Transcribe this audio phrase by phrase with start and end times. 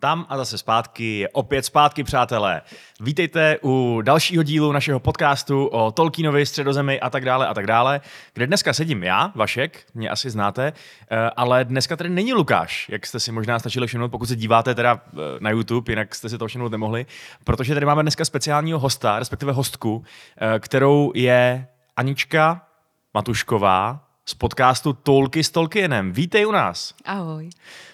[0.00, 2.62] Tam a zase zpátky opět zpátky, přátelé.
[3.00, 8.00] Vítejte u dalšího dílu našeho podcastu o Tolkienovi, středozemi a tak dále a tak dále,
[8.34, 10.72] kde dneska sedím já, Vašek, mě asi znáte,
[11.10, 14.74] eh, ale dneska tady není Lukáš, jak jste si možná stačili všimnout, pokud se díváte
[14.74, 17.06] teda eh, na YouTube, jinak jste si to všimnout nemohli,
[17.44, 20.04] protože tady máme dneska speciálního hosta, respektive hostku,
[20.40, 22.66] eh, kterou je Anička
[23.14, 26.12] Matušková z podcastu Tolky s Tolkienem.
[26.12, 26.94] Vítej u nás.
[27.04, 27.50] Ahoj.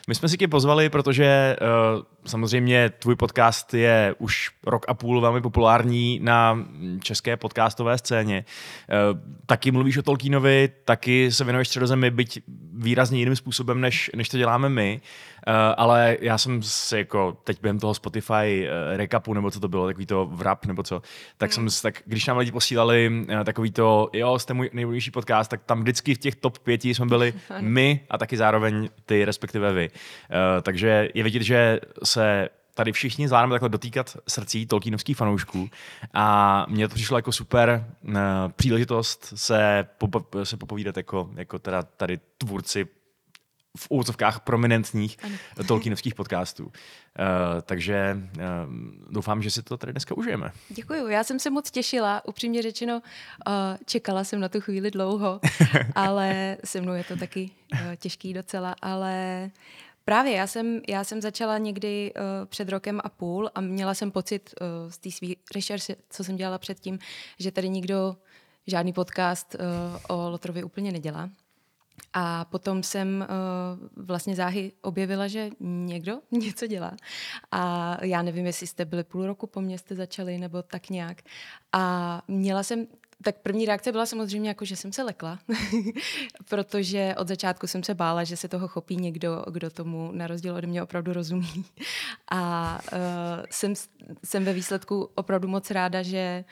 [0.09, 1.57] My jsme si tě pozvali, protože
[1.97, 6.59] uh, samozřejmě tvůj podcast je už rok a půl velmi populární na
[7.03, 8.45] české podcastové scéně.
[8.45, 12.41] Uh, taky mluvíš o Tolkienovi, taky se věnuješ středozemi, byť
[12.73, 15.01] výrazně jiným způsobem, než, než to děláme my.
[15.03, 15.09] Uh,
[15.77, 19.87] ale já jsem si jako teď během toho Spotify uh, recapu, nebo co to bylo,
[19.87, 21.03] takový to wrap, nebo co,
[21.37, 25.51] tak jsem tak, když nám lidi posílali uh, takový to, jo, jste můj nejbližší podcast,
[25.51, 29.73] tak tam vždycky v těch top pěti jsme byli my a taky zároveň ty, respektive
[29.73, 29.91] vy.
[29.91, 35.69] Uh, takže je vidět, že se tady všichni zvládneme takhle dotýkat srdcí tolkienovských fanoušků
[36.15, 38.15] a mně to přišlo jako super uh,
[38.57, 42.87] příležitost se, popo- se popovídat jako, jako teda tady tvůrci
[43.77, 45.35] v úvozovkách prominentních ano.
[45.67, 46.65] Tolkienovských podcastů.
[46.65, 46.73] Uh,
[47.63, 48.43] takže uh,
[49.11, 50.53] doufám, že si to tady dneska užijeme.
[50.69, 53.53] Děkuji, já jsem se moc těšila, upřímně řečeno, uh,
[53.87, 55.41] čekala jsem na tu chvíli dlouho,
[55.95, 59.51] ale se mnou je to taky uh, těžký docela, ale
[60.09, 64.11] Právě, já jsem, já jsem začala někdy uh, před rokem a půl a měla jsem
[64.11, 66.99] pocit uh, z té své rešerše, co jsem dělala předtím,
[67.39, 68.17] že tady nikdo
[68.67, 71.31] žádný podcast uh, o Lotrovi úplně nedělá.
[72.13, 76.93] A potom jsem uh, vlastně záhy objevila, že někdo něco dělá.
[77.51, 81.23] A já nevím, jestli jste byli půl roku po mně, jste začali, nebo tak nějak.
[81.73, 82.87] A měla jsem
[83.23, 85.39] tak první reakce byla samozřejmě jako, že jsem se lekla,
[86.49, 90.55] protože od začátku jsem se bála, že se toho chopí někdo, kdo tomu na rozdíl
[90.55, 91.65] ode mě opravdu rozumí.
[92.31, 92.99] A uh,
[93.51, 93.75] jsem,
[94.25, 96.45] jsem ve výsledku opravdu moc ráda, že,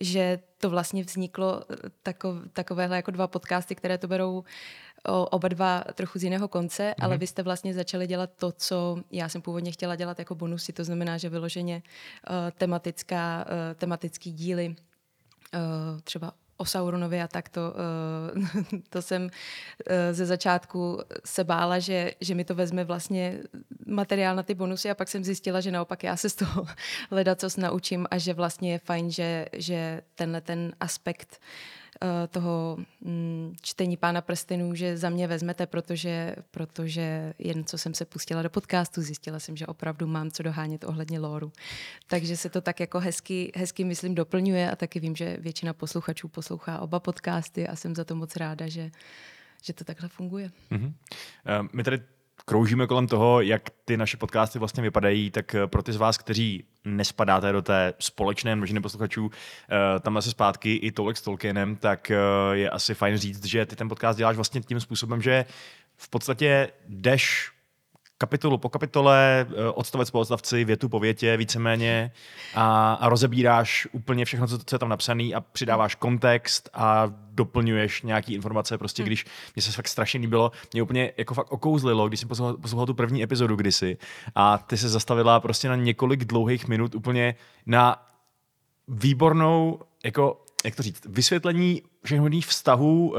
[0.00, 4.44] že to vlastně vzniklo eh, takov, takovéhle jako dva podcasty, které to berou
[5.08, 7.04] o, oba dva trochu z jiného konce, mm-hmm.
[7.04, 10.72] ale vy jste vlastně začali dělat to, co já jsem původně chtěla dělat jako bonusy,
[10.72, 17.48] to znamená, že vyloženě uh, tematická, uh, tematický díly uh, třeba o Sauronovi a tak
[17.48, 17.74] to,
[18.88, 19.30] to jsem
[20.12, 23.38] ze začátku se bála, že, že mi to vezme vlastně
[23.86, 26.66] materiál na ty bonusy a pak jsem zjistila, že naopak já se z toho
[27.10, 31.81] leda co naučím a že vlastně je fajn, že, že tenhle ten aspekt uh,
[32.30, 38.04] toho mm, čtení Pána prstenů, že za mě vezmete, protože, protože jen co jsem se
[38.04, 41.52] pustila do podcastu, zjistila jsem, že opravdu mám co dohánět ohledně lóru.
[42.06, 46.28] Takže se to tak jako hezky, hezky myslím, doplňuje a taky vím, že většina posluchačů
[46.28, 48.90] poslouchá oba podcasty a jsem za to moc ráda, že,
[49.62, 50.50] že to takhle funguje.
[50.70, 50.92] Mm-hmm.
[51.60, 52.00] Uh, my tady
[52.44, 56.18] kroužíme kolem toho, jak ty naše podcasty vlastně vypadají, tak eh, pro ty z vás,
[56.18, 59.30] kteří nespadáte do té společné množiny posluchačů,
[59.70, 62.16] eh, tam se zpátky i tolik s Tolkienem, tak eh,
[62.52, 65.44] je asi fajn říct, že ty ten podcast děláš vlastně tím způsobem, že
[65.96, 67.52] v podstatě jdeš
[68.22, 72.12] kapitolu po kapitole, eh, odstavec po odstavci, větu po větě, víceméně
[72.54, 78.02] a, a rozebíráš úplně všechno, co, co je tam napsané a přidáváš kontext a doplňuješ
[78.02, 79.06] nějaký informace, prostě hmm.
[79.06, 82.86] když mě se fakt strašně líbilo, mě úplně jako fakt okouzlilo, když jsem poslouchal, poslouchal
[82.86, 83.98] tu první epizodu kdysi
[84.34, 87.34] a ty se zastavila prostě na několik dlouhých minut úplně
[87.66, 88.06] na
[88.88, 93.18] výbornou jako jak to říct, vysvětlení všech vztahů uh,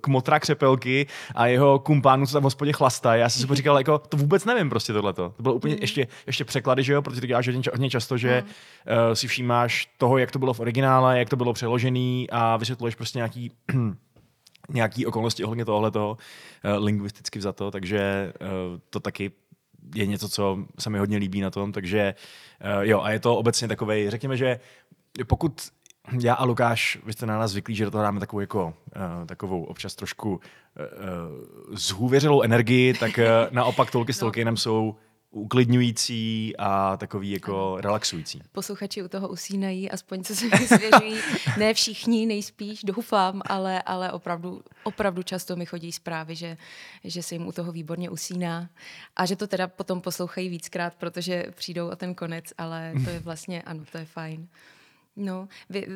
[0.00, 3.16] k motra křepelky a jeho kumpánu, co tam v hospodě chlasta.
[3.16, 5.32] Já jsem si říkal, jako, to vůbec nevím prostě tohleto.
[5.36, 5.80] To bylo úplně mm.
[5.80, 8.48] ještě, ještě překlady, že jo, protože to děláš hodně často, že mm.
[9.08, 12.94] uh, si všímáš toho, jak to bylo v originále, jak to bylo přeložený a vysvětluješ
[12.94, 13.52] prostě nějaký
[14.68, 18.48] nějaký okolnosti ohledně tohoto uh, lingvisticky vzato, takže uh,
[18.90, 19.32] to taky
[19.94, 22.14] je něco, co se mi hodně líbí na tom, takže
[22.76, 24.60] uh, jo, a je to obecně takovej, řekněme, že
[25.26, 25.68] pokud
[26.20, 29.26] já a Lukáš, vy jste na nás zvyklí, že do toho dáme takovou, jako, uh,
[29.26, 30.38] takovou občas trošku uh,
[31.76, 34.24] zhůvěřilou energii, tak uh, naopak tolky s no.
[34.24, 34.96] Tolkienem jsou
[35.30, 38.42] uklidňující a takový jako relaxující.
[38.52, 41.20] Posluchači u toho usínají, aspoň co se mi svěřují.
[41.58, 46.56] ne všichni, nejspíš, doufám, ale, ale opravdu, opravdu často mi chodí zprávy, že,
[47.04, 48.68] že se jim u toho výborně usíná
[49.16, 53.20] a že to teda potom poslouchají víckrát, protože přijdou o ten konec, ale to je
[53.24, 54.48] vlastně, ano, to je fajn.
[55.18, 55.86] No, vy,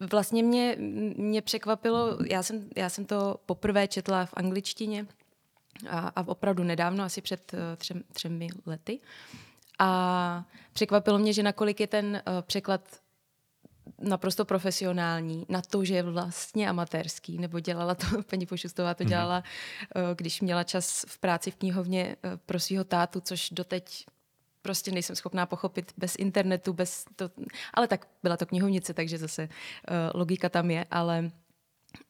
[0.00, 0.76] vlastně mě,
[1.16, 5.06] mě překvapilo, já jsem, já jsem to poprvé četla v angličtině
[5.88, 9.00] a, a opravdu nedávno, asi před uh, třem, třemi lety.
[9.78, 12.80] A překvapilo mě, že nakolik je ten uh, překlad
[13.98, 19.10] naprosto profesionální na to, že je vlastně amatérský, nebo dělala to, paní Pošustová to mhm.
[19.10, 20.14] dělala, mm-hmm.
[20.14, 24.06] když měla čas v práci v knihovně pro svého tátu, což doteď
[24.66, 27.30] prostě nejsem schopná pochopit bez internetu, bez to,
[27.74, 29.50] ale tak byla to knihovnice, takže zase uh,
[30.14, 31.30] logika tam je, ale,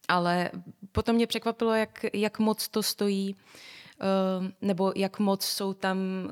[0.07, 0.51] ale
[0.91, 6.31] potom mě překvapilo, jak, jak moc to stojí, uh, nebo jak moc jsou tam uh,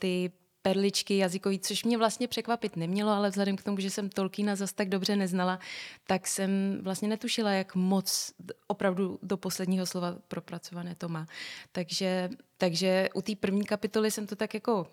[0.00, 0.32] ty
[0.62, 4.72] perličky jazykový, což mě vlastně překvapit nemělo, ale vzhledem k tomu, že jsem Tolkiena zas
[4.72, 5.58] tak dobře neznala,
[6.06, 8.32] tak jsem vlastně netušila, jak moc
[8.66, 11.26] opravdu do posledního slova propracované to má.
[11.72, 14.86] Takže, takže u té první kapitoly jsem to tak jako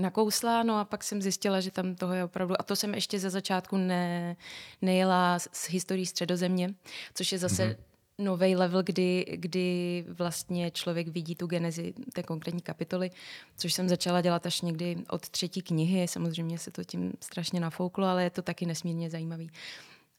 [0.00, 3.18] nakousla, no a pak jsem zjistila, že tam toho je opravdu, a to jsem ještě
[3.18, 4.36] ze začátku ne,
[4.82, 6.74] nejela s historií středozemě,
[7.14, 12.60] což je zase mm-hmm nový level, kdy, kdy vlastně člověk vidí tu genezi té konkrétní
[12.60, 13.10] kapitoly,
[13.56, 16.08] což jsem začala dělat až někdy od třetí knihy.
[16.08, 19.50] Samozřejmě se to tím strašně nafouklo, ale je to taky nesmírně zajímavý.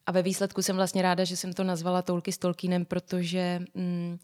[0.05, 4.19] A ve výsledku jsem vlastně ráda, že jsem to nazvala Toulky s Tolkienem, protože mm,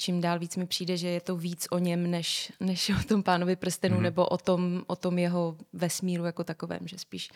[0.00, 3.22] čím dál víc mi přijde, že je to víc o něm, než, než o tom
[3.22, 4.02] pánovi prstenu, mm-hmm.
[4.02, 7.30] nebo o tom, o tom jeho vesmíru jako takovém, že spíš,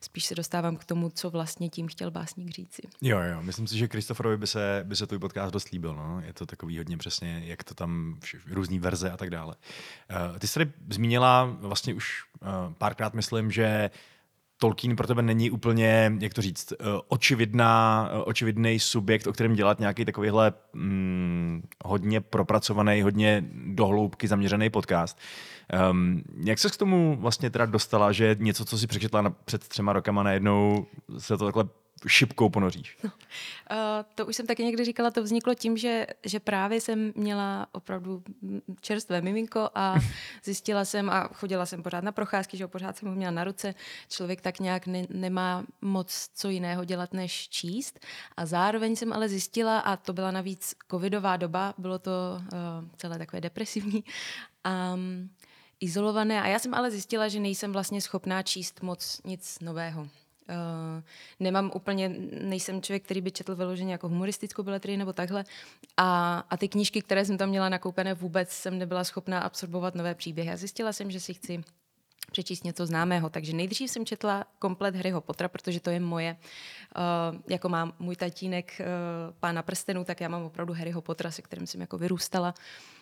[0.00, 2.82] spíš se dostávám k tomu, co vlastně tím chtěl básník říci.
[3.00, 6.20] Jo, jo, myslím si, že Kristoforovi by se, by se tvůj podcast dost líbil, no.
[6.20, 8.20] je to takový hodně přesně, jak to tam,
[8.50, 9.54] různý verze a tak dále.
[10.30, 12.48] Uh, ty jsi tady zmínila vlastně už uh,
[12.78, 13.90] párkrát, myslím, že
[14.60, 19.54] Tolkien pro tebe není úplně, jak to říct, eh, očividná, eh, očividný subjekt, o kterém
[19.54, 25.18] dělat nějaký takovýhle mm, hodně propracovaný, hodně dohloubky zaměřený podcast.
[25.90, 29.68] Um, jak se k tomu vlastně teda dostala, že něco, co si přečetla na, před
[29.68, 30.86] třema rokama, najednou
[31.18, 31.64] se to takhle
[32.06, 32.98] šipkou ponoříš?
[33.04, 33.10] No,
[33.70, 33.76] uh,
[34.14, 38.22] to už jsem taky někdy říkala, to vzniklo tím, že, že právě jsem měla opravdu
[38.80, 39.94] čerstvé miminko a
[40.44, 43.74] zjistila jsem a chodila jsem pořád na procházky, že pořád jsem ho měla na ruce.
[44.08, 48.00] Člověk tak nějak ne, nemá moc co jiného dělat, než číst.
[48.36, 52.10] A zároveň jsem ale zjistila, a to byla navíc covidová doba, bylo to
[52.40, 52.48] uh,
[52.96, 54.04] celé takové depresivní,
[54.94, 55.30] um,
[55.80, 56.42] izolované.
[56.42, 60.08] A já jsem ale zjistila, že nejsem vlastně schopná číst moc nic nového.
[60.48, 61.02] Uh,
[61.40, 62.08] nemám úplně,
[62.42, 65.44] nejsem člověk, který by četl vyloženě jako humoristickou beletrii nebo takhle.
[65.96, 70.14] A, a ty knížky, které jsem tam měla nakoupené, vůbec jsem nebyla schopná absorbovat nové
[70.14, 70.50] příběhy.
[70.50, 71.62] A zjistila jsem, že si chci
[72.32, 73.30] přečíst něco známého.
[73.30, 76.36] Takže nejdřív jsem četla komplet Harryho Pottera, protože to je moje,
[76.96, 78.86] uh, jako má můj tatínek uh,
[79.40, 82.54] pána prstenů, tak já mám opravdu Harryho Pottera, se kterým jsem jako vyrůstala.
[82.58, 82.97] Uh,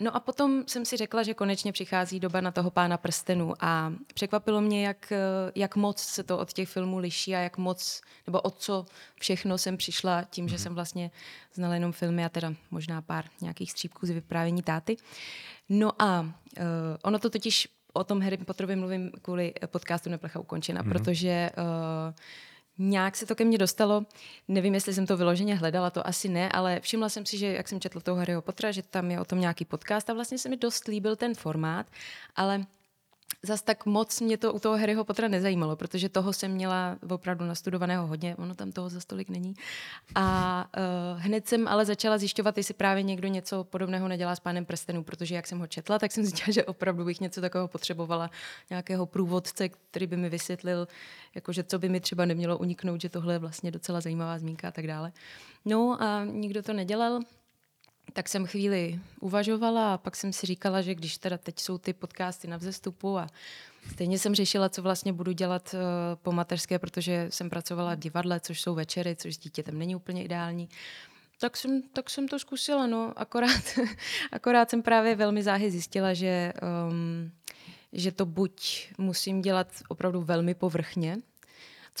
[0.00, 3.92] no a potom jsem si řekla, že konečně přichází doba na toho pána prstenů a
[4.14, 8.00] překvapilo mě, jak, eh, jak moc se to od těch filmů liší a jak moc,
[8.26, 8.86] nebo od co
[9.20, 10.62] všechno jsem přišla tím, že mhm.
[10.62, 11.10] jsem vlastně
[11.54, 14.96] znala jenom filmy a teda možná pár nějakých střípků z vyprávění táty.
[15.68, 16.30] No a uh,
[17.02, 20.88] ono to totiž o tom Harry Potterovi mluvím kvůli podcastu Neplecha ukončena, mm-hmm.
[20.88, 22.14] protože uh,
[22.82, 24.06] Nějak se to ke mně dostalo.
[24.48, 27.68] Nevím, jestli jsem to vyloženě hledala, to asi ne, ale všimla jsem si, že jak
[27.68, 30.48] jsem četla toho Harryho Pottera, že tam je o tom nějaký podcast a vlastně se
[30.48, 31.86] mi dost líbil ten formát,
[32.36, 32.66] ale
[33.42, 37.44] zas tak moc mě to u toho Harryho Pottera nezajímalo, protože toho jsem měla opravdu
[37.44, 39.54] nastudovaného hodně, ono tam toho za stolik není.
[40.14, 44.64] A uh, hned jsem ale začala zjišťovat, jestli právě někdo něco podobného nedělá s pánem
[44.64, 48.30] prstenů, protože jak jsem ho četla, tak jsem zjistila, že opravdu bych něco takového potřebovala,
[48.70, 50.88] nějakého průvodce, který by mi vysvětlil,
[51.34, 54.70] jakože co by mi třeba nemělo uniknout, že tohle je vlastně docela zajímavá zmínka a
[54.70, 55.12] tak dále.
[55.64, 57.20] No a nikdo to nedělal,
[58.12, 61.92] tak jsem chvíli uvažovala a pak jsem si říkala, že když teda teď jsou ty
[61.92, 63.26] podcasty na vzestupu a
[63.92, 65.80] stejně jsem řešila, co vlastně budu dělat uh,
[66.22, 70.24] po mateřské, protože jsem pracovala v divadle, což jsou večery, což s dítětem není úplně
[70.24, 70.68] ideální,
[71.40, 73.78] tak jsem, tak jsem to zkusila, no, akorát,
[74.32, 76.52] akorát jsem právě velmi záhy zjistila, že,
[76.90, 77.30] um,
[77.92, 81.16] že to buď musím dělat opravdu velmi povrchně,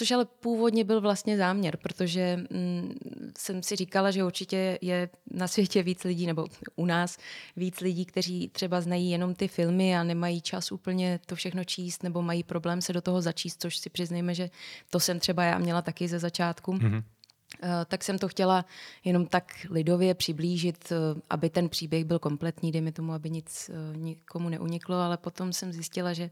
[0.00, 2.94] Což ale původně byl vlastně záměr, protože mm,
[3.38, 7.18] jsem si říkala, že určitě je na světě víc lidí, nebo u nás
[7.56, 12.02] víc lidí, kteří třeba znají jenom ty filmy a nemají čas úplně to všechno číst,
[12.02, 14.50] nebo mají problém se do toho začíst, což si přiznejme, že
[14.90, 16.72] to jsem třeba já měla taky ze začátku.
[16.72, 17.02] Mm-hmm.
[17.62, 18.64] Eh, tak jsem to chtěla
[19.04, 23.96] jenom tak lidově přiblížit, eh, aby ten příběh byl kompletní, dejme tomu, aby nic eh,
[23.96, 26.30] nikomu neuniklo, ale potom jsem zjistila, že,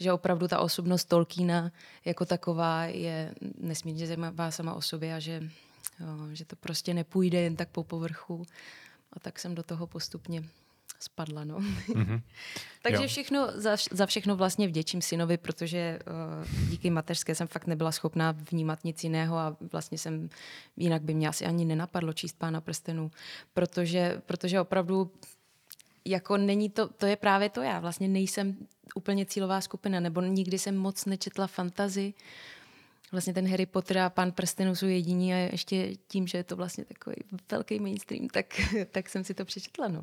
[0.00, 1.72] že opravdu ta osobnost Tolkiena
[2.04, 5.42] jako taková je nesmírně zajímavá sama o sobě a že,
[6.32, 8.46] že to prostě nepůjde jen tak po povrchu.
[9.12, 10.44] A tak jsem do toho postupně
[11.02, 11.44] spadla.
[11.44, 11.58] No.
[11.58, 12.22] Mm-hmm.
[12.82, 13.08] Takže jo.
[13.08, 18.32] všechno, za, za všechno vlastně vděčím synovi, protože uh, díky mateřské jsem fakt nebyla schopná
[18.50, 20.28] vnímat nic jiného a vlastně jsem,
[20.76, 23.10] jinak by mě asi ani nenapadlo číst Pána prstenů,
[23.54, 25.10] protože, protože opravdu
[26.04, 28.56] jako není to, to je právě to já, vlastně nejsem
[28.94, 32.14] úplně cílová skupina, nebo nikdy jsem moc nečetla fantazy,
[33.12, 36.56] vlastně ten Harry Potter a Pan prstenů jsou jediní a ještě tím, že je to
[36.56, 37.16] vlastně takový
[37.50, 38.46] velký mainstream, tak,
[38.90, 39.88] tak jsem si to přečetla.
[39.88, 40.02] No.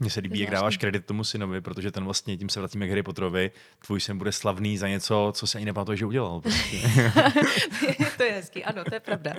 [0.00, 2.88] Mně se líbí, jak dáváš kredit tomu synovi, protože ten vlastně, tím se vracíme k
[2.88, 3.50] Harry Potterovi,
[3.86, 6.40] tvůj syn bude slavný za něco, co se ani nepamatuje, že udělal.
[6.40, 6.76] Prostě.
[8.16, 9.34] to je hezký, ano, to je pravda.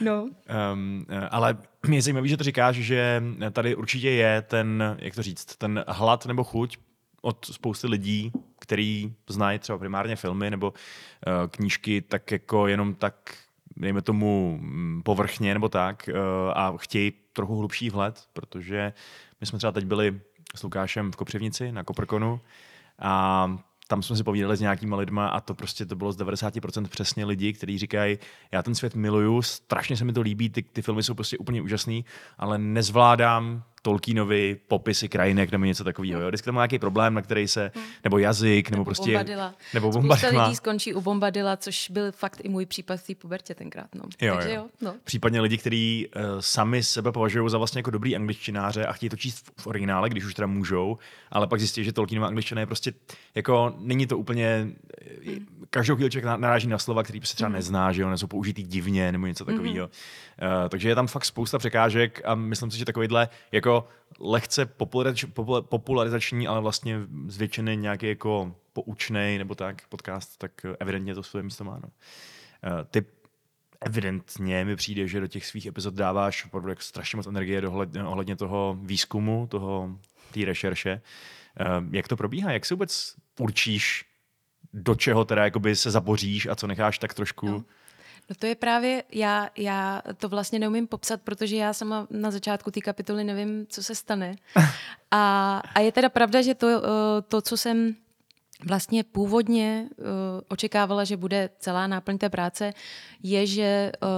[0.00, 0.28] No.
[0.72, 3.22] Um, ale mě je zajímavé, že to říkáš, že
[3.52, 6.78] tady určitě je ten, jak to říct, ten hlad nebo chuť
[7.22, 13.34] od spousty lidí, který znají třeba primárně filmy nebo uh, knížky, tak jako jenom tak,
[13.76, 16.18] dejme tomu, mm, povrchně nebo tak uh,
[16.54, 18.92] a chtějí trochu hlubší vhled, protože
[19.40, 20.20] my jsme třeba teď byli
[20.54, 22.40] s Lukášem v Kopřivnici na Koprkonu
[22.98, 23.56] a
[23.88, 27.24] tam jsme si povídali s nějakýma lidma a to prostě to bylo z 90% přesně
[27.24, 28.18] lidi, kteří říkají,
[28.52, 31.62] já ten svět miluju, strašně se mi to líbí, ty, ty filmy jsou prostě úplně
[31.62, 32.04] úžasný,
[32.38, 36.20] ale nezvládám Tolkienovi popisy krajinek nebo něco takového.
[36.20, 36.28] Jo.
[36.28, 37.84] Vždycky tam má nějaký problém, na který se, hmm.
[38.04, 39.10] nebo jazyk, nebo, nebo prostě...
[39.10, 39.54] Bombadila.
[39.74, 40.16] Nebo bombadila.
[40.16, 43.94] Spousta lidí skončí u Bombadila, což byl fakt i můj případ v té pubertě tenkrát.
[43.94, 44.02] No.
[44.20, 44.62] Jo, Takže jo.
[44.62, 44.94] jo no.
[45.04, 49.16] Případně lidi, kteří uh, sami sebe považují za vlastně jako dobrý angličtináře a chtějí to
[49.16, 50.98] číst v, v originále, když už teda můžou,
[51.30, 52.92] ale pak zjistí, že Tolkienova angličtina je prostě
[53.34, 54.68] jako, není to úplně,
[55.26, 55.46] hmm.
[55.70, 57.56] každou chvíli člověk naráží na slova, který se třeba hmm.
[57.56, 59.86] nezná, že jo, jsou použitý divně nebo něco takového.
[59.86, 59.92] Hmm.
[60.42, 63.88] Uh, takže je tam fakt spousta překážek a myslím si, že takovýhle jako
[64.20, 64.66] lehce
[65.60, 71.42] popularizační, ale vlastně z většiny nějaký jako poučný nebo tak podcast, tak evidentně to svoje
[71.42, 71.80] místo má.
[71.82, 71.88] No.
[71.88, 73.04] Uh, ty
[73.80, 77.96] evidentně mi přijde, že do těch svých epizod dáváš opravdu jak strašně moc energie dohled,
[77.96, 79.98] ohledně toho výzkumu, toho
[80.34, 81.00] té rešerše.
[81.60, 82.52] Uh, jak to probíhá?
[82.52, 84.04] Jak si vůbec určíš,
[84.72, 87.64] do čeho teda jakoby se zaboříš a co necháš tak trošku no
[88.32, 92.70] No to je právě, já, já to vlastně neumím popsat, protože já sama na začátku
[92.70, 94.36] té kapitoly nevím, co se stane.
[95.14, 97.94] A, a je teda pravda, že to, eh, to co jsem
[98.64, 100.06] vlastně původně uh,
[100.48, 102.72] očekávala, že bude celá náplň té práce,
[103.22, 104.08] je, že uh,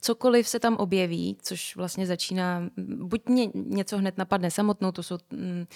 [0.00, 2.62] cokoliv se tam objeví, což vlastně začíná,
[2.96, 5.66] buď mě něco hned napadne samotnou, to jsou mm,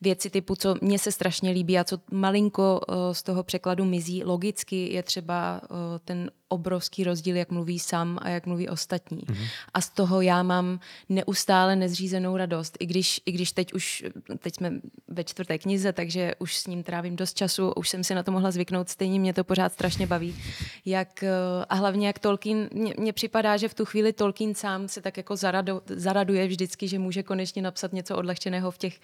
[0.00, 4.24] věci typu, co mně se strašně líbí a co malinko uh, z toho překladu mizí
[4.24, 9.18] logicky, je třeba uh, ten obrovský rozdíl, jak mluví sám a jak mluví ostatní.
[9.18, 9.46] Mm-hmm.
[9.74, 12.76] A z toho já mám neustále nezřízenou radost.
[12.80, 14.04] I když, I když teď už,
[14.38, 14.72] teď jsme
[15.08, 18.32] ve čtvrté knize, takže už s ním trávím dost času, už jsem si na to
[18.32, 20.36] mohla zvyknout, stejně mě to pořád strašně baví.
[20.84, 21.30] Jak, eh,
[21.68, 25.36] a hlavně jak Tolkien, mně připadá, že v tu chvíli Tolkien sám se tak jako
[25.36, 29.00] zarado, zaraduje vždycky, že může konečně napsat něco odlehčeného v těch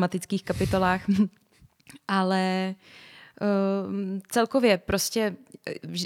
[0.00, 1.02] dramatických kapitolách.
[2.08, 2.74] Ale
[3.40, 5.36] uh, celkově prostě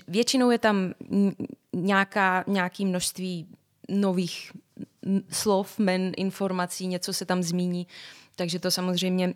[0.09, 0.95] většinou je tam
[1.73, 3.47] nějaká, nějaký množství
[3.89, 4.53] nových
[5.31, 7.87] slov, men, informací, něco se tam zmíní,
[8.37, 9.35] takže to samozřejmě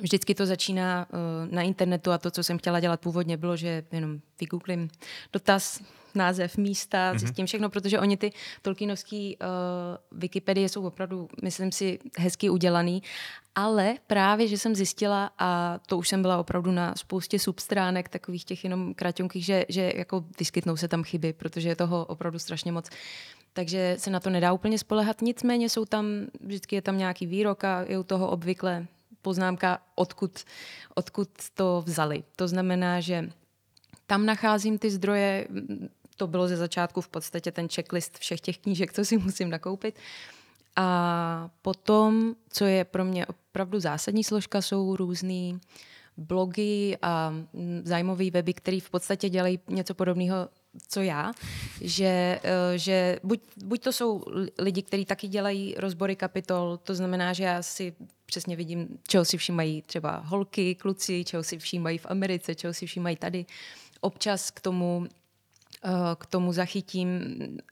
[0.00, 3.84] Vždycky to začíná uh, na internetu a to, co jsem chtěla dělat původně, bylo, že
[3.92, 4.88] jenom vygooglím
[5.32, 5.80] dotaz,
[6.14, 7.18] název místa, mm-hmm.
[7.18, 8.32] zjistím všechno, protože oni ty
[8.62, 13.02] Tolkienovský uh, Wikipedie jsou opravdu, myslím si, hezky udělaný,
[13.54, 18.44] ale právě, že jsem zjistila, a to už jsem byla opravdu na spoustě substránek, takových
[18.44, 22.72] těch jenom kraťonkých, že, že jako vyskytnou se tam chyby, protože je toho opravdu strašně
[22.72, 22.90] moc.
[23.52, 26.06] Takže se na to nedá úplně spolehat, nicméně jsou tam,
[26.40, 28.86] vždycky je tam nějaký výrok a je u toho obvykle
[29.22, 30.44] poznámka, odkud,
[30.94, 32.24] odkud to vzali.
[32.36, 33.30] To znamená, že
[34.06, 35.48] tam nacházím ty zdroje,
[36.16, 39.98] to bylo ze začátku v podstatě ten checklist všech těch knížek, co si musím nakoupit.
[40.76, 45.60] A potom, co je pro mě opravdu zásadní složka, jsou různý
[46.16, 47.34] blogy a
[47.84, 50.48] zájmové weby, které v podstatě dělají něco podobného,
[50.88, 51.32] co já,
[51.80, 54.24] že, eh, že buď, buď to jsou
[54.58, 57.94] lidi, kteří taky dělají rozbory kapitol, to znamená, že já si
[58.26, 62.86] přesně vidím, čeho si všímají třeba holky, kluci, čeho si všímají v Americe, čeho si
[62.86, 63.46] všímají tady.
[64.00, 65.06] Občas k tomu
[66.18, 67.08] k tomu zachytím,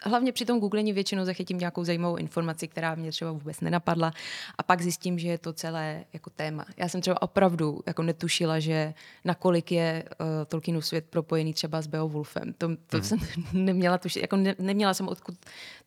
[0.03, 4.13] hlavně při tom googlení většinou zachytím nějakou zajímavou informaci, která mě třeba vůbec nenapadla
[4.59, 6.67] a pak zjistím, že je to celé jako téma.
[6.77, 11.87] Já jsem třeba opravdu jako netušila, že nakolik je uh, Tolkienův svět propojený třeba s
[11.87, 12.53] Beowulfem.
[12.59, 13.03] To, to mm.
[13.03, 13.19] jsem
[13.53, 15.35] neměla tušit, jako ne, neměla jsem odkud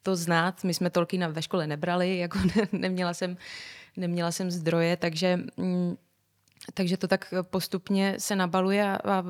[0.03, 0.63] to znát.
[0.63, 3.37] My jsme Tolkiena ve škole nebrali, jako ne, neměla jsem
[3.97, 5.95] neměla jsem zdroje, takže mm,
[6.73, 9.23] takže to tak postupně se nabaluje a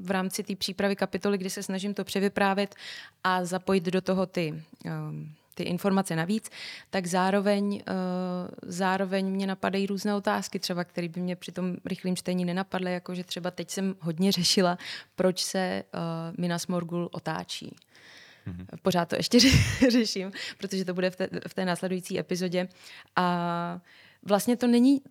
[0.00, 2.74] v rámci té přípravy kapitoly, kdy se snažím to převyprávět
[3.24, 6.50] a zapojit do toho ty, um, ty informace navíc,
[6.90, 7.82] tak zároveň, uh,
[8.62, 13.14] zároveň mě napadají různé otázky, třeba které by mě při tom rychlém čtení nenapadly, jako
[13.14, 14.78] že třeba teď jsem hodně řešila,
[15.16, 16.00] proč se uh,
[16.38, 17.76] Minas Morgul otáčí.
[18.46, 18.66] Mm-hmm.
[18.82, 19.38] Pořád to ještě
[19.90, 22.68] řeším, protože to bude v té, v té následující epizodě.
[23.16, 23.80] A
[24.22, 25.02] vlastně to není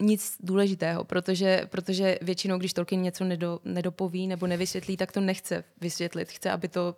[0.00, 5.64] nic důležitého, protože, protože většinou, když Tolkien něco nedo, nedopoví nebo nevysvětlí, tak to nechce
[5.80, 6.28] vysvětlit.
[6.28, 6.96] Chce, aby to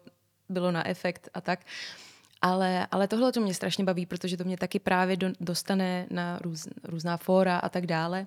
[0.49, 1.61] bylo na efekt a tak.
[2.43, 6.39] Ale, ale tohle to mě strašně baví, protože to mě taky právě do, dostane na
[6.39, 8.27] růz, různá fóra a tak dále,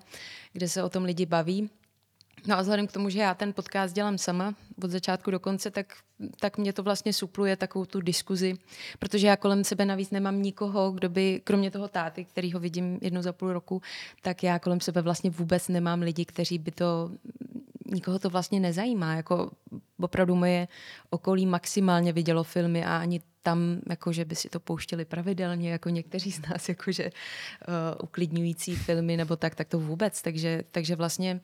[0.52, 1.70] kde se o tom lidi baví.
[2.46, 5.70] No a vzhledem k tomu, že já ten podcast dělám sama od začátku do konce,
[5.70, 5.86] tak,
[6.40, 8.54] tak mě to vlastně supluje takovou tu diskuzi,
[8.98, 12.98] protože já kolem sebe navíc nemám nikoho, kdo by, kromě toho táty, který ho vidím
[13.02, 13.82] jednou za půl roku,
[14.22, 17.10] tak já kolem sebe vlastně vůbec nemám lidi, kteří by to,
[17.92, 19.14] nikoho to vlastně nezajímá.
[19.14, 19.50] Jako
[20.00, 20.68] opravdu moje
[21.10, 25.88] okolí maximálně vidělo filmy a ani tam, jako že by si to pouštěli pravidelně, jako
[25.88, 30.22] někteří z nás, jakože uh, uklidňující filmy nebo tak, tak to vůbec.
[30.22, 31.40] Takže, takže vlastně uh,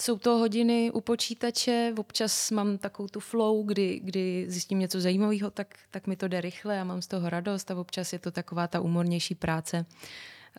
[0.00, 5.50] jsou to hodiny u počítače, občas mám takovou tu flow, kdy, kdy zjistím něco zajímavého,
[5.50, 8.30] tak, tak mi to jde rychle a mám z toho radost a občas je to
[8.30, 9.86] taková ta umornější práce,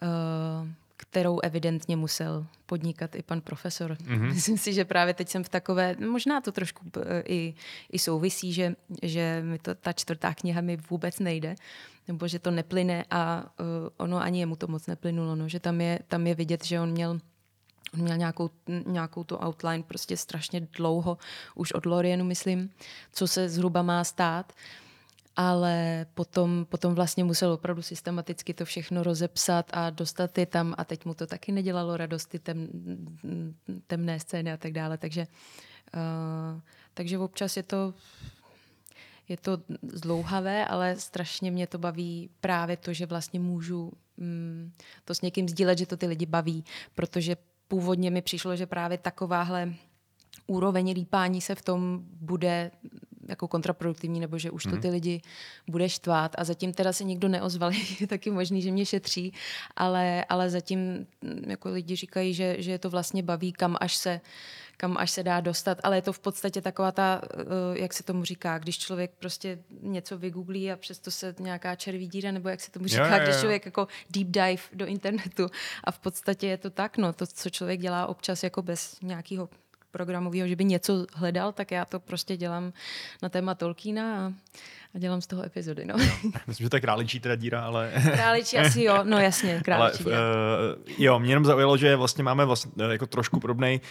[0.01, 3.93] uh, kterou evidentně musel podnikat i pan profesor.
[3.93, 4.33] Mm-hmm.
[4.33, 7.53] Myslím si, že právě teď jsem v takové, možná to trošku uh, i,
[7.91, 11.55] i souvisí, že, že mi to, ta čtvrtá kniha mi vůbec nejde,
[12.07, 13.65] nebo že to neplyne a uh,
[13.97, 16.91] ono ani jemu to moc neplynulo, no, že tam je, tam je vidět, že on
[16.91, 17.19] měl
[17.93, 18.49] On měl nějakou,
[18.85, 21.17] nějakou tu outline prostě strašně dlouho,
[21.55, 22.69] už od Lorienu, myslím,
[23.11, 24.53] co se zhruba má stát.
[25.35, 30.83] Ale potom, potom vlastně musel opravdu systematicky to všechno rozepsat a dostat je tam a
[30.83, 32.67] teď mu to taky nedělalo radost, ty tem,
[33.87, 34.97] temné scény a tak dále.
[34.97, 35.27] Takže,
[35.95, 36.61] uh,
[36.93, 37.93] takže občas je to
[39.29, 44.71] je to zdlouhavé, ale strašně mě to baví právě to, že vlastně můžu mm,
[45.05, 47.35] to s někým sdílet, že to ty lidi baví, protože
[47.67, 49.73] původně mi přišlo, že právě takováhle
[50.47, 52.71] úroveň lípání se v tom bude
[53.29, 54.81] jako kontraproduktivní, nebo že už to mhm.
[54.81, 55.21] ty lidi
[55.67, 56.35] bude štvát.
[56.37, 59.33] A zatím teda se nikdo neozval, je taky možný, že mě šetří,
[59.75, 60.79] ale, ale zatím
[61.21, 64.21] mm, jako lidi říkají, že, že je to vlastně baví, kam až se
[64.77, 68.03] kam až se dá dostat, ale je to v podstatě taková ta, eh, jak se
[68.03, 72.61] tomu říká, když člověk prostě něco vygooglí a přesto se nějaká červí díra, nebo jak
[72.61, 73.23] se tomu říká, jo, jo, jo.
[73.23, 75.47] když člověk jako deep dive do internetu
[75.83, 79.49] a v podstatě je to tak, no, to, co člověk dělá občas jako bez nějakého
[79.93, 82.73] programového, že by něco hledal, tak já to prostě dělám
[83.21, 84.33] na téma Tolkiena a,
[84.95, 85.85] a dělám z toho epizody.
[85.85, 85.95] No.
[86.47, 87.91] Myslím, že to je králičí teda díra, ale...
[88.13, 90.19] Králičí asi jo, no jasně, králičí ale, díra.
[90.19, 93.81] Uh, jo, mě jenom zaujalo, že vlastně máme vlastně jako trošku podobný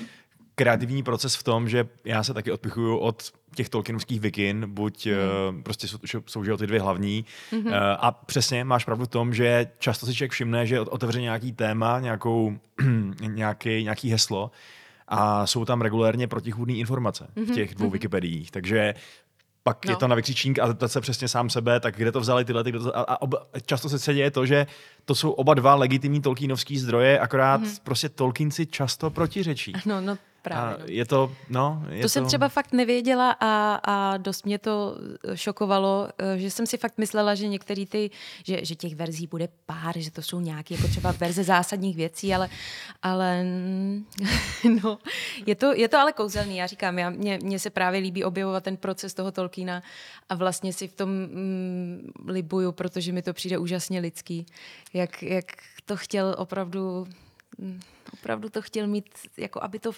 [0.54, 5.12] kreativní proces v tom, že já se taky odpichuju od těch Tolkienovských vikin, buď mm.
[5.56, 7.24] uh, prostě jsou, jsou že ty dvě hlavní.
[7.52, 7.66] Mm-hmm.
[7.66, 11.52] Uh, a přesně máš pravdu v tom, že často si člověk všimne, že otevře nějaký
[11.52, 12.58] téma, nějakou,
[13.26, 14.50] nějaký, nějaký heslo
[15.08, 17.44] a jsou tam regulérně protichůdné informace mm-hmm.
[17.44, 17.92] v mhm, těch dvou mm-hmm.
[17.92, 18.50] Wikipediích.
[18.50, 18.94] Takže
[19.62, 19.92] pak no.
[19.92, 22.64] je to na vykřičník a zeptat se přesně sám sebe, tak kde to vzali tyhle,
[22.64, 23.34] ty, to, a, a ob,
[23.66, 24.66] často se děje to, že
[25.04, 27.80] to jsou oba dva legitimní Tolkienovský zdroje, akorát mm-hmm.
[27.82, 29.72] prostě Tolkien si často protiřečí.
[29.86, 30.74] No, no Právě.
[30.74, 30.84] A no.
[30.86, 31.84] je to, no...
[31.88, 34.96] Je to, to jsem třeba fakt nevěděla a, a dost mě to
[35.28, 38.10] eh, šokovalo, eh, že jsem si fakt myslela, že některý ty,
[38.44, 42.34] že, že těch verzí bude pár, že to jsou nějaké jako třeba verze zásadních věcí,
[42.34, 42.48] ale,
[43.02, 43.44] ale
[44.82, 44.98] no,
[45.46, 48.64] je to, je to ale kouzelný, já říkám, já, mě, mně se právě líbí objevovat
[48.64, 49.82] ten proces toho Tolkiena
[50.28, 54.46] a vlastně si v tom mm, libuju, protože mi to přijde úžasně lidský,
[54.92, 55.44] jak, jak
[55.86, 57.06] to chtěl opravdu
[57.58, 57.80] mm,
[58.12, 59.04] opravdu to chtěl mít,
[59.36, 59.92] jako aby to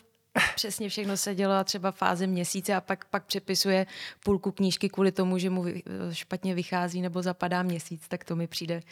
[0.54, 3.86] přesně všechno se dělo třeba fáze měsíce a pak, pak přepisuje
[4.24, 5.64] půlku knížky kvůli tomu, že mu
[6.12, 8.82] špatně vychází nebo zapadá měsíc, tak to mi přijde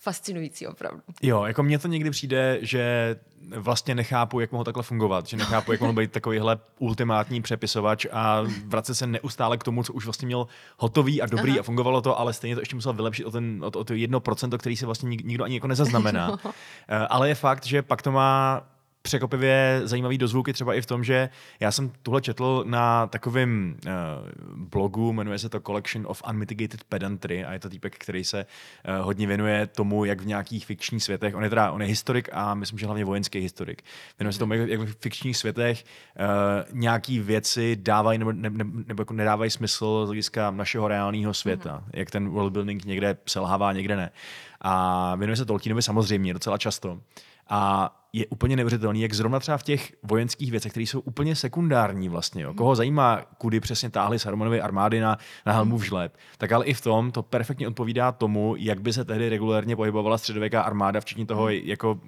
[0.00, 1.02] fascinující opravdu.
[1.22, 3.16] Jo, jako mně to někdy přijde, že
[3.56, 8.42] vlastně nechápu, jak mohl takhle fungovat, že nechápu, jak mohl být takovýhle ultimátní přepisovač a
[8.66, 10.46] vracet se neustále k tomu, co už vlastně měl
[10.78, 11.60] hotový a dobrý Aha.
[11.60, 13.94] a fungovalo to, ale stejně to ještě musel vylepšit o, ten, o, to, o to
[13.94, 16.28] jedno procento, který si vlastně nikdo ani jako nezaznamená.
[16.44, 16.52] no.
[17.08, 18.62] Ale je fakt, že pak to má
[19.02, 21.28] překopivě zajímavý dozvuky třeba i v tom, že
[21.60, 23.92] já jsem tuhle četl na takovém uh,
[24.56, 28.46] blogu, jmenuje se to Collection of Unmitigated Pedantry a je to týpek, který se
[28.98, 32.28] uh, hodně věnuje tomu, jak v nějakých fikčních světech, on je teda, on je historik
[32.32, 33.82] a myslím, že hlavně vojenský historik,
[34.18, 35.84] věnuje se tomu, jak, jak v fikčních světech
[36.18, 41.34] uh, nějaký věci dávají nebo, ne, ne, nebo jako nedávají smysl z hlediska našeho reálného
[41.34, 41.90] světa, mm-hmm.
[41.94, 44.10] jak ten world building někde selhává, někde ne.
[44.60, 47.00] A věnuje se Tolkienovi samozřejmě docela často.
[47.48, 52.08] A je úplně neuvěřitelný, jak zrovna třeba v těch vojenských věcech, které jsou úplně sekundární
[52.08, 52.54] vlastně, jo.
[52.54, 56.80] koho zajímá, kudy přesně táhly Sarumanovy armády na, na Helmův žleb, tak ale i v
[56.80, 61.48] tom to perfektně odpovídá tomu, jak by se tehdy regulérně pohybovala středověká armáda, včetně toho,
[61.48, 62.00] jako,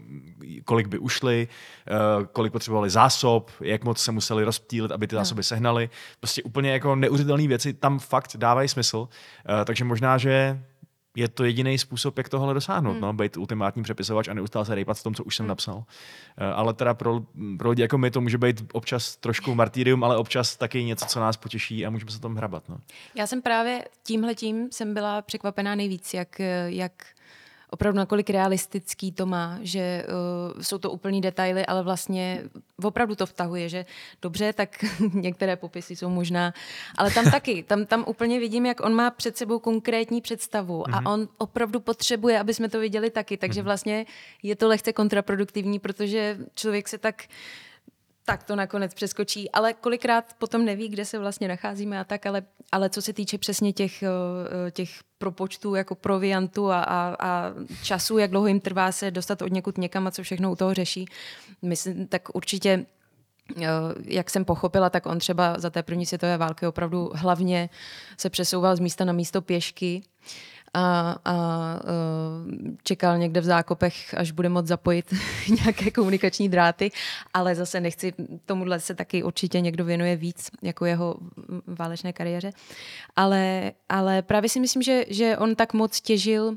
[0.65, 1.49] kolik by ušli,
[1.87, 1.93] eh,
[2.33, 5.91] kolik potřebovali zásob, jak moc se museli rozptýlit, aby ty zásoby sehnali.
[6.21, 9.09] Prostě úplně jako neuvěřitelné věci tam fakt dávají smysl.
[9.61, 10.63] Eh, takže možná, že
[11.17, 13.01] je to jediný způsob, jak tohle dosáhnout, hmm.
[13.01, 15.49] no, být ultimátní přepisovač a neustále se rejpat v tom, co už jsem hmm.
[15.49, 15.77] napsal.
[15.77, 15.85] Uh,
[16.55, 17.21] ale teda pro,
[17.59, 21.21] pro lidi jako my to může být občas trošku martýrium, ale občas taky něco, co
[21.21, 22.69] nás potěší a můžeme se tom hrabat.
[22.69, 22.79] No.
[23.15, 26.93] Já jsem právě tímhletím jsem byla překvapená nejvíc, jak, jak
[27.73, 30.05] opravdu nakolik realistický to má, že
[30.55, 32.43] uh, jsou to úplný detaily, ale vlastně
[32.83, 33.87] opravdu to vtahuje, že
[34.23, 36.55] dobře, tak některé popisy jsou možná,
[36.99, 40.97] ale tam taky, tam, tam úplně vidím, jak on má před sebou konkrétní představu mm-hmm.
[40.97, 41.07] a mhm.
[41.07, 43.65] on opravdu potřebuje, aby jsme to viděli taky, takže mm-hmm.
[43.65, 44.07] vlastně
[44.43, 47.23] je to lehce kontraproduktivní, protože člověk se tak
[48.25, 52.43] tak to nakonec přeskočí, ale kolikrát potom neví, kde se vlastně nacházíme a tak, ale,
[52.73, 58.19] ale co se týče přesně těch, eh, těch propočtů jako proviantu a, a, a času,
[58.19, 61.07] jak dlouho jim trvá se dostat od někud někam a co všechno u toho řeší,
[61.63, 62.87] myslím, tak určitě
[63.63, 63.67] eh,
[64.05, 67.71] jak jsem pochopila, tak on třeba za té první světové války opravdu hlavně
[68.19, 70.03] se přesouval z místa na místo pěšky
[70.75, 71.37] a, a
[72.83, 75.15] čekal někde v zákopech, až bude moct zapojit
[75.65, 76.91] nějaké komunikační dráty,
[77.35, 78.13] ale zase nechci,
[78.47, 81.17] tomuhle se taky určitě někdo věnuje víc, jako jeho
[81.67, 82.51] válečné kariéře.
[83.17, 86.57] Ale, ale právě si myslím, že, že on tak moc těžil,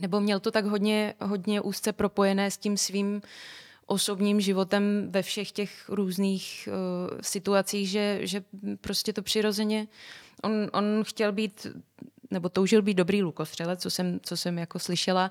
[0.00, 3.22] nebo měl to tak hodně, hodně úzce propojené s tím svým
[3.86, 8.44] osobním životem ve všech těch různých uh, situacích, že, že
[8.80, 9.86] prostě to přirozeně
[10.42, 11.66] on, on chtěl být
[12.30, 15.30] nebo toužil být dobrý lukostřelec, co jsem, co jsem jako slyšela,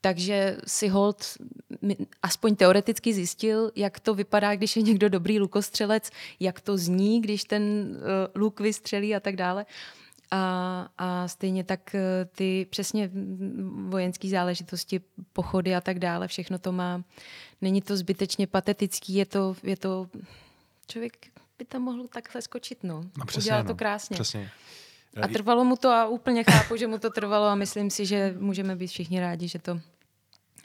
[0.00, 1.24] takže si hold
[2.22, 7.44] aspoň teoreticky zjistil, jak to vypadá, když je někdo dobrý lukostřelec, jak to zní, když
[7.44, 9.66] ten uh, luk vystřelí a tak dále.
[10.30, 12.00] A, a stejně tak uh,
[12.36, 13.10] ty přesně
[13.88, 15.00] vojenské záležitosti,
[15.32, 17.02] pochody a tak dále, všechno to má.
[17.60, 20.08] Není to zbytečně patetický, je to, je to
[20.86, 21.26] člověk
[21.58, 23.04] by tam mohl takhle skočit, no.
[23.18, 23.74] no přesně, Udělal to no.
[23.74, 24.14] krásně.
[24.14, 24.50] Přesně.
[25.22, 28.34] A trvalo mu to a úplně chápu, že mu to trvalo a myslím si, že
[28.38, 29.80] můžeme být všichni rádi, že to,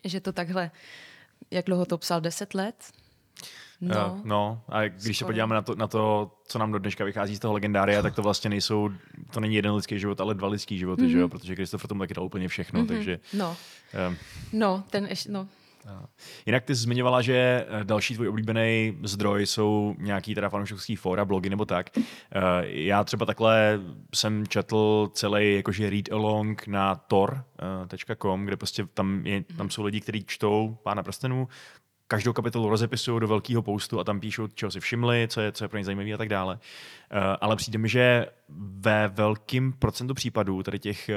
[0.03, 0.71] že to takhle,
[1.51, 2.75] jak dlouho to psal, deset let?
[3.81, 5.13] No, uh, no a když skoro.
[5.13, 8.15] se podíváme na to, na to, co nám do dneška vychází z toho legendária, tak
[8.15, 8.89] to vlastně nejsou,
[9.33, 11.11] to není jeden lidský život, ale dva lidský životy, mm-hmm.
[11.11, 11.29] že jo, mhm.
[11.29, 12.87] protože Christopher tomu taky dal úplně všechno, mm-hmm.
[12.87, 13.19] takže...
[13.33, 13.57] No,
[14.09, 14.17] um,
[14.53, 15.47] no, ten ještě, no,
[16.45, 21.25] Jinak ty jsi zmiňovala, že eh, další tvůj oblíbený zdroj jsou nějaký teda fanouškovský fóra,
[21.25, 21.89] blogy nebo tak.
[21.97, 22.01] Eh,
[22.63, 23.79] já třeba takhle
[24.15, 30.01] jsem četl celý jakože read along na tor.com, kde prostě tam, je, tam jsou lidi,
[30.01, 31.47] kteří čtou Pána prstenů,
[32.07, 35.63] každou kapitolu rozepisují do velkého postu a tam píšou, čeho si všimli, co je, co
[35.63, 36.59] je pro ně zajímavé a tak dále.
[37.41, 38.25] Ale přijde mi, že
[38.79, 41.09] ve velkém procentu případů tady těch,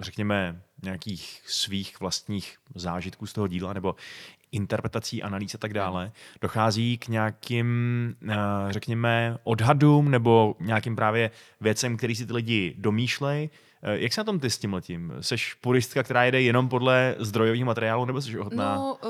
[0.00, 3.96] řekněme, nějakých svých vlastních zážitků z toho díla nebo
[4.54, 7.68] interpretací, analýz a tak dále, dochází k nějakým,
[8.28, 8.34] eh,
[8.70, 13.50] řekněme, odhadům nebo nějakým právě věcem, který si ty lidi domýšlej.
[13.82, 15.12] Eh, jak se na tom ty s tím letím?
[15.20, 18.74] Seš puristka, která jede jenom podle zdrojových materiálů, nebo jsi ochotná?
[18.74, 19.08] No, eh,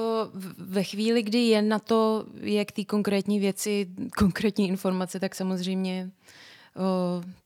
[0.59, 6.11] ve chvíli, kdy je na to, jak ty konkrétní věci, konkrétní informace, tak samozřejmě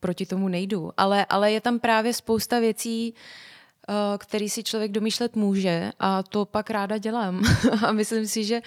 [0.00, 0.92] proti tomu nejdu.
[0.96, 3.14] Ale, ale je tam právě spousta věcí,
[4.18, 7.42] který si člověk domýšlet může a to pak ráda dělám.
[7.86, 8.60] a myslím si, že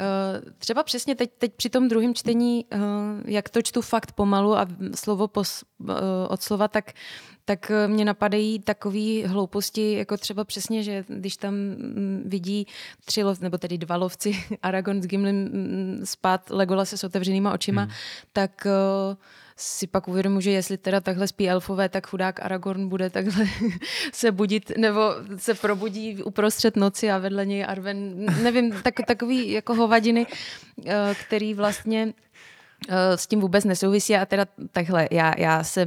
[0.00, 2.80] Uh, třeba přesně teď, teď při tom druhém čtení, uh,
[3.24, 5.64] jak to čtu fakt pomalu a slovo pos,
[6.28, 6.92] od slova, tak,
[7.44, 12.66] tak mě napadají takové hlouposti, jako třeba přesně, že když tam mm, vidí
[13.04, 17.52] tři lov, nebo tedy dva lovci, Aragorn s Gimlim mm, spát Legola se s otevřenýma
[17.52, 17.90] očima, hmm.
[18.32, 19.16] tak uh,
[19.56, 23.46] si pak uvědomu, že jestli teda takhle spí elfové, tak chudák Aragorn bude takhle
[24.12, 25.00] se budit, nebo
[25.36, 30.26] se probudí uprostřed noci a vedle něj Arven, nevím, tak, takový jako hovadiny,
[30.86, 32.12] eh, který vlastně
[32.88, 34.16] eh, s tím vůbec nesouvisí.
[34.16, 35.86] A teda takhle, já, já se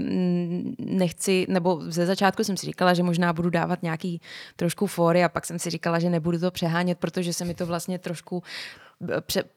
[0.79, 4.21] nechci, nebo ze začátku jsem si říkala, že možná budu dávat nějaký
[4.55, 7.65] trošku fóry a pak jsem si říkala, že nebudu to přehánět, protože se mi to
[7.65, 8.43] vlastně trošku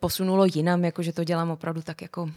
[0.01, 2.31] posunulo jinam, jako že to dělám opravdu tak jako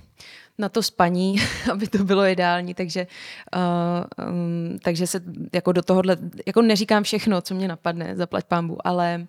[0.57, 1.35] na to spaní,
[1.71, 3.07] aby to bylo ideální, takže,
[3.55, 5.21] uh, um, takže se
[5.53, 9.27] jako do tohohle, jako neříkám všechno, co mě napadne, zaplať pámbu, ale,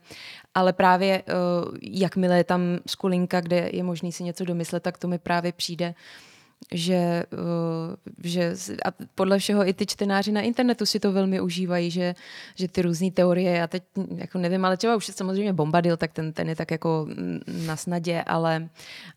[0.55, 5.09] ale právě uh, jakmile je tam skulinka, kde je možný si něco domyslet, tak to
[5.09, 5.95] mi právě přijde uh,
[6.73, 11.91] že, eh, že a podle všeho i ty čtenáři na internetu si to velmi užívají,
[11.91, 12.15] že,
[12.55, 13.83] že ty různé teorie, já teď
[14.17, 17.07] jako nevím, ale třeba už je samozřejmě Bombadil, tak ten, ten je tak jako
[17.67, 18.69] na snadě, ale,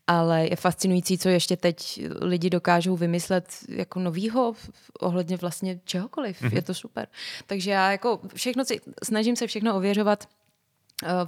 [0.07, 4.53] ale je fascinující, co ještě teď lidi dokážou vymyslet jako novýho
[4.99, 6.41] ohledně vlastně čehokoliv.
[6.41, 6.55] Mm-hmm.
[6.55, 7.07] Je to super.
[7.47, 10.27] Takže já jako všechno si, snažím se všechno ověřovat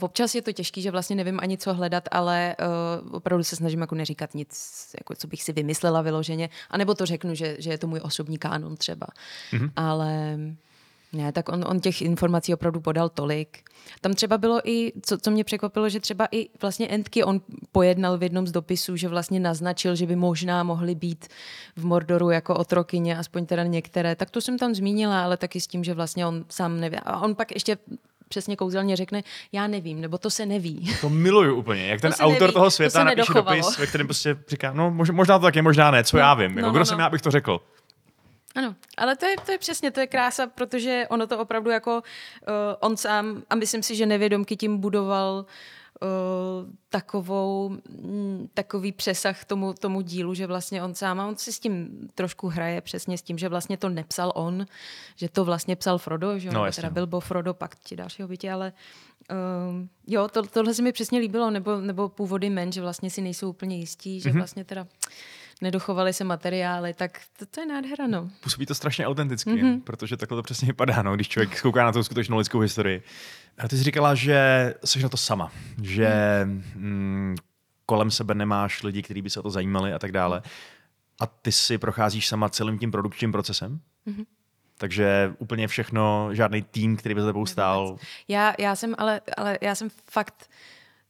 [0.02, 2.56] občas je to těžké, že vlastně nevím ani co hledat, ale
[3.04, 7.06] uh, opravdu se snažím jako neříkat nic, jako co bych si vymyslela vyloženě, anebo to
[7.06, 9.08] řeknu, že, že je to můj osobní kánon třeba.
[9.54, 9.72] Mm-hmm.
[9.76, 10.38] Ale
[11.14, 13.58] Ne, tak on, on těch informací opravdu podal tolik.
[14.02, 18.18] Tam třeba bylo i, co, co mě překvapilo, že třeba i vlastně Entky on pojednal
[18.18, 21.28] v jednom z dopisů, že vlastně naznačil, že by možná mohly být
[21.76, 24.16] v Mordoru jako otrokyně, aspoň teda některé.
[24.16, 26.98] Tak to jsem tam zmínila, ale taky s tím, že vlastně on sám neví.
[26.98, 27.78] A on pak ještě
[28.30, 30.96] přesně kouzelně řekne, já nevím, nebo to se neví.
[31.02, 34.38] To miluju úplně, jak ten autor neví, toho světa to napíše dopis, ve kterém prostě
[34.48, 36.80] říká, no možná to tak je, možná ne, co no, já vím, jako, no, kdo
[36.80, 37.02] no, jsem no.
[37.02, 37.62] já, abych to řekl.
[38.56, 41.96] Ano, ale to je, to je přesně, to je krása, protože ono to opravdu jako
[41.96, 42.04] uh,
[42.80, 45.46] on sám, a myslím si, že nevědomky tím budoval uh,
[46.90, 51.60] takovou, mm, takový přesah tomu, tomu dílu, že vlastně on sám, a on si s
[51.60, 54.66] tím trošku hraje přesně s tím, že vlastně to nepsal on,
[55.16, 58.50] že to vlastně psal Frodo, že no, teda byl Bo Frodo, pak ti další hobiti,
[58.50, 58.74] ale
[59.32, 59.36] uh,
[60.08, 63.50] jo, to, tohle se mi přesně líbilo, nebo, nebo původy men, že vlastně si nejsou
[63.50, 64.38] úplně jistí, že mm-hmm.
[64.38, 64.88] vlastně teda
[65.62, 68.30] nedochovaly se materiály, tak to, to je nádhera, no.
[68.43, 69.82] Působí to strašně autenticky, mm-hmm.
[69.82, 73.04] protože takhle to přesně vypadá, no, když člověk zkouká na tu skutečnou lidskou historii.
[73.58, 76.41] A ty jsi říkala, že jsi na to sama, že
[76.76, 77.36] mm,
[77.86, 80.41] kolem sebe nemáš lidi, kteří by se o to zajímali a tak dále.
[81.19, 83.80] A ty si procházíš sama celým tím produkčním procesem?
[84.08, 84.26] Mm-hmm.
[84.78, 87.98] Takže úplně všechno, žádný tým, který by za tebou stál.
[88.28, 90.50] Já, já jsem ale, ale já jsem fakt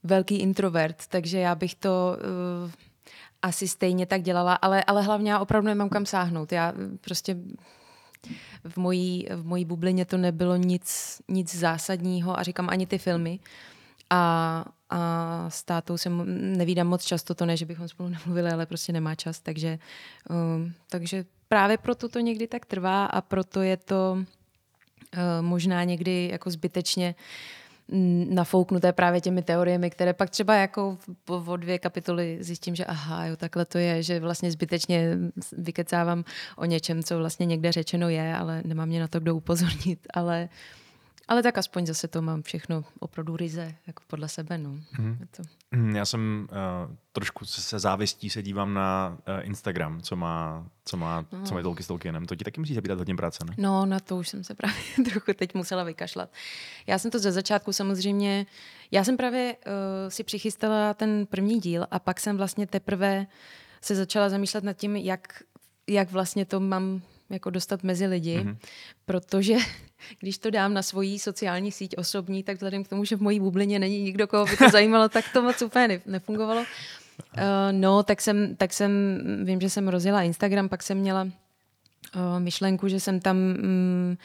[0.04, 2.18] velký introvert, takže já bych to
[2.66, 2.72] uh,
[3.42, 6.52] asi stejně tak dělala, ale, ale hlavně já opravdu nemám kam sáhnout.
[6.52, 7.36] Já prostě
[8.68, 13.40] v mojí, v mojí bublině to nebylo nic, nic zásadního a říkám ani ty filmy.
[14.10, 18.66] A, a s tátou se nevídám moc často, to ne, že bychom spolu nemluvili, ale
[18.66, 19.80] prostě nemá čas, takže,
[20.30, 26.30] um, takže právě proto to někdy tak trvá a proto je to uh, možná někdy
[26.32, 27.59] jako zbytečně uh,
[28.30, 30.98] nafouknuté právě těmi teoriemi, které pak třeba jako
[31.46, 35.18] o dvě kapitoly zjistím, že aha, jo, takhle to je, že vlastně zbytečně
[35.58, 36.24] vykecávám
[36.58, 40.50] o něčem, co vlastně někde řečeno je, ale nemám mě na to kdo upozornit, ale
[41.30, 44.58] ale tak aspoň zase to mám všechno opravdu ryze, jako podle sebe.
[44.58, 44.70] No.
[44.70, 45.18] Mm-hmm.
[45.36, 45.44] to...
[45.72, 50.98] Mhm, já jsem uh, trošku se závistí se dívám na uh, Instagram, co má, co
[50.98, 51.44] má, no.
[51.44, 52.26] co má tolky s Tolkienem.
[52.26, 53.56] To ti taky musí zabírat hodně práce, ne?
[53.58, 56.30] No, na to už jsem se právě trochu teď musela vykašlat.
[56.88, 58.46] Já jsem to ze začátku samozřejmě,
[58.92, 59.74] já jsem právě uh,
[60.10, 63.28] si přichystala ten první díl a pak jsem vlastně teprve
[63.82, 65.44] se začala zamýšlet nad tím, jak,
[65.88, 68.58] jak vlastně to mám jako dostat mezi lidi, mm-hmm.
[69.06, 69.56] protože
[70.20, 73.40] když to dám na svoji sociální síť osobní, tak vzhledem k tomu, že v mojí
[73.40, 76.62] bublině není nikdo, koho by to zajímalo, tak to moc úplně nefungovalo.
[76.62, 78.92] Uh, no, tak jsem, tak jsem,
[79.44, 81.32] vím, že jsem rozjela Instagram, pak jsem měla uh,
[82.40, 84.18] myšlenku, že jsem tam um,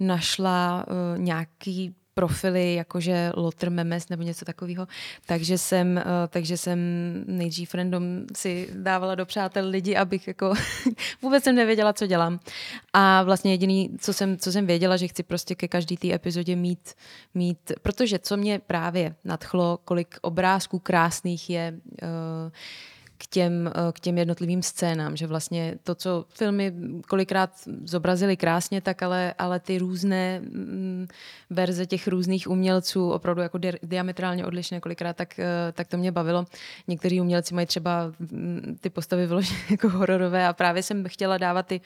[0.00, 4.88] našla uh, nějaký profily, jakože Lotter Memes nebo něco takového.
[5.26, 6.78] Takže jsem, uh, takže jsem
[7.26, 10.54] nejdřív random si dávala do přátel lidi, abych jako
[11.22, 12.40] vůbec jsem nevěděla, co dělám.
[12.92, 16.56] A vlastně jediný, co jsem, co jsem věděla, že chci prostě ke každý té epizodě
[16.56, 16.94] mít,
[17.34, 22.52] mít, protože co mě právě nadchlo, kolik obrázků krásných je uh,
[23.18, 26.72] k těm, eh, k těm jednotlivým scénám, že vlastně to, co filmy
[27.08, 27.50] kolikrát
[27.84, 31.06] zobrazili krásně, tak ale, ale ty různé mm,
[31.50, 36.12] verze těch různých umělců, opravdu jako di- diametrálně odlišné kolikrát, tak, eh, tak to mě
[36.12, 36.46] bavilo.
[36.88, 41.66] Někteří umělci mají třeba mm, ty postavy vyložené jako hororové a právě jsem chtěla dávat
[41.66, 41.80] ty,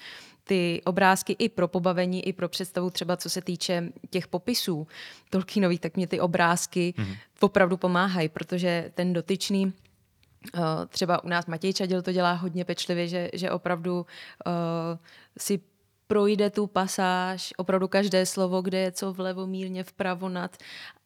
[0.44, 4.86] ty obrázky i pro pobavení, i pro představu třeba co se týče těch popisů
[5.30, 7.16] Tolkienových, tak mě ty obrázky mm-hmm.
[7.40, 9.72] opravdu pomáhají, protože ten dotyčný
[10.88, 14.06] třeba u nás Matěj Čadil to dělá hodně pečlivě, že, že opravdu
[14.46, 14.52] uh,
[15.38, 15.60] si
[16.06, 20.56] projde tu pasáž, opravdu každé slovo, kde je co vlevo, mírně vpravo nad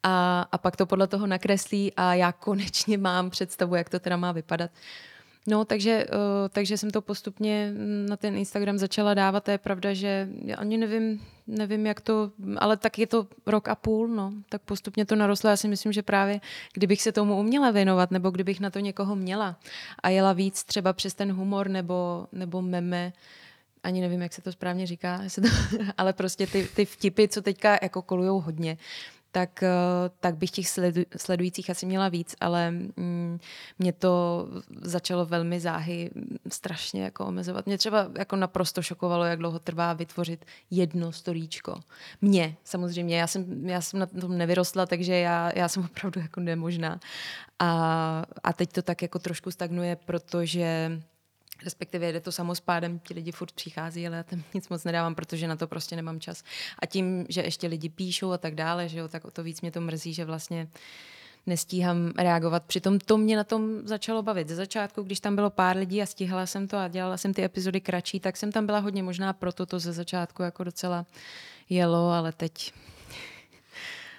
[0.03, 4.17] a, a pak to podle toho nakreslí a já konečně mám představu, jak to teda
[4.17, 4.71] má vypadat.
[4.71, 5.12] Uh,
[5.47, 7.73] No, takže, uh, takže jsem to postupně
[8.09, 9.43] na ten Instagram začala dávat.
[9.43, 13.67] To je pravda, že já ani nevím, nevím, jak to, ale tak je to rok
[13.67, 14.33] a půl, no.
[14.49, 15.49] Tak postupně to narostlo.
[15.49, 16.41] Já si myslím, že právě
[16.73, 19.59] kdybych se tomu uměla věnovat, nebo kdybych na to někoho měla
[20.03, 23.13] a jela víc třeba přes ten humor nebo, nebo meme,
[23.83, 25.21] ani nevím, jak se to správně říká,
[25.97, 28.77] ale prostě ty, ty vtipy, co teďka jako kolujou hodně,
[29.33, 29.69] tak, eh,
[30.19, 33.39] tak bych těch sledu, sledujících asi měla víc, ale mm,
[33.79, 34.47] mě to
[34.81, 36.11] začalo velmi záhy
[36.47, 37.65] strašně jako omezovat.
[37.65, 41.79] Mě třeba jako naprosto šokovalo, jak dlouho trvá vytvořit jedno storíčko.
[42.21, 46.39] Mě samozřejmě, já jsem, já jsem na tom nevyrostla, takže já, já jsem opravdu jako
[46.39, 46.99] nemožná.
[47.59, 51.01] A, a teď to tak jako trošku stagnuje, protože
[51.63, 55.47] respektive jde to samospádem, ti lidi furt přichází, ale já tam nic moc nedávám, protože
[55.47, 56.43] na to prostě nemám čas.
[56.79, 59.61] A tím, že ještě lidi píšou a tak dále, že jo, tak o to víc
[59.61, 60.67] mě to mrzí, že vlastně
[61.45, 62.63] nestíhám reagovat.
[62.63, 64.49] Přitom to mě na tom začalo bavit.
[64.49, 67.43] Ze začátku, když tam bylo pár lidí a stihala jsem to a dělala jsem ty
[67.43, 71.05] epizody kratší, tak jsem tam byla hodně možná proto to ze začátku jako docela
[71.69, 72.73] jelo, ale teď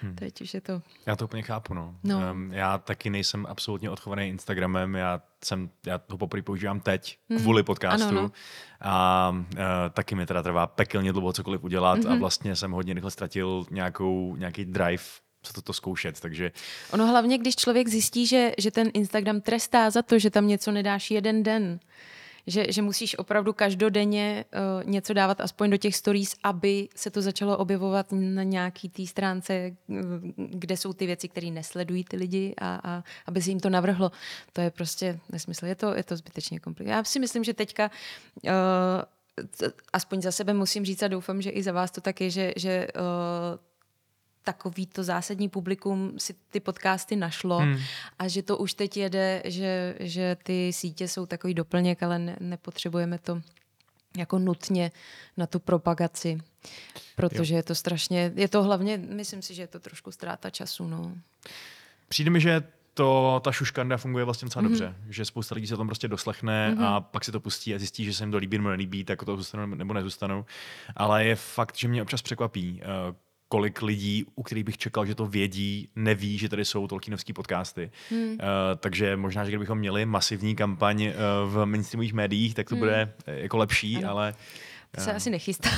[0.05, 0.15] Hmm.
[0.15, 0.81] Teď už je to...
[1.05, 1.95] Já to úplně chápu, no.
[2.03, 2.31] no.
[2.31, 7.39] Um, já taky nejsem absolutně odchovaný Instagramem, já, jsem, já ho poprvé používám teď, hmm.
[7.39, 8.07] kvůli podcastu.
[8.07, 8.31] Ano, no.
[8.81, 9.59] A uh,
[9.93, 12.07] taky mi teda trvá pekelně dlouho cokoliv udělat mm-hmm.
[12.07, 12.19] a mhm.
[12.19, 15.03] vlastně jsem hodně rychle ztratil nějakou, nějaký drive
[15.45, 16.51] co toto zkoušet, takže...
[16.91, 20.71] Ono hlavně, když člověk zjistí, že, že ten Instagram trestá za to, že tam něco
[20.71, 21.79] nedáš jeden den,
[22.47, 27.21] že, že musíš opravdu každodenně uh, něco dávat aspoň do těch stories, aby se to
[27.21, 29.75] začalo objevovat na nějaký té stránce, eh,
[30.35, 34.11] kde jsou ty věci, které nesledují ty lidi a, a aby se jim to navrhlo.
[34.53, 35.65] To je prostě nesmysl.
[35.65, 36.97] Je to, je to zbytečně komplikované.
[36.97, 37.91] Já si myslím, že teďka
[38.43, 38.51] uh,
[39.93, 42.53] aspoň za sebe musím říct a doufám, že i za vás to tak je, že,
[42.55, 43.59] že uh,
[44.45, 47.77] takový to zásadní publikum si ty podcasty našlo hmm.
[48.19, 52.37] a že to už teď jede, že, že ty sítě jsou takový doplněk, ale ne,
[52.39, 53.41] nepotřebujeme to
[54.17, 54.91] jako nutně
[55.37, 56.37] na tu propagaci,
[57.15, 57.57] protože jo.
[57.57, 60.87] je to strašně, je to hlavně, myslím si, že je to trošku ztráta času.
[60.87, 61.15] No.
[62.07, 64.69] Přijde mi, že to, ta šuškanda funguje vlastně docela mm-hmm.
[64.69, 66.83] dobře, že spousta lidí se tam prostě doslechne mm-hmm.
[66.83, 69.23] a pak si to pustí a zjistí, že se jim to líbí nebo nelíbí, tak
[69.23, 70.45] to zůstanou nebo nezůstanou.
[70.95, 73.15] Ale je fakt, že mě občas překvapí, eh,
[73.47, 77.91] kolik lidí, u kterých bych čekal, že to vědí, neví, že tady jsou Tolkienovský podcasty.
[78.09, 78.29] Hmm.
[78.29, 78.37] Uh,
[78.77, 81.11] takže možná, že kdybychom měli masivní kampaň uh,
[81.53, 82.79] v mainstreamových médiích, tak to hmm.
[82.79, 84.09] bude jako lepší, ano.
[84.09, 84.33] ale
[84.95, 85.69] to se asi nechystá.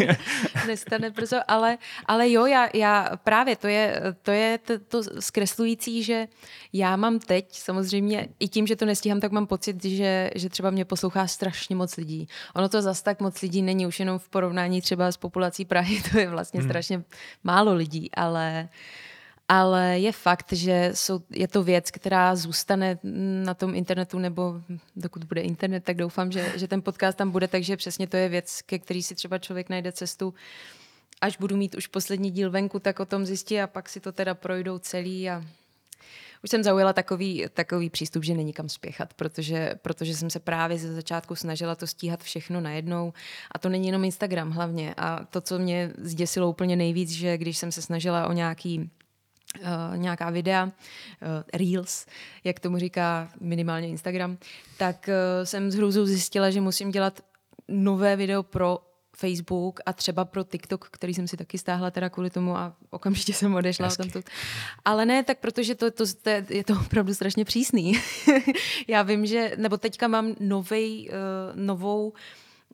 [0.66, 6.02] Nestane brzo, ale, ale jo, já, já právě to je, to je to, to zkreslující,
[6.02, 6.28] že
[6.72, 10.70] já mám teď samozřejmě, i tím, že to nestíhám, tak mám pocit, že, že třeba
[10.70, 12.28] mě poslouchá strašně moc lidí.
[12.54, 16.02] Ono to zas tak moc lidí není, už jenom v porovnání třeba s populací Prahy,
[16.12, 16.68] to je vlastně hmm.
[16.68, 17.02] strašně
[17.44, 19.09] málo lidí, ale uh,
[19.52, 22.98] ale je fakt, že jsou, je to věc, která zůstane
[23.44, 24.60] na tom internetu, nebo
[24.96, 28.28] dokud bude internet, tak doufám, že, že ten podcast tam bude, takže přesně to je
[28.28, 30.34] věc, ke který si třeba člověk najde cestu.
[31.20, 34.12] Až budu mít už poslední díl venku, tak o tom zjistí a pak si to
[34.12, 35.44] teda projdou celý a
[36.44, 40.78] už jsem zaujala takový, takový přístup, že není kam spěchat, protože, protože jsem se právě
[40.78, 43.12] ze začátku snažila to stíhat všechno najednou.
[43.52, 44.94] A to není jenom Instagram hlavně.
[44.96, 48.90] A to, co mě zděsilo úplně nejvíc, že když jsem se snažila o nějaký
[49.58, 50.70] Uh, nějaká videa, uh,
[51.54, 52.06] reels,
[52.44, 54.38] jak tomu říká minimálně Instagram,
[54.78, 57.20] tak uh, jsem s hrůzou zjistila, že musím dělat
[57.68, 58.78] nové video pro
[59.20, 63.32] Facebook a třeba pro TikTok, který jsem si taky stáhla teda kvůli tomu a okamžitě
[63.32, 64.24] jsem odešla tamtud.
[64.84, 67.92] Ale ne, tak protože to, to, to, je to opravdu strašně přísný.
[68.88, 72.12] Já vím, že, nebo teďka mám novej, uh, novou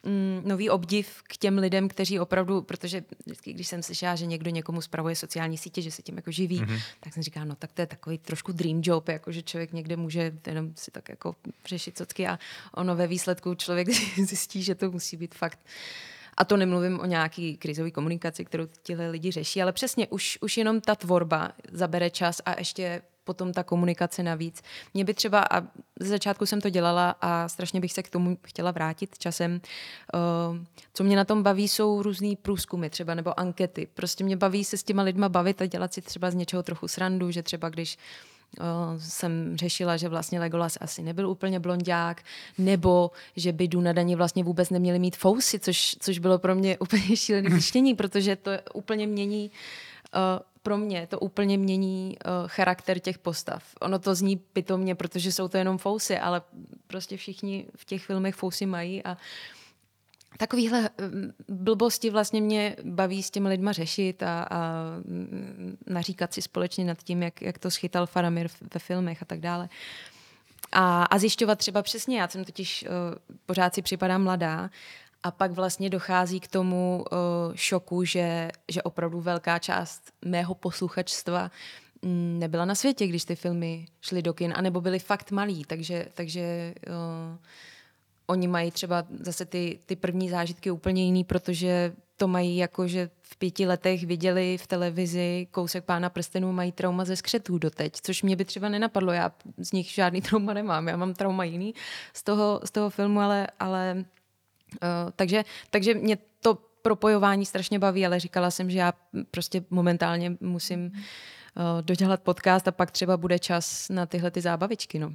[0.06, 4.50] mm, nový obdiv k těm lidem, kteří opravdu, protože vždycky, když jsem slyšela, že někdo
[4.50, 6.80] někomu spravuje sociální sítě, že se tím jako živí, mm-hmm.
[7.00, 9.96] tak jsem říkala, no tak to je takový trošku dream job, jako že člověk někde
[9.96, 11.34] může jenom si tak jako
[11.66, 12.38] řešit socky a
[12.74, 15.58] ono ve výsledku člověk zjistí, že to musí být fakt
[16.36, 20.56] a to nemluvím o nějaký krizové komunikaci, kterou tihle lidi řeší, ale přesně už, už
[20.56, 24.62] jenom ta tvorba zabere čas a ještě potom ta komunikace navíc.
[24.94, 25.60] Mě by třeba, a
[26.00, 29.60] ze začátku jsem to dělala a strašně bych se k tomu chtěla vrátit časem,
[30.14, 30.56] uh,
[30.94, 33.88] co mě na tom baví, jsou různý průzkumy třeba nebo ankety.
[33.94, 36.88] Prostě mě baví se s těma lidma bavit a dělat si třeba z něčeho trochu
[36.88, 37.98] srandu, že třeba když
[38.60, 42.22] Uh, jsem řešila, že vlastně Legolas asi nebyl úplně blondák,
[42.58, 47.16] nebo že by Dunadani vlastně vůbec neměli mít fousy, což, což bylo pro mě úplně
[47.16, 49.50] šílené čtení, protože to úplně mění
[50.14, 50.20] uh,
[50.66, 53.62] pro mě to úplně mění uh, charakter těch postav.
[53.80, 56.42] Ono to zní pitomně, protože jsou to jenom fousy, ale
[56.86, 59.16] prostě všichni v těch filmech fousy mají a
[60.38, 64.58] takovýhle mm, blbosti vlastně mě baví s těmi lidma řešit a, a
[65.04, 69.40] mm, naříkat si společně nad tím, jak, jak to schytal Faramir ve filmech a tak
[69.40, 69.68] dále.
[70.72, 72.90] A, a zjišťovat třeba přesně, já jsem totiž uh,
[73.46, 74.70] pořád si připadám mladá
[75.26, 77.18] a pak vlastně dochází k tomu uh,
[77.54, 81.50] šoku, že, že opravdu velká část mého posluchačstva
[82.02, 86.06] mm, nebyla na světě, když ty filmy šly do kin, anebo byly fakt malí, takže,
[86.14, 87.38] takže uh,
[88.26, 93.10] oni mají třeba zase ty, ty první zážitky úplně jiný, protože to mají jako, že
[93.22, 98.22] v pěti letech viděli v televizi kousek pána prstenů, mají trauma ze skřetů doteď, což
[98.22, 101.74] mě by třeba nenapadlo, já z nich žádný trauma nemám, já mám trauma jiný
[102.14, 104.04] z toho, z toho filmu, ale, ale
[104.72, 108.92] Uh, takže, takže mě to propojování strašně baví, ale říkala jsem, že já
[109.30, 110.92] prostě momentálně musím uh,
[111.80, 114.98] dodělat podcast a pak třeba bude čas na tyhle ty zábavičky.
[114.98, 115.12] No.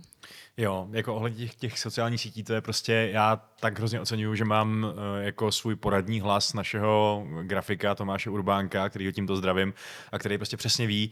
[0.57, 4.45] Jo, jako ohledně těch, těch sociálních sítí, to je prostě, já tak hrozně oceňuju, že
[4.45, 9.73] mám uh, jako svůj poradní hlas našeho grafika Tomáše Urbánka, který ho tímto zdravím
[10.11, 11.11] a který prostě přesně ví,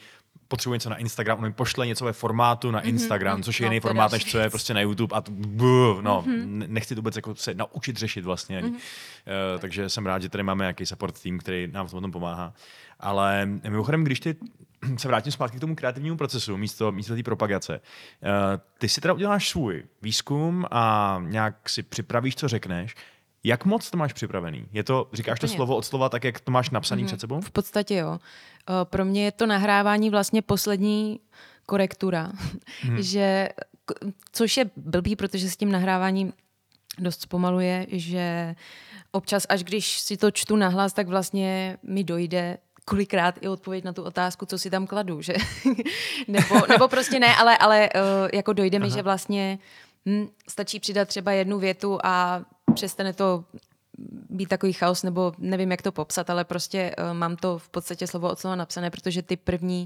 [0.49, 3.43] potřebuji něco na Instagram, on mi pošle něco ve formátu na Instagram, mm-hmm.
[3.43, 6.23] což je No, jiný formát, než co je prostě na YouTube a to, buh, no,
[6.27, 6.63] mm-hmm.
[6.67, 8.61] nechci to vůbec jako se naučit řešit vlastně.
[8.61, 8.73] Mm-hmm.
[8.73, 12.53] Uh, takže jsem rád, že tady máme nějaký support tým, který nám v tom pomáhá.
[12.99, 14.35] Ale mimochodem, když ty
[14.97, 17.81] se vrátím zpátky k tomu kreativnímu procesu místo, místo té propagace.
[18.21, 18.29] Uh,
[18.77, 22.95] ty si teda uděláš svůj výzkum a nějak si připravíš, co řekneš.
[23.43, 24.65] Jak moc to máš připravený?
[24.71, 25.55] Je to, říkáš to Úplně.
[25.55, 27.07] slovo od slova tak, jak to máš napsaný mm-hmm.
[27.07, 27.41] před sebou?
[27.41, 28.19] V podstatě jo.
[28.69, 31.19] Eh, Pro mě je to nahrávání vlastně poslední
[31.65, 32.31] korektura,
[32.81, 33.01] hmm.
[33.01, 33.49] že,
[34.31, 36.33] což je blbý, protože s tím nahráváním
[36.99, 38.55] dost zpomaluje, že
[39.11, 43.93] občas, až když si to čtu nahlas, tak vlastně mi dojde kolikrát i odpověď na
[43.93, 45.33] tu otázku, co si tam kladu, že?
[46.27, 48.95] nebo, nebo prostě ne, ale, ale uh, jako dojde mi, Aha.
[48.95, 49.59] že vlastně
[50.05, 52.41] hm, stačí přidat třeba jednu větu a
[52.73, 53.43] přestane to
[54.29, 58.07] být takový chaos, nebo nevím, jak to popsat, ale prostě uh, mám to v podstatě
[58.07, 59.85] slovo od slova napsané, protože ty první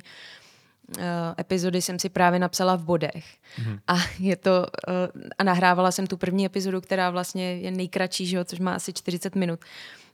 [0.98, 1.04] uh,
[1.40, 3.26] epizody jsem si právě napsala v bodech.
[3.58, 3.80] Mm-hmm.
[3.88, 4.52] A je to,
[4.88, 8.76] uh, a nahrávala jsem tu první epizodu, která vlastně je nejkratší, že jo, což má
[8.76, 9.60] asi 40 minut.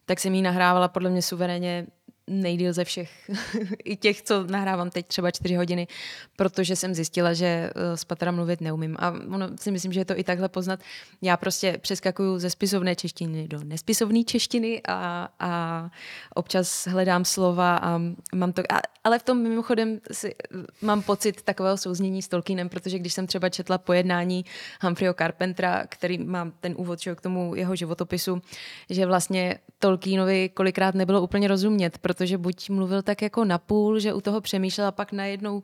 [0.06, 1.88] Tak jsem ji nahrávala podle mě suverénně
[2.30, 3.32] nejdíl ze všech,
[3.84, 5.88] i těch, co nahrávám teď třeba čtyři hodiny,
[6.36, 8.96] protože jsem zjistila, že uh, z patra mluvit neumím.
[9.00, 10.80] A ono si myslím, že je to i takhle poznat.
[11.22, 15.90] Já prostě přeskakuju ze spisovné češtiny do nespisovné češtiny a, a
[16.36, 18.02] občas hledám slova a
[18.36, 20.36] mám to, a, ale v tom mimochodem si,
[20.82, 24.46] mám pocit takového souznění s Tolkienem, protože když jsem třeba četla pojednání
[24.82, 28.42] Humphreyho Carpentera, který má ten úvod k tomu jeho životopisu,
[28.90, 31.98] že vlastně Tolkienovi kolikrát nebylo úplně rozumět,
[32.38, 35.64] buď mluvil tak jako napůl, že u toho přemýšlel a pak najednou uh,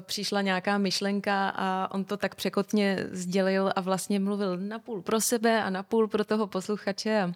[0.00, 5.62] přišla nějaká myšlenka a on to tak překotně sdělil a vlastně mluvil napůl pro sebe
[5.62, 7.32] a napůl pro toho posluchače.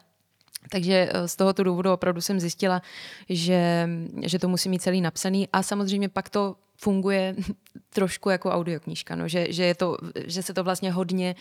[0.71, 2.83] Takže eh, z tohoto důvodu opravdu jsem zjistila,
[3.29, 3.89] že,
[4.23, 5.49] že to musí mít celý napsaný.
[5.53, 7.35] A samozřejmě pak to funguje
[7.91, 11.35] trošku jako audioknížka, no, že, že, je to, že se to vlastně hodně,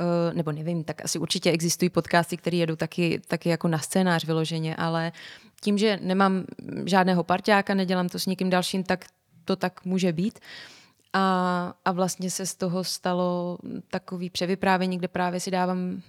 [0.00, 4.24] uh, nebo nevím, tak asi určitě existují podcasty, které jedou taky, taky jako na scénář
[4.24, 5.12] vyloženě, ale
[5.60, 6.44] tím, že nemám
[6.84, 9.04] žádného parťáka, nedělám to s nikým dalším, tak
[9.44, 10.38] to tak může být.
[11.12, 13.58] A, a vlastně se z toho stalo
[13.90, 16.02] takový převyprávění, kde právě si dávám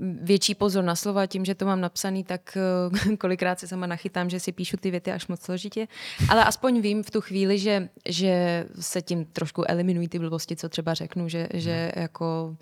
[0.00, 4.30] větší pozor na slova, tím, že to mám napsaný, tak eh, kolikrát se sama nachytám,
[4.30, 5.88] že si píšu ty věty až moc složitě,
[6.28, 10.68] ale aspoň vím v tu chvíli, že, že se tím trošku eliminují ty blbosti, co
[10.68, 12.56] třeba řeknu, že, že jako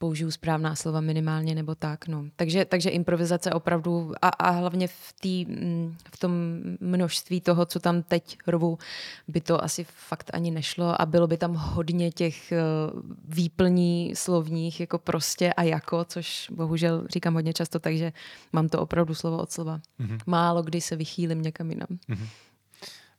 [0.00, 2.08] použiju správná slova minimálně nebo tak.
[2.08, 2.24] No.
[2.36, 6.32] Takže, takže improvizace opravdu a, a hlavně v, tý, mm, v tom
[6.80, 8.78] množství toho, co tam teď rvu,
[9.28, 14.80] by to asi fakt ani nešlo a bylo by tam hodně těch uh, výplní slovních
[14.80, 18.12] jako prostě a jako, což bohužel říkám hodně často, takže
[18.52, 19.80] mám to opravdu slovo od slova.
[20.00, 20.18] Mm-hmm.
[20.26, 21.88] Málo kdy se vychýlím někam jinam.
[22.08, 22.28] Mm-hmm.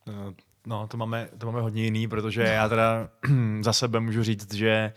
[0.08, 0.34] Uh,
[0.66, 3.10] No, to máme, to máme hodně jiný, protože já teda
[3.62, 4.94] za sebe můžu říct, že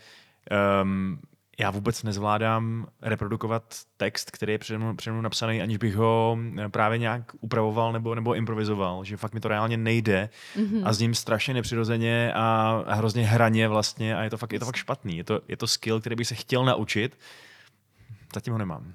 [0.81, 1.19] um,
[1.57, 3.63] já vůbec nezvládám reprodukovat
[3.97, 7.93] text, který je přede mnou, přede mnou napsaný, aniž bych ho eh, právě nějak upravoval
[7.93, 10.81] nebo, nebo improvizoval, že fakt mi to reálně nejde mm-hmm.
[10.85, 14.59] a s ním strašně nepřirozeně a, a hrozně hraně vlastně a je to fakt, je
[14.59, 15.17] to fakt špatný.
[15.17, 17.17] Je to, je to skill, který bych se chtěl naučit,
[18.33, 18.93] zatím ho nemám.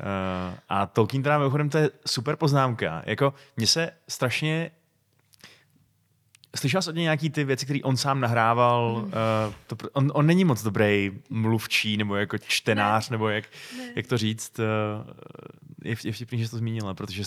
[0.00, 3.02] Uh, a Tolkien teda mimochodem to je super poznámka.
[3.06, 4.70] Jako mně se strašně
[6.56, 8.94] Slyšel jsi od něj nějaký ty věci, které on sám nahrával?
[8.96, 9.04] Mm.
[9.04, 9.10] Uh,
[9.66, 13.14] to, on, on není moc dobrý mluvčí nebo jako čtenář, ne.
[13.14, 13.44] nebo jak,
[13.78, 13.92] ne.
[13.96, 14.58] jak to říct.
[14.58, 14.64] Uh,
[15.84, 17.22] je, je vtipný, že jsi to zmínila, protože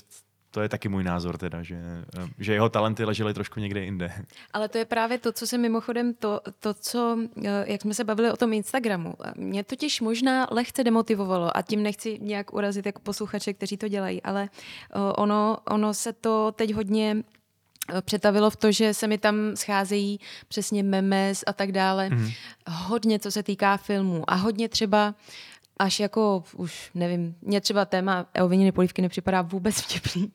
[0.51, 1.75] to je taky můj názor teda, že,
[2.17, 4.11] uh, že jeho talenty ležely trošku někde jinde.
[4.53, 8.03] Ale to je právě to, co se mimochodem, to, to co, uh, jak jsme se
[8.03, 13.01] bavili o tom Instagramu, mě totiž možná lehce demotivovalo a tím nechci nějak urazit jako
[13.01, 14.49] posluchače, kteří to dělají, ale
[14.95, 17.23] uh, ono, ono se to teď hodně
[18.01, 22.09] přetavilo v to, že se mi tam scházejí přesně memes a tak dále.
[22.09, 22.33] Mm-hmm.
[22.67, 25.15] Hodně, co se týká filmů a hodně třeba
[25.77, 30.31] až jako, už nevím, mě třeba téma ovininy polívky nepřipadá vůbec vtipný,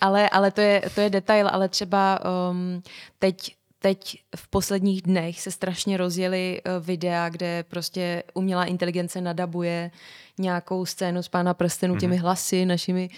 [0.00, 2.20] ale, ale to, je, to je detail, ale třeba
[2.50, 2.82] um,
[3.18, 9.90] teď teď v posledních dnech se strašně rozjeli uh, videa, kde prostě umělá inteligence nadabuje
[10.38, 13.10] nějakou scénu z Pána prstenů těmi hlasy našimi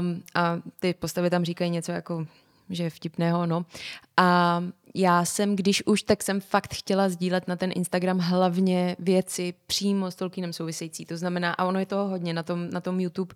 [0.00, 2.26] um, a ty postavy tam říkají něco jako
[2.70, 3.66] že je vtipného, no.
[4.16, 4.62] A
[4.94, 10.10] já jsem, když už, tak jsem fakt chtěla sdílet na ten Instagram hlavně věci přímo
[10.10, 11.04] s Tolkienem související.
[11.04, 13.34] To znamená, a ono je toho hodně na tom, na tom YouTube,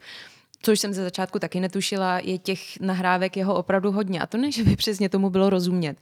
[0.62, 4.20] což jsem ze začátku taky netušila, je těch nahrávek jeho opravdu hodně.
[4.20, 5.96] A to ne, že by přesně tomu bylo rozumět,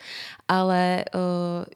[0.48, 1.20] ale uh,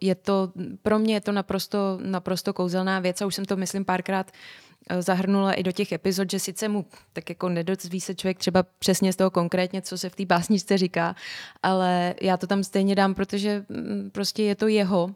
[0.01, 0.53] je to,
[0.83, 4.33] pro mě je to naprosto, naprosto kouzelná věc a už jsem to, myslím, párkrát
[5.01, 9.13] zahrnula i do těch epizod, že sice mu tak jako nedozví se člověk třeba přesně
[9.13, 11.17] z toho konkrétně, co se v té básničce říká,
[11.63, 15.11] ale já to tam stejně dám, protože mm, prostě je to jeho.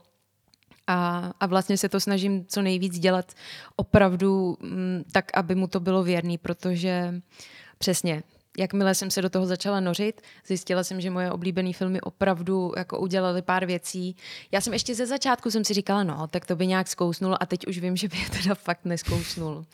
[0.87, 3.33] A, a vlastně se to snažím co nejvíc dělat
[3.77, 7.15] opravdu mm, tak, aby mu to bylo věrný, protože
[7.79, 8.23] přesně
[8.59, 12.99] jakmile jsem se do toho začala nořit, zjistila jsem, že moje oblíbené filmy opravdu jako
[12.99, 14.17] udělali pár věcí.
[14.53, 17.47] Já jsem ještě ze začátku jsem si říkala, no, tak to by nějak zkousnul a
[17.47, 19.65] teď už vím, že by je teda fakt neskousnul.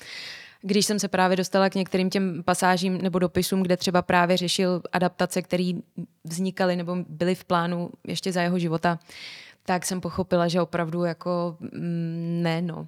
[0.63, 4.83] Když jsem se právě dostala k některým těm pasážím nebo dopisům, kde třeba právě řešil
[4.93, 5.73] adaptace, které
[6.25, 8.99] vznikaly nebo byly v plánu ještě za jeho života,
[9.67, 12.87] tak jsem pochopila, že opravdu jako mm, ne, no.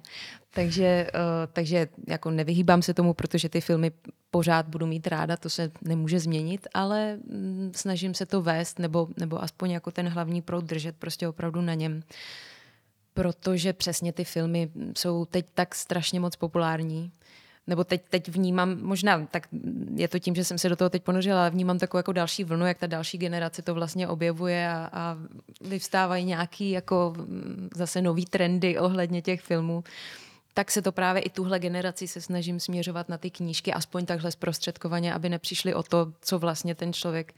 [0.57, 1.21] Takže, uh,
[1.53, 3.91] takže jako nevyhýbám se tomu, protože ty filmy
[4.31, 9.07] pořád budu mít ráda, to se nemůže změnit, ale mm, snažím se to vést, nebo,
[9.17, 12.03] nebo aspoň jako ten hlavní proud držet prostě opravdu na něm.
[13.13, 17.11] Protože přesně ty filmy jsou teď tak strašně moc populární,
[17.67, 19.47] nebo teď, teď vnímám, možná tak
[19.95, 22.43] je to tím, že jsem se do toho teď ponořila, ale vnímám takovou jako další
[22.43, 25.17] vlnu, jak ta další generace to vlastně objevuje a, a
[25.61, 29.83] vyvstávají nějaký jako mm, zase nový trendy ohledně těch filmů
[30.57, 34.31] tak se to právě i tuhle generaci se snažím směřovat na ty knížky, aspoň takhle
[34.31, 37.33] zprostředkovaně, aby nepřišli o to, co vlastně ten člověk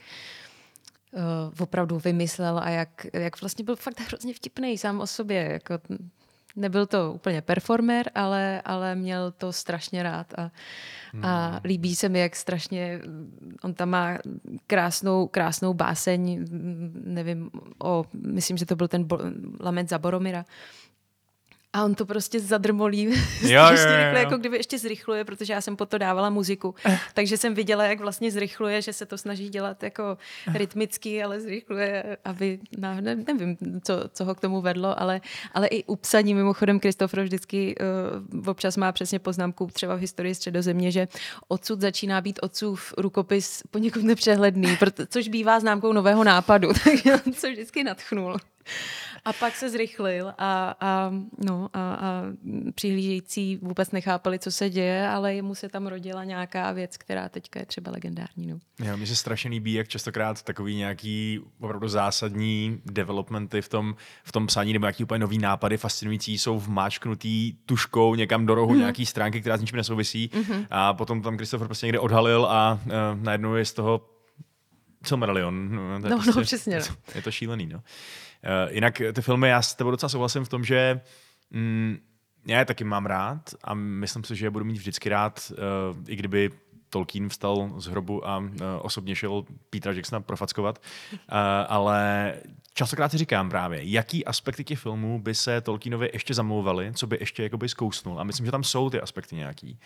[1.12, 1.20] uh,
[1.58, 5.48] opravdu vymyslel a jak, jak vlastně byl fakt hrozně vtipný sám o sobě.
[5.52, 5.74] Jako,
[6.56, 10.50] nebyl to úplně performer, ale, ale měl to strašně rád a,
[11.12, 11.24] hmm.
[11.24, 13.00] a líbí se mi, jak strašně
[13.62, 14.18] on tam má
[14.66, 16.46] krásnou, krásnou báseň,
[17.04, 19.18] nevím, o, myslím, že to byl ten bo,
[19.60, 20.44] Lament za Boromira,
[21.72, 23.06] a on to prostě zadrmolí.
[23.42, 26.74] Jo, jo, jo, rychle, jako kdyby ještě zrychluje, protože já jsem po to dávala muziku.
[27.14, 30.18] Takže jsem viděla, jak vlastně zrychluje, že se to snaží dělat jako
[30.54, 35.20] rytmicky, ale zrychluje, aby, no, ne, nevím, co, co ho k tomu vedlo, ale,
[35.52, 37.74] ale i u psaní mimochodem Kristofor vždycky
[38.32, 41.08] uh, občas má přesně poznámku třeba v historii středozemě, že
[41.48, 47.32] odsud začíná být otcův rukopis poněkud nepřehledný, proto, což bývá známkou nového nápadu, takže on
[47.32, 48.36] se vždycky natchnul.
[49.24, 51.12] A pak se zrychlil a, a,
[51.46, 52.22] no, a, a
[52.74, 57.60] přihlížející vůbec nechápali, co se děje, ale jemu se tam rodila nějaká věc, která teďka
[57.60, 58.46] je třeba legendární.
[58.46, 58.58] No.
[58.84, 63.94] Jo, mně se strašně líbí, jak častokrát takový nějaký opravdu zásadní developmenty v tom,
[64.24, 68.74] v tom psaní nebo nějaký úplně nový nápady fascinující jsou vmáčknutý tuškou někam do rohu
[68.74, 68.78] mm-hmm.
[68.78, 70.66] nějaký stránky, která s ničím nesouvisí mm-hmm.
[70.70, 72.90] a potom tam Christopher prostě někde odhalil a uh,
[73.22, 74.06] najednou je z toho
[75.04, 75.74] Silmarillion.
[75.74, 76.74] No, no, prostě, no přesně.
[76.74, 77.82] Je to, je to šílený, no.
[78.44, 81.00] Uh, jinak ty filmy, já s tebou docela souhlasím v tom, že
[81.50, 81.98] mm,
[82.46, 85.96] já je taky mám rád a myslím si, že je budu mít vždycky rád, uh,
[86.08, 86.50] i kdyby
[86.88, 88.46] Tolkien vstal z hrobu a uh,
[88.80, 90.82] osobně šel Petra Jacksona profackovat,
[91.68, 92.34] ale
[92.74, 97.16] častokrát si říkám právě, jaký aspekty těch filmů by se Tolkienovi ještě zamlouvaly, co by
[97.20, 98.20] ještě jakoby zkousnul.
[98.20, 99.78] A myslím, že tam jsou ty aspekty nějaký.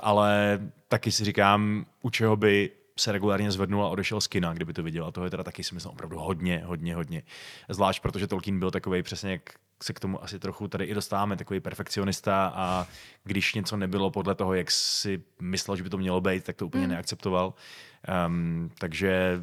[0.00, 2.70] Ale taky si říkám, u čeho by
[3.00, 5.04] se regulárně zvednul a odešel z kina, kdyby to viděl.
[5.04, 7.22] A to je teda taky si myslím opravdu hodně, hodně, hodně.
[7.68, 9.42] Zvlášť protože Tolkien byl takový přesně, jak
[9.82, 12.86] se k tomu asi trochu tady i dostáváme, takový perfekcionista a
[13.24, 16.66] když něco nebylo podle toho, jak si myslel, že by to mělo být, tak to
[16.66, 16.90] úplně mm.
[16.90, 17.54] neakceptoval.
[18.26, 19.40] Um, takže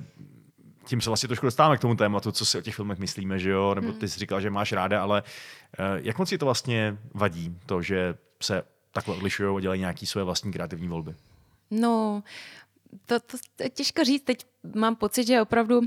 [0.86, 3.50] tím se vlastně trošku dostáváme k tomu tématu, co si o těch filmech myslíme, že
[3.50, 3.76] jo?
[3.76, 4.00] Nebo hmm.
[4.00, 7.82] ty jsi říkal, že máš ráda, ale uh, jak moc si to vlastně vadí, to,
[7.82, 11.16] že se takhle odlišují a dělají nějaké své vlastní kreativní volby?
[11.72, 12.24] No,
[13.06, 14.24] to, to, to je těžko říct.
[14.24, 15.82] Teď mám pocit, že opravdu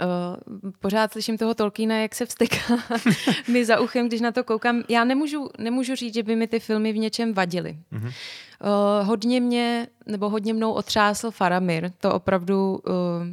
[0.00, 2.58] Uh, pořád slyším toho Tolkiena, jak se vsteká
[3.48, 4.82] mi za uchem, když na to koukám.
[4.88, 7.78] Já nemůžu, nemůžu říct, že by mi ty filmy v něčem vadily.
[7.92, 8.06] Mm-hmm.
[8.06, 11.92] Uh, hodně mě, nebo hodně mnou otřásl Faramir.
[11.98, 12.82] To opravdu...
[12.86, 13.26] Uh,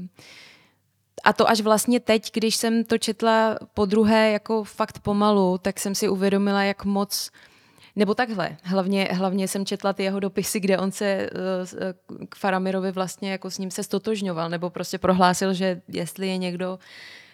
[1.23, 5.79] a to až vlastně teď, když jsem to četla po druhé jako fakt pomalu, tak
[5.79, 7.50] jsem si uvědomila, jak moc uh,
[7.95, 12.91] nebo takhle, hlavně, hlavně jsem četla ty jeho dopisy, kde on se uh, k Faramirovi
[12.91, 16.79] vlastně jako s ním se stotožňoval, nebo prostě prohlásil, že jestli je někdo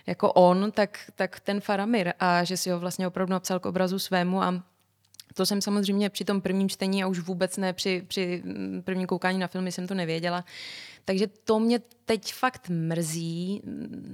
[0.08, 4.00] jako on, tak, tak ten Faramir a že si ho vlastně opravdu napsal k obrazu
[4.00, 4.64] svému a
[5.34, 9.08] to jsem samozřejmě při tom prvním čtení a už vůbec ne při, při mm, prvním
[9.08, 10.46] koukání na filmy jsem to nevěděla.
[11.08, 13.62] Takže to mě teď fakt mrzí,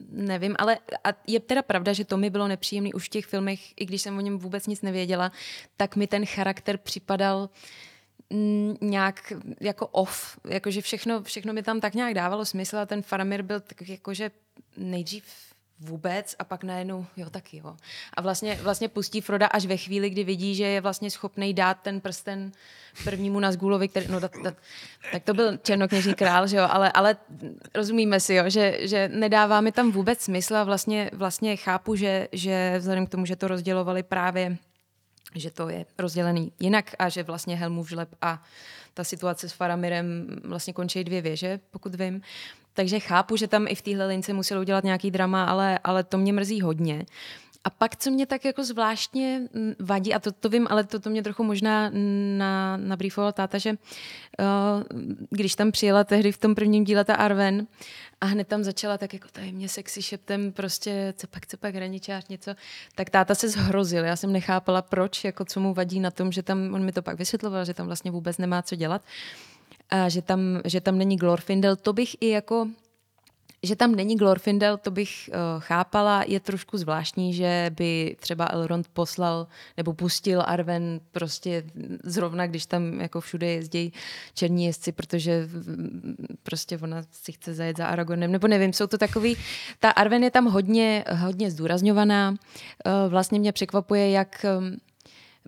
[0.10, 3.60] nevím, ale a je teda pravda, že to mi bylo nepříjemné už v těch filmech,
[3.76, 5.32] i když jsem o něm vůbec nic nevěděla,
[5.78, 7.50] tak mi ten charakter připadal
[8.30, 13.02] mm, nějak jako off, jakože všechno, všechno mi tam tak nějak dávalo smysl a ten
[13.02, 14.32] Faramir byl tak jakože
[14.78, 15.24] nejdřív
[15.80, 17.76] vůbec a pak najednou, jo, taky jo.
[18.14, 21.78] A vlastně, vlastně pustí Froda až ve chvíli, kdy vidí, že je vlastně schopný dát
[21.82, 22.52] ten prsten
[23.04, 24.54] prvnímu Nazgulovi, který, no, dat, dat,
[25.12, 27.18] tak to byl černokněžní král, že jo, ale, ale
[27.76, 32.28] rozumíme si, jo, že, že nedává mi tam vůbec smysl a vlastně, vlastně chápu, že,
[32.32, 34.58] že vzhledem k tomu, že to rozdělovali právě
[35.36, 38.44] že to je rozdělený jinak a že vlastně Helmův žleb a
[38.94, 42.22] ta situace s Faramirem vlastně končí dvě věže, pokud vím.
[42.74, 46.18] Takže chápu, že tam i v téhle lince muselo udělat nějaký drama, ale, ale to
[46.18, 47.06] mě mrzí hodně.
[47.64, 51.00] A pak, co mě tak jako zvláštně mm, vadí, a to, to vím, ale to,
[51.00, 51.92] to mě trochu možná
[52.38, 53.76] na, nabriefoval táta, že uh,
[55.30, 57.68] když tam přijela tehdy v tom prvním díle ta Arven
[58.22, 62.56] a hned tam začala tak jako tajemně sexy šeptem prostě cepak, cepak, hraničář, něco,
[62.96, 64.06] tak táta se zhrozil.
[64.06, 67.02] Já jsem nechápala, proč, jako co mu vadí na tom, že tam, on mi to
[67.02, 69.02] pak vysvětloval, že tam vlastně vůbec nemá co dělat
[69.94, 71.76] a že tam, že tam není Glorfindel.
[71.76, 72.68] To bych i jako
[73.66, 76.24] že tam není Glorfindel, to bych uh, chápala.
[76.28, 81.64] Je trošku zvláštní, že by třeba Elrond poslal nebo pustil Arven prostě
[82.04, 83.94] zrovna, když tam jako všude jezdí
[84.34, 85.48] černí jezdci, protože
[86.44, 89.38] prostě ona si chce zajet za Aragonem, nebo nevím, jsou to takový...
[89.80, 92.32] Ta Arven je tam hodně, hodně zdůrazňovaná.
[92.32, 94.46] Uh, vlastně mě překvapuje, jak...
[94.58, 94.78] Um,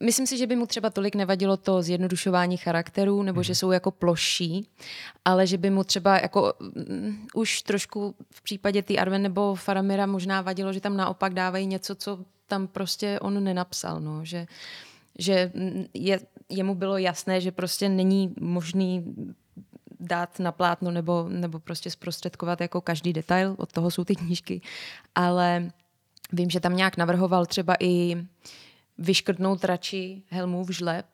[0.02, 3.44] Myslím si, že by mu třeba tolik nevadilo to zjednodušování charakterů, nebo mm.
[3.44, 3.56] že mhm.
[3.56, 4.68] jsou jako ploší,
[5.26, 10.06] ale že by mu třeba jako um, už trošku v případě té Arven nebo Faramira
[10.06, 14.48] možná vadilo, že tam naopak dávají něco, co tam prostě on nenapsal, no, že,
[15.20, 15.52] že
[15.94, 16.20] je,
[16.50, 19.16] jemu bylo jasné, že prostě není možný
[20.00, 24.62] dát na plátno nebo, nebo prostě zprostředkovat jako každý detail, od toho jsou ty knížky,
[25.16, 25.72] ale
[26.34, 28.16] vím, že tam nějak navrhoval třeba i
[28.98, 31.06] vyškrtnout radši Helmův žleb,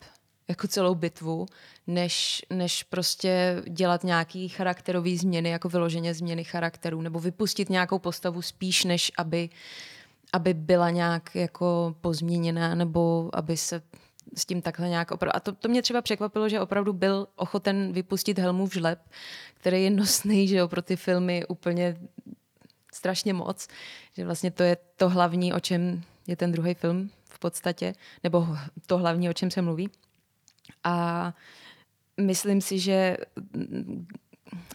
[0.47, 1.45] jako celou bitvu,
[1.88, 8.41] než, než prostě dělat nějaký charakterový změny, jako vyloženě změny charakterů, nebo vypustit nějakou postavu
[8.41, 9.49] spíš, než aby,
[10.34, 13.82] aby byla nějak jako pozměněná, nebo aby se
[14.36, 15.36] s tím takhle nějak opravdu.
[15.36, 18.99] A to, to mě třeba překvapilo, že opravdu byl ochoten vypustit Helmův žleb,
[19.53, 21.97] který je nosný, že jo, pro ty filmy úplně
[22.93, 23.67] strašně moc.
[24.13, 27.09] Že vlastně to je to hlavní, o čem je ten druhý film
[27.42, 28.48] podstatě, nebo
[28.86, 29.89] to hlavní, o čem se mluví.
[30.84, 31.34] A
[32.18, 33.18] myslím si, že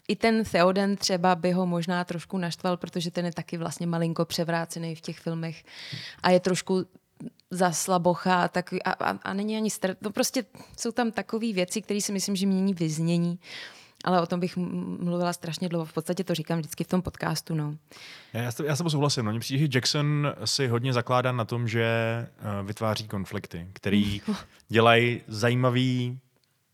[0.09, 4.25] i ten Theoden třeba by ho možná trošku naštval, protože ten je taky vlastně malinko
[4.25, 5.64] převrácený v těch filmech
[6.23, 6.87] a je trošku
[7.51, 8.51] za slabocha a,
[8.85, 9.97] a, a, a není ani str...
[10.01, 10.45] No prostě
[10.79, 13.39] jsou tam takové věci, které si myslím, že mění vyznění
[14.07, 15.84] ale o tom bych mluvila strašně dlouho.
[15.84, 17.54] V podstatě to říkám vždycky v tom podcastu.
[17.54, 17.76] No.
[18.32, 19.24] Já, já, já se souhlasím.
[19.24, 19.30] No.
[19.30, 21.86] Mně přijde, že Jackson si hodně zakládá na tom, že
[22.61, 24.20] uh, vytváří konflikty, který
[24.68, 26.18] dělají zajímavý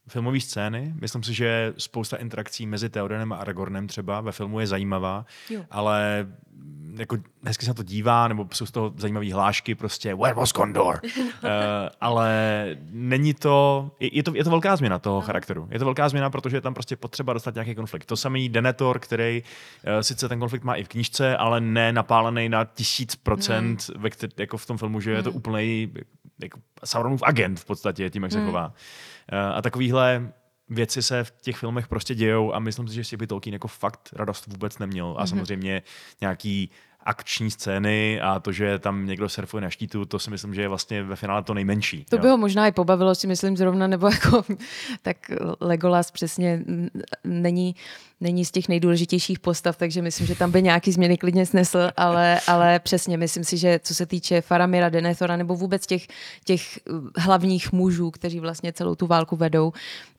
[0.08, 0.94] filmové scény.
[1.00, 5.64] Myslím si, že spousta interakcí mezi Theodenem a Aragornem třeba ve filmu je zajímavá, jo.
[5.70, 6.26] ale
[6.96, 10.52] jako hezky se na to dívá, nebo jsou z toho zajímavé hlášky, prostě where was
[10.52, 11.00] Gondor?
[11.04, 11.10] uh,
[12.00, 15.20] ale není to je, je to, je to velká změna toho no.
[15.20, 15.68] charakteru.
[15.70, 18.06] Je to velká změna, protože je tam prostě potřeba dostat nějaký konflikt.
[18.06, 22.48] To samý Denethor, který uh, sice ten konflikt má i v knižce, ale ne napálený
[22.48, 24.02] na tisíc procent, mm.
[24.02, 25.16] ve který, jako v tom filmu, že mm.
[25.16, 25.92] je to úplný
[26.42, 28.46] jako Sauronův agent v podstatě tím, jak se mm.
[28.46, 28.66] chová.
[28.66, 30.32] Uh, a takovýhle
[30.68, 33.68] věci se v těch filmech prostě dějou a myslím si, že si by Tolkien jako
[33.68, 35.14] fakt radost vůbec neměl.
[35.18, 35.28] A mm-hmm.
[35.28, 35.82] samozřejmě
[36.20, 36.70] nějaký
[37.04, 40.68] akční scény a to, že tam někdo surfuje na štítu, to si myslím, že je
[40.68, 42.06] vlastně ve finále to nejmenší.
[42.08, 42.22] To jo.
[42.22, 44.44] by ho možná i pobavilo, si myslím zrovna, nebo jako
[45.02, 45.16] tak
[45.60, 46.62] Legolas přesně
[47.24, 47.76] není,
[48.20, 52.40] není z těch nejdůležitějších postav, takže myslím, že tam by nějaký změny klidně snesl, ale,
[52.46, 56.06] ale přesně myslím si, že co se týče Faramira, Denethora nebo vůbec těch,
[56.44, 56.78] těch
[57.16, 59.72] hlavních mužů, kteří vlastně celou tu válku vedou,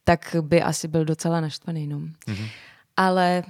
[0.04, 1.88] tak by asi byl docela naštvaný.
[1.88, 1.98] No.
[1.98, 2.48] Mm-hmm.
[2.98, 3.44] Ale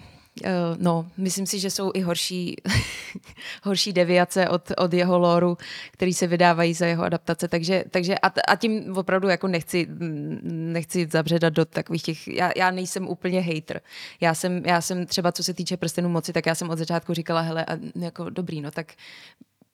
[0.77, 2.55] no, myslím si, že jsou i horší,
[3.63, 5.57] horší deviace od, od jeho loru,
[5.91, 9.87] který se vydávají za jeho adaptace, takže, takže a, a tím opravdu jako nechci,
[10.43, 13.81] nechci zabředat do takových těch, já, já nejsem úplně hater.
[14.21, 17.13] Já jsem, já jsem třeba, co se týče prstenů moci, tak já jsem od začátku
[17.13, 18.93] říkala, hele, a jako dobrý, no tak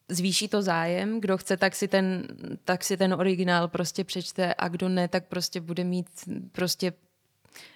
[0.10, 2.28] zvýší to zájem, kdo chce, tak si ten,
[2.64, 6.08] tak si ten originál prostě přečte a kdo ne, tak prostě bude mít
[6.52, 6.94] prostě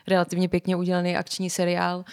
[0.08, 2.00] relativně pěkně udělaný akční seriál.
[2.00, 2.06] Uh,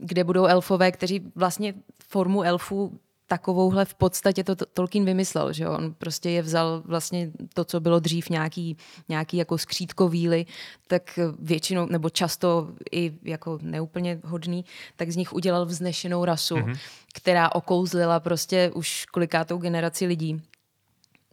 [0.00, 1.74] kde budou elfové, kteří vlastně
[2.08, 7.64] formu elfů takovouhle v podstatě to Tolkien vymyslel, že on prostě je vzal vlastně to,
[7.64, 8.76] co bylo dřív nějaký,
[9.08, 10.46] nějaký jako skřítko víly,
[10.86, 14.64] tak většinou, nebo často i jako neúplně hodný,
[14.96, 16.78] tak z nich udělal vznešenou rasu, mm-hmm.
[17.14, 20.42] která okouzlila prostě už kolikátou generaci lidí.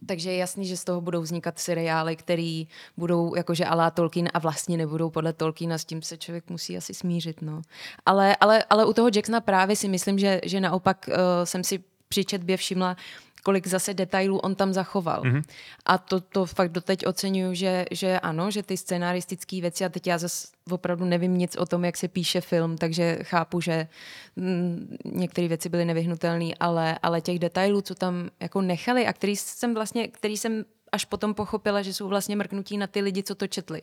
[0.06, 2.64] Takže je jasný, že z toho budou vznikat seriály, které
[2.96, 6.94] budou jakože alá Tolkien a vlastně nebudou podle Tolkiena, s tím se člověk musí asi
[6.94, 7.42] smířit.
[7.42, 7.62] No.
[8.06, 11.84] Ale, ale, ale u toho Jacksona právě si myslím, že, že naopak uh, jsem si
[12.08, 12.96] při četbě všimla,
[13.42, 15.22] kolik zase detailů on tam zachoval.
[15.22, 15.42] Mm-hmm.
[15.86, 20.06] A to, to fakt doteď oceňuju, že, že ano, že ty scenaristické věci, a teď
[20.06, 23.88] já zase opravdu nevím nic o tom, jak se píše film, takže chápu, že
[24.36, 29.36] mm, některé věci byly nevyhnutelné, ale, ale těch detailů, co tam jako nechali a který
[29.36, 33.34] jsem vlastně, který jsem až potom pochopila, že jsou vlastně mrknutí na ty lidi, co
[33.34, 33.82] to četli.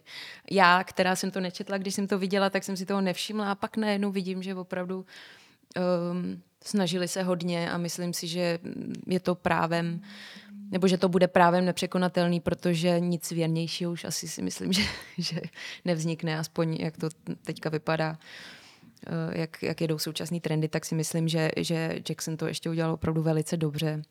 [0.51, 3.55] Já, která jsem to nečetla, když jsem to viděla, tak jsem si toho nevšimla a
[3.55, 5.05] pak najednou vidím, že opravdu
[6.11, 8.59] um, snažili se hodně a myslím si, že
[9.07, 10.01] je to právem,
[10.71, 14.83] nebo že to bude právem nepřekonatelný, protože nic věrnějšího už asi si myslím, že,
[15.17, 15.41] že
[15.85, 17.09] nevznikne, aspoň jak to
[17.43, 18.17] teďka vypadá.
[19.07, 22.93] Eh, jak, jak jedou současné trendy, tak si myslím, že, že Jackson to ještě udělal
[22.93, 24.01] opravdu velice dobře.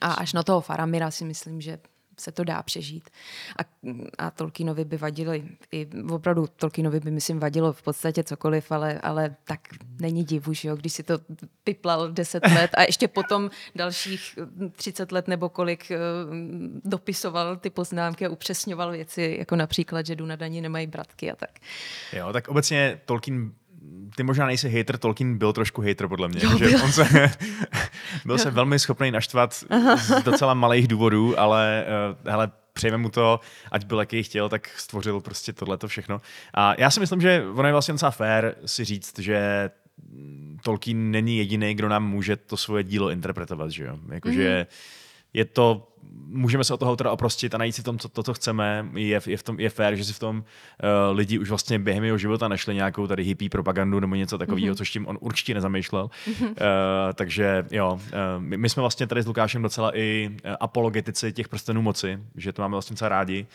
[0.00, 1.78] A až na toho Faramira si myslím, že
[2.20, 3.10] se to dá přežít.
[3.58, 3.62] A,
[4.18, 9.36] a Tolkienovi by vadili, i opravdu Tolkienovi by, myslím, vadilo v podstatě cokoliv, ale, ale
[9.44, 9.60] tak
[10.00, 11.18] není divu, že jo, když si to
[11.64, 14.38] piplal 10 let a ještě potom dalších
[14.72, 15.98] 30 let nebo kolik eh,
[16.84, 21.50] dopisoval ty poznámky a upřesňoval věci, jako například, že Dunadani nemají bratky a tak.
[22.12, 23.52] Jo, tak obecně Tolkien
[24.16, 26.40] ty možná nejsi hater, Tolkien byl trošku hater podle mě.
[26.42, 27.30] Jo, že on se,
[28.24, 29.96] byl se velmi schopný naštvat Aha.
[29.96, 31.84] z docela malých důvodů, ale
[32.22, 33.40] uh, hele, přejme mu to,
[33.72, 36.20] ať byl jaký chtěl, tak stvořil prostě tohleto všechno.
[36.54, 39.70] A já si myslím, že ono je vlastně docela fér si říct, že
[40.62, 43.98] Tolkien není jediný, kdo nám může to svoje dílo interpretovat, že jo?
[44.12, 45.00] Jakože mm-hmm
[45.34, 45.89] je to,
[46.26, 48.88] můžeme se od toho autora oprostit a najít si tom, co, to, co chceme.
[48.94, 52.04] Je, je, v tom, je fér, že si v tom uh, lidi už vlastně během
[52.04, 54.78] jeho života našli nějakou tady hippie propagandu nebo něco takového, mm-hmm.
[54.78, 56.10] což tím on určitě nezamýšlel.
[56.26, 56.48] Mm-hmm.
[56.48, 56.54] Uh,
[57.14, 58.00] takže jo, uh,
[58.38, 62.52] my, my jsme vlastně tady s Lukášem docela i uh, apologetici těch prstenů moci, že
[62.52, 63.46] to máme vlastně docela rádi.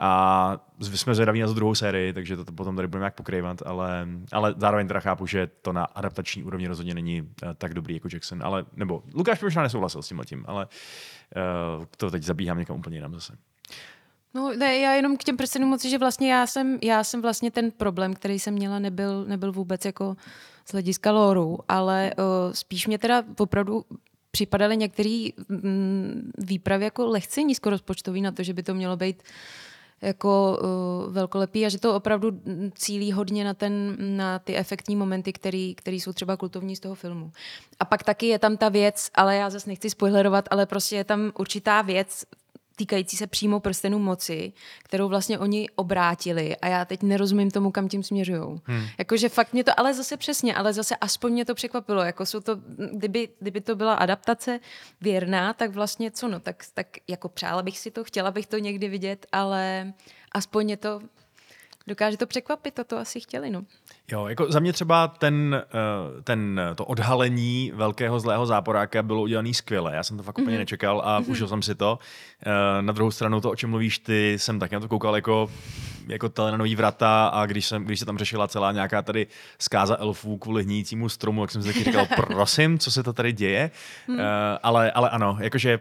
[0.00, 4.08] A jsme zvědaví na tu druhou sérii, takže to potom tady budeme nějak pokrývat, ale,
[4.32, 7.28] ale zároveň teda chápu, že to na adaptační úrovni rozhodně není
[7.58, 10.66] tak dobrý jako Jackson, ale, nebo Lukáš možná nesouhlasil s tím tím, ale
[11.76, 13.36] uh, to teď zabíhám někam úplně jinam zase.
[14.34, 17.50] No, ne, já jenom k těm prstenům moci, že vlastně já jsem, já jsem vlastně
[17.50, 20.16] ten problém, který jsem měla, nebyl, nebyl vůbec jako
[20.68, 23.84] z hlediska loru, ale uh, spíš mě teda opravdu
[24.30, 29.22] připadaly některé mm, výpravy jako lehce nízkorozpočtový na to, že by to mělo být
[30.02, 32.40] jako uh, velkolepý a že to opravdu
[32.74, 37.32] cílí hodně na, ten, na ty efektní momenty, které jsou třeba kultovní z toho filmu.
[37.80, 41.04] A pak taky je tam ta věc, ale já zase nechci spoilerovat, ale prostě je
[41.04, 42.24] tam určitá věc
[42.76, 44.52] týkající se přímo prstenů moci,
[44.82, 48.60] kterou vlastně oni obrátili a já teď nerozumím tomu, kam tím směřují.
[48.64, 48.84] Hmm.
[48.98, 52.02] Jakože fakt mě to, ale zase přesně, ale zase aspoň mě to překvapilo.
[52.02, 52.56] Jako jsou to,
[52.92, 54.60] kdyby, kdyby to byla adaptace
[55.00, 58.58] věrná, tak vlastně co no, tak, tak jako přála bych si to, chtěla bych to
[58.58, 59.92] někdy vidět, ale
[60.32, 61.00] aspoň je to
[61.86, 63.62] dokáže to překvapit a to asi chtěli, no.
[64.10, 69.54] Jo, jako za mě třeba ten, eh, ten, to odhalení velkého zlého záporáka bylo udělané
[69.54, 69.94] skvěle.
[69.94, 70.42] Já jsem to fakt mm-hmm.
[70.42, 71.30] úplně nečekal a mm-hmm.
[71.30, 71.98] užil jsem si to.
[72.46, 75.50] Eh, na druhou stranu to, o čem mluvíš ty, jsem taky na to koukal jako,
[76.08, 79.26] jako telenový vrata a když, jsem, když se tam řešila celá nějaká tady
[79.58, 83.32] zkáza elfů kvůli hnícímu stromu, jak jsem si taky říkal, prosím, co se to tady
[83.32, 83.70] děje.
[84.08, 84.18] Mm.
[84.62, 85.80] Ale, ale ano, jakože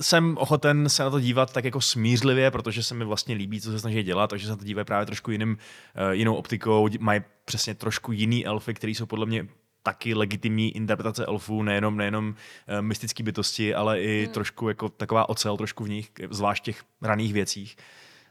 [0.00, 3.70] jsem ochoten se na to dívat tak jako smířlivě, protože se mi vlastně líbí, co
[3.70, 7.20] se snaží dělat, takže se na to dívají právě trošku jiným, uh, jinou optikou, mají
[7.44, 9.46] přesně trošku jiný elfy, které jsou podle mě
[9.82, 12.34] taky legitimní interpretace elfů, nejenom, nejenom uh,
[12.80, 14.32] mystické bytosti, ale i hmm.
[14.32, 17.76] trošku jako taková ocel trošku v nich, zvlášť těch raných věcích.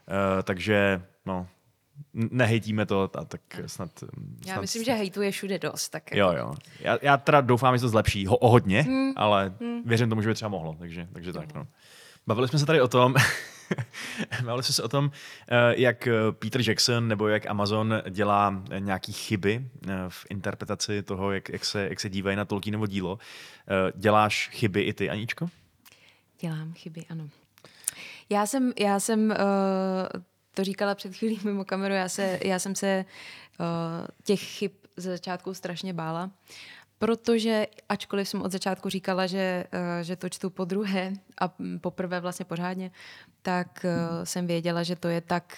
[0.08, 1.46] Uh, takže no,
[2.14, 4.10] nehejtíme to, a tak snad, snad...
[4.46, 5.88] Já myslím, že hejtu je všude dost.
[5.88, 6.18] Tak jako...
[6.18, 6.54] Jo, jo.
[6.80, 9.12] Já, já teda doufám, že to zlepší ho, o hodně, hmm.
[9.16, 9.82] ale hmm.
[9.84, 11.54] věřím tomu, že by třeba mohlo, takže, takže tak.
[11.54, 11.66] No.
[12.26, 13.14] Bavili jsme se tady o tom,
[14.44, 15.10] Bavili jsme se o tom,
[15.48, 21.48] eh, jak Peter Jackson nebo jak Amazon dělá nějaké chyby eh, v interpretaci toho, jak,
[21.48, 23.18] jak, se, jak se dívají na Tolkienovo dílo.
[23.68, 25.48] Eh, děláš chyby i ty, Aničko?
[26.40, 27.28] Dělám chyby, ano.
[28.30, 30.22] Já jsem, já jsem uh,
[30.54, 33.04] to říkala před chvílí mimo kameru, já, se, já jsem se
[33.60, 33.66] uh,
[34.24, 36.30] těch chyb ze začátku strašně bála,
[36.98, 42.20] protože ačkoliv jsem od začátku říkala, že, uh, že to čtu po druhé a poprvé
[42.20, 42.90] vlastně pořádně,
[43.42, 45.56] tak uh, jsem věděla, že to je tak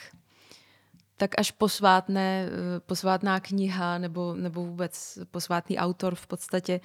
[1.19, 2.49] tak až posvátné,
[2.87, 6.81] posvátná kniha nebo, nebo vůbec posvátný autor v podstatě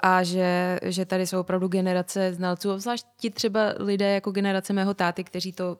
[0.00, 4.94] a že, že tady jsou opravdu generace znalců, obzvlášť ti třeba lidé jako generace mého
[4.94, 5.78] táty, kteří to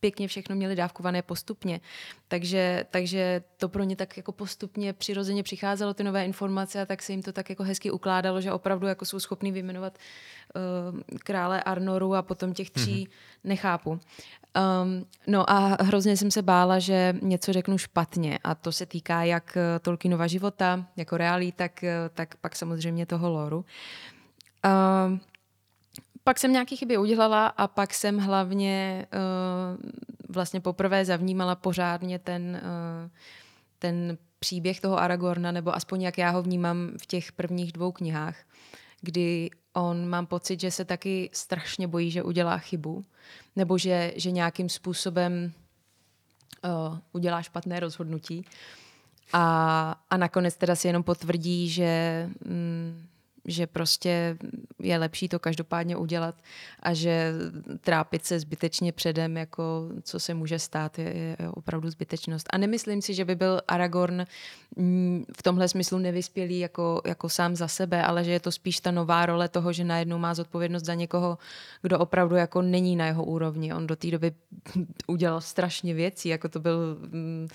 [0.00, 1.80] pěkně všechno měli dávkované postupně.
[2.28, 7.02] Takže, takže to pro ně tak jako postupně přirozeně přicházelo ty nové informace a tak
[7.02, 9.98] se jim to tak jako hezky ukládalo, že opravdu jako jsou schopní vyjmenovat
[10.54, 13.10] uh, krále Arnoru a potom těch tří mm-hmm.
[13.44, 13.90] nechápu.
[13.90, 19.22] Um, no a hrozně jsem se bála, že něco řeknu špatně a to se týká
[19.22, 23.64] jak eh, Tolkienova života, jako reálí, tak, eh, tak pak samozřejmě toho loru.
[25.06, 25.20] Um,
[26.24, 29.90] pak jsem nějaké chyby udělala a pak jsem hlavně uh,
[30.28, 33.10] vlastně poprvé zavnímala pořádně ten, uh,
[33.78, 38.36] ten příběh toho Aragorna, nebo aspoň jak já ho vnímám v těch prvních dvou knihách,
[39.00, 43.04] kdy on mám pocit, že se taky strašně bojí, že udělá chybu,
[43.56, 45.52] nebo že, že nějakým způsobem
[46.64, 48.44] uh, udělá špatné rozhodnutí.
[49.32, 53.06] A, a nakonec teda si jenom potvrdí, že mm,
[53.48, 54.36] že prostě
[54.78, 56.34] je lepší to každopádně udělat
[56.82, 57.32] a že
[57.80, 62.46] trápit se zbytečně předem, jako co se může stát, je, je opravdu zbytečnost.
[62.52, 64.26] A nemyslím si, že by byl Aragorn
[64.76, 68.80] mm, v tomhle smyslu nevyspělý jako, jako sám za sebe, ale že je to spíš
[68.80, 71.38] ta nová role toho, že najednou má zodpovědnost za někoho,
[71.82, 73.74] kdo opravdu jako není na jeho úrovni.
[73.74, 74.32] On do té doby
[75.06, 77.48] udělal strašně věcí, jako to byl mm,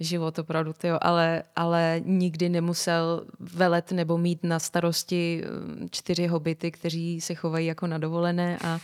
[0.00, 6.70] život opravdu, tyjo, ale, ale nikdy nemusel velet nebo mít na starosti mm, čtyři hobity,
[6.70, 8.80] kteří se chovají jako na dovolené a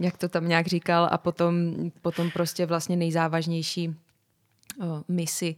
[0.00, 5.56] jak to tam nějak říkal a potom, potom prostě vlastně nejzávažnější o, misi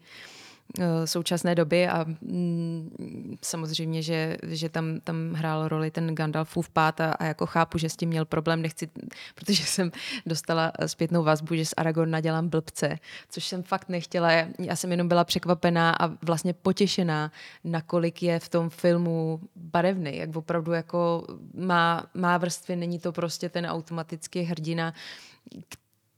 [1.05, 7.13] současné doby a mm, samozřejmě, že, že tam, tam hrál roli ten Gandalfův pát a,
[7.13, 8.89] a jako chápu, že s tím měl problém, nechci,
[9.35, 9.93] protože jsem
[10.27, 12.99] dostala zpětnou vazbu, že z Aragorna dělám blbce,
[13.29, 14.31] což jsem fakt nechtěla.
[14.59, 17.33] Já jsem jenom byla překvapená a vlastně potěšená,
[17.65, 23.49] nakolik je v tom filmu barevný, jak opravdu jako má, má vrstvy, není to prostě
[23.49, 24.95] ten automatický hrdina,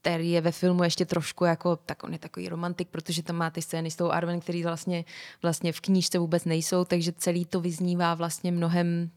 [0.01, 3.51] který je ve filmu ještě trošku jako, tak on je takový romantik, protože tam má
[3.51, 5.05] ty scény s tou Arwen, který vlastně,
[5.43, 9.11] vlastně v knížce vůbec nejsou, takže celý to vyznívá vlastně mnohem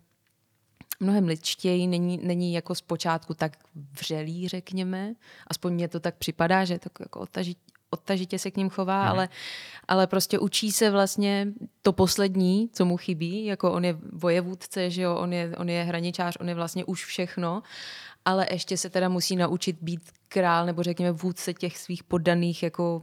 [0.99, 3.57] mnohem lidštěji, není, není jako zpočátku tak
[3.93, 5.13] vřelý, řekněme.
[5.47, 7.57] Aspoň mně to tak připadá, že tak jako odtažit,
[7.89, 9.11] odtažitě se k ním chová, hmm.
[9.11, 9.29] ale,
[9.87, 11.47] ale prostě učí se vlastně
[11.81, 15.83] to poslední, co mu chybí, jako on je vojevůdce, že jo, on je, on je
[15.83, 17.63] hraničář, on je vlastně už všechno
[18.25, 23.01] ale ještě se teda musí naučit být král nebo řekněme vůdce těch svých poddaných jako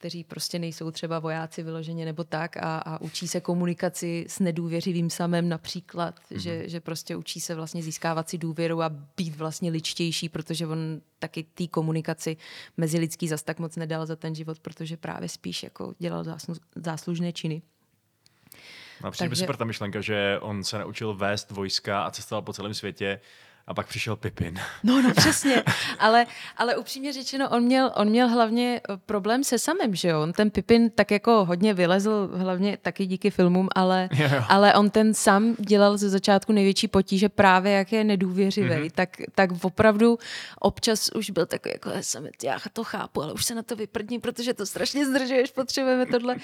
[0.00, 5.10] kteří prostě nejsou třeba vojáci vyloženě nebo tak a, a učí se komunikaci s nedůvěřivým
[5.10, 6.38] samem například, mm-hmm.
[6.38, 11.00] že, že prostě učí se vlastně získávat si důvěru a být vlastně ličtější, protože on
[11.18, 12.36] taky té komunikaci
[12.76, 16.54] mezi lidský zas tak moc nedal za ten život, protože právě spíš jako dělal záslu,
[16.74, 17.62] záslužné činy.
[19.04, 19.42] No, přijde Takže...
[19.42, 23.20] super ta myšlenka, že on se naučil vést vojska a cestoval po celém světě
[23.70, 24.60] a pak přišel Pipin.
[24.82, 25.62] No, no přesně,
[25.98, 30.22] ale, ale upřímně řečeno, on měl, on měl hlavně eh, problém se samým, že jo?
[30.22, 34.44] On ten Pipin tak jako hodně vylezl, hlavně taky díky filmům, ale, jo, jo.
[34.48, 38.90] ale on ten sám dělal ze začátku největší potíže právě, jak je nedůvěřivý, mm-hmm.
[38.94, 40.18] tak, tak opravdu
[40.60, 41.90] občas už byl takový jako
[42.42, 46.36] já to chápu, ale už se na to vyprdní, protože to strašně zdržuješ, potřebujeme tohle.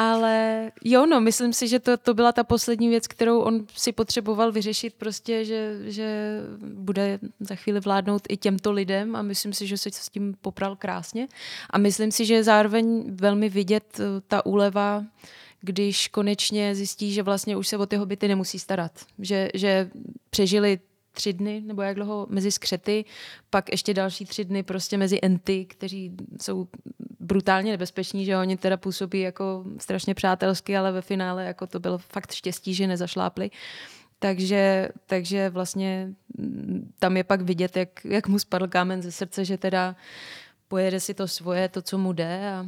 [0.00, 3.92] Ale jo, no, myslím si, že to, to byla ta poslední věc, kterou on si
[3.92, 6.40] potřeboval vyřešit prostě, že, že
[6.74, 10.76] bude za chvíli vládnout i těmto lidem a myslím si, že se s tím popral
[10.76, 11.28] krásně.
[11.70, 15.04] A myslím si, že zároveň velmi vidět eh, ta úleva,
[15.60, 18.92] když konečně zjistí, že vlastně už se o ty hobity nemusí starat.
[19.18, 19.90] Že, že
[20.30, 20.78] přežili
[21.12, 23.04] tři dny, nebo jak dlouho, mezi skřety,
[23.50, 26.68] pak ještě další tři dny prostě mezi enty, kteří jsou
[27.28, 31.98] brutálně nebezpeční, že oni teda působí jako strašně přátelsky, ale ve finále jako to bylo
[31.98, 33.50] fakt štěstí, že nezašlápli.
[34.18, 36.08] Takže, takže vlastně
[36.98, 39.96] tam je pak vidět, jak, jak mu spadl kámen ze srdce, že teda
[40.68, 42.66] pojede si to svoje, to, co mu jde a,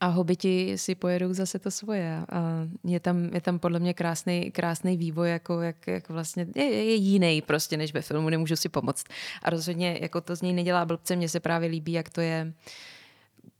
[0.00, 2.16] a hobiti si pojedou zase to svoje.
[2.16, 6.64] A je tam, je tam podle mě krásný, krásný vývoj, jako jak, jak vlastně je,
[6.64, 9.04] je, jiný prostě než ve filmu, nemůžu si pomoct.
[9.42, 12.46] A rozhodně jako to z něj nedělá blbce, mně se právě líbí, jak to je
[12.46, 12.52] uh,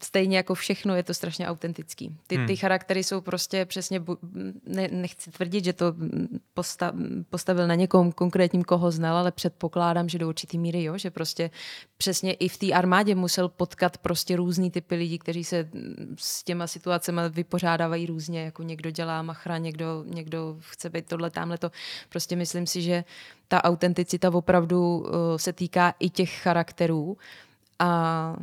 [0.02, 2.16] stejně jako všechno je to strašně autentický.
[2.26, 2.46] Ty, hmm.
[2.46, 4.04] ty charaktery jsou prostě přesně,
[4.66, 5.94] ne, nechci tvrdit, že to
[6.54, 6.92] posta,
[7.30, 11.50] postavil na někom konkrétním, koho znal, ale předpokládám, že do určitý míry jo, že prostě
[11.96, 15.68] přesně i v té armádě musel potkat prostě různý typy lidí, kteří se
[16.16, 21.58] s těma situacemi vypořádávají různě, jako někdo dělá machra, někdo, někdo chce být tohle, tamhle
[21.58, 21.70] to.
[22.08, 23.04] Prostě myslím si, že
[23.48, 25.06] ta autenticita opravdu uh,
[25.36, 27.16] se týká i těch charakterů
[27.78, 28.36] a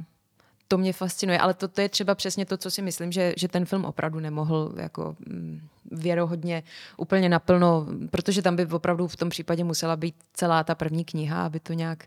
[0.67, 3.47] to mě fascinuje, ale to, to je třeba přesně to, co si myslím, že, že
[3.47, 6.63] ten film opravdu nemohl jako mm, věrohodně
[6.97, 11.45] úplně naplno, protože tam by opravdu v tom případě musela být celá ta první kniha,
[11.45, 12.05] aby to nějak,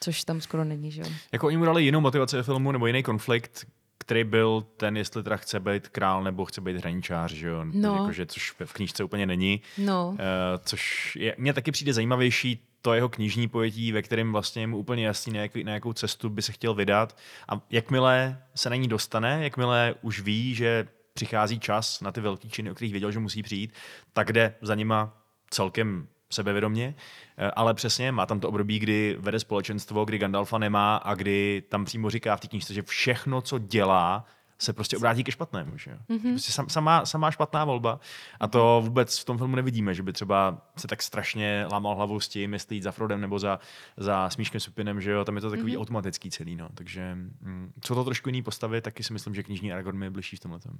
[0.00, 1.08] což tam skoro není, že jo.
[1.32, 3.66] Jako oni mu dali jinou motivaci filmu nebo jiný konflikt,
[3.98, 7.64] který byl ten, jestli teda chce být král nebo chce být hraničář, že jo?
[7.72, 7.94] No.
[7.94, 9.60] Jakože, což v knížce úplně není.
[9.78, 10.08] No.
[10.08, 10.16] Uh,
[10.64, 14.78] což je, mně taky přijde zajímavější to jeho knižní pojetí, ve kterém vlastně je mu
[14.78, 17.16] úplně jasný, na, jak, na jakou cestu by se chtěl vydat.
[17.48, 22.48] A jakmile se na ní dostane, jakmile už ví, že přichází čas na ty velké
[22.48, 23.72] činy, o kterých věděl, že musí přijít,
[24.12, 26.94] tak jde za nima celkem sebevědomě,
[27.38, 31.62] eh, ale přesně má tam to období, kdy vede společenstvo, kdy Gandalfa nemá a kdy
[31.68, 34.24] tam přímo říká v té knižce, že všechno, co dělá,
[34.58, 35.78] se prostě obrátí ke špatnému.
[35.78, 35.98] Že?
[36.08, 36.30] Mm-hmm.
[36.30, 38.00] Prostě sam, samá, samá špatná volba
[38.40, 42.20] a to vůbec v tom filmu nevidíme, že by třeba se tak strašně lámal hlavu
[42.20, 43.58] s tím, jestli jít za Frodem nebo za,
[43.96, 45.80] za Smíškem Supinem, že jo, tam je to takový mm-hmm.
[45.80, 46.68] automatický celý, no.
[46.74, 50.10] takže mm, jsou to trošku jiný postavy, taky si myslím, že knižní Aragorn mi je
[50.10, 50.60] bližší v tomhle.
[50.66, 50.74] Uh,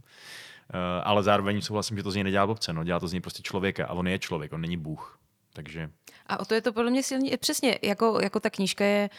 [1.05, 2.85] ale zároveň souhlasím, že to z něj nedělá blbce, no.
[2.85, 5.19] dělá to z něj prostě člověka a on je člověk, on není bůh.
[5.53, 5.91] Takže...
[6.27, 7.37] A o to je to podle mě silný.
[7.37, 9.11] Přesně, jako, jako ta knížka je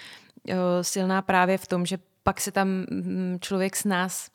[0.48, 4.30] uh, silná právě v tom, že pak se tam mm, člověk s nás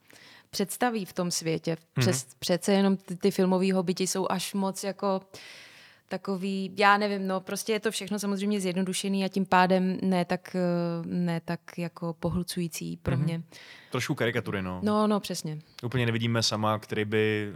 [0.53, 1.77] představí v tom světě.
[2.01, 2.35] Přes, mm-hmm.
[2.39, 5.21] Přece jenom ty, ty filmové hobiti jsou až moc jako
[6.09, 10.57] takový, já nevím, no prostě je to všechno samozřejmě zjednodušený a tím pádem ne tak,
[10.57, 13.25] eh, ne tak jako pohlcující pro mm-hmm.
[13.25, 13.43] mě.
[13.93, 14.81] Trošku karikatury, no.
[14.83, 15.59] No, no, přesně.
[15.83, 17.53] Úplně nevidíme sama, který by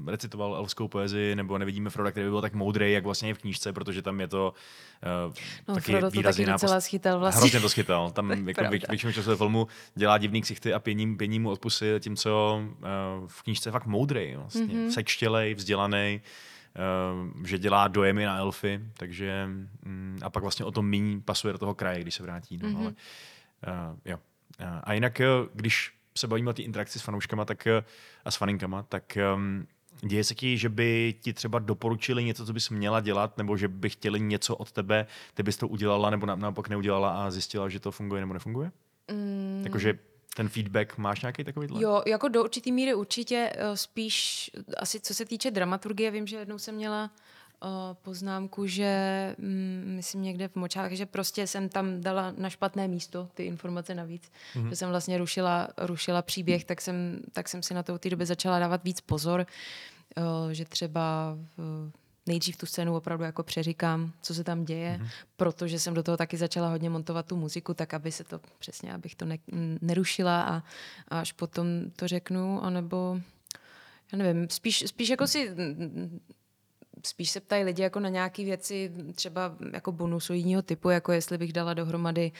[0.00, 3.34] uh, recitoval elfskou poezii, nebo nevidíme Froda, který by byl tak moudrý, jak vlastně je
[3.34, 4.54] v knížce, protože tam je to
[5.28, 5.34] uh,
[5.68, 7.40] no, taky Frodo to taky docela schytal vlastně.
[7.40, 8.10] Hrozně to schytal.
[8.10, 12.16] Tam jako vě, většinou času filmu dělá divný ksichty a pění, pění mu odpusy, tím,
[12.16, 14.62] co uh, v knížce je fakt moudrý, vlastně.
[14.62, 14.88] Mm-hmm.
[14.88, 16.20] Sečtělej, vzdělaný.
[16.72, 19.48] Uh, že dělá dojemy na elfy, takže
[19.86, 22.58] um, a pak vlastně o tom míň pasuje do toho kraje, když se vrátí.
[22.62, 22.78] No, mm-hmm.
[22.78, 24.18] ale, uh, jo.
[24.82, 27.84] A jinak, eh, když se bavíme o té interakci s fanouškama tak, eh,
[28.24, 29.66] a s faninkama, tak um,
[30.00, 33.68] děje se ti, že by ti třeba doporučili něco, co bys měla dělat, nebo že
[33.68, 37.80] by chtěli něco od tebe, ty bys to udělala, nebo naopak neudělala a zjistila, že
[37.80, 38.72] to funguje nebo nefunguje?
[39.10, 39.60] Mm.
[39.64, 39.98] Jakože
[40.36, 45.14] ten feedback máš nějaký takový Jo, jako do určitý míry určitě eh, spíš, asi co
[45.14, 47.10] se týče dramaturgie, vím, že jednou jsem měla
[48.02, 48.90] poznámku, že
[49.38, 53.94] mm, myslím někde v močách, že prostě jsem tam dala na špatné místo ty informace
[53.94, 54.30] navíc.
[54.54, 54.68] Mm-hmm.
[54.68, 58.10] Že jsem vlastně rušila, rušila příběh, tak jsem, tak jsem si na to v té
[58.10, 59.46] době začala dávat víc pozor,
[60.52, 61.36] že třeba
[62.26, 65.08] nejdřív tu scénu opravdu jako přeříkám, co se tam děje, mm-hmm.
[65.36, 68.94] protože jsem do toho taky začala hodně montovat tu muziku, tak aby se to přesně,
[68.94, 69.38] abych to ne,
[69.80, 70.62] nerušila a,
[71.08, 71.66] a až potom
[71.96, 73.20] to řeknu, anebo
[74.12, 75.54] já nevím, spíš, spíš jako si
[77.06, 81.52] spíš se ptají lidi jako na nějaké věci, třeba jako bonusoidního typu, jako jestli bych
[81.52, 82.32] dala dohromady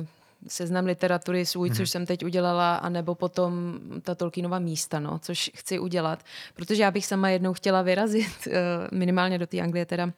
[0.00, 0.06] uh,
[0.48, 1.76] seznam literatury svůj, mm-hmm.
[1.76, 6.24] což jsem teď udělala, anebo potom ta Tolkienova místa, no, což chci udělat,
[6.54, 8.52] protože já bych sama jednou chtěla vyrazit, uh,
[8.98, 10.12] minimálně do té Anglie teda, uh,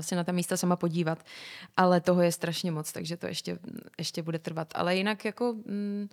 [0.00, 1.18] se na ta místa sama podívat,
[1.76, 3.58] ale toho je strašně moc, takže to ještě,
[3.98, 4.68] ještě bude trvat.
[4.74, 5.52] Ale jinak jako...
[5.52, 6.08] Mm,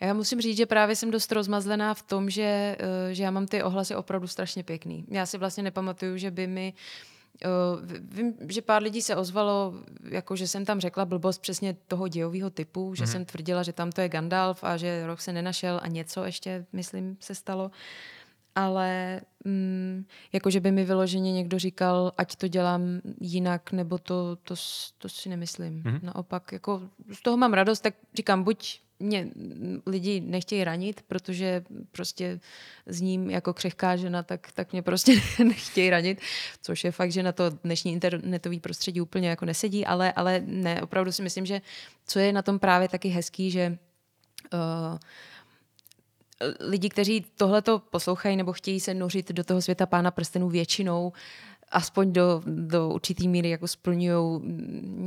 [0.00, 3.46] já musím říct, že právě jsem dost rozmazlená v tom, že, eh, že já mám
[3.46, 5.04] ty ohlasy opravdu strašně pěkný.
[5.08, 7.13] Já si vlastně nepamatuju, že by mi Uh,
[8.00, 9.74] vím, že pár lidí se ozvalo,
[10.10, 12.94] jako že jsem tam řekla blbost přesně toho dějového typu, mm-hmm.
[12.94, 13.12] že mhm.
[13.12, 16.66] jsem tvrdila, že tam to je Gandalf a že rok se nenašel a něco ještě,
[16.72, 17.70] myslím, se stalo.
[18.54, 24.36] Ale mm, jako, že by mi vyloženě někdo říkal, ať to dělám jinak, nebo to,
[24.36, 24.54] to,
[24.98, 25.82] to si nemyslím.
[25.82, 26.00] Mm-hmm.
[26.02, 26.82] Naopak, jako
[27.12, 29.28] z toho mám radost, tak říkám, buď mě
[29.86, 32.40] lidi nechtějí ranit, protože prostě
[32.86, 36.20] s ním jako křehká žena, tak, tak mě prostě nechtějí ranit,
[36.62, 40.82] což je fakt, že na to dnešní internetový prostředí úplně jako nesedí, ale, ale ne,
[40.82, 41.60] opravdu si myslím, že
[42.06, 43.78] co je na tom právě taky hezký, že
[44.52, 44.98] uh,
[46.60, 51.14] lidi, kteří tohleto poslouchají nebo chtějí se nořit do toho světa pána prstenů většinou, uh,
[51.70, 54.40] aspoň do, do určitý míry jako splňují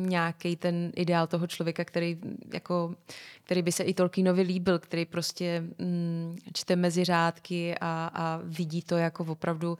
[0.07, 2.17] nějaký ten ideál toho člověka, který,
[2.53, 2.95] jako,
[3.43, 8.81] který by se i Tolkienovi líbil, který prostě mm, čte mezi řádky a, a vidí
[8.81, 9.77] to jako opravdu.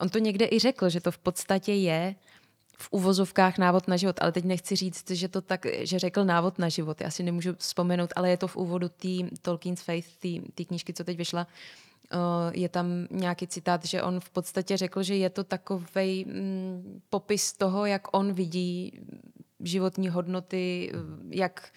[0.00, 2.14] On to někde i řekl, že to v podstatě je
[2.82, 6.58] v uvozovkách návod na život, ale teď nechci říct, že to tak, že řekl návod
[6.58, 9.08] na život, já si nemůžu vzpomenout, ale je to v úvodu té
[9.42, 10.06] Tolkien's Faith,
[10.54, 11.46] té knížky, co teď vyšla,
[12.52, 17.52] je tam nějaký citát, že on v podstatě řekl, že je to takový mm, popis
[17.52, 19.00] toho, jak on vidí
[19.60, 20.98] životní hodnoty, eh,
[21.30, 21.72] jak,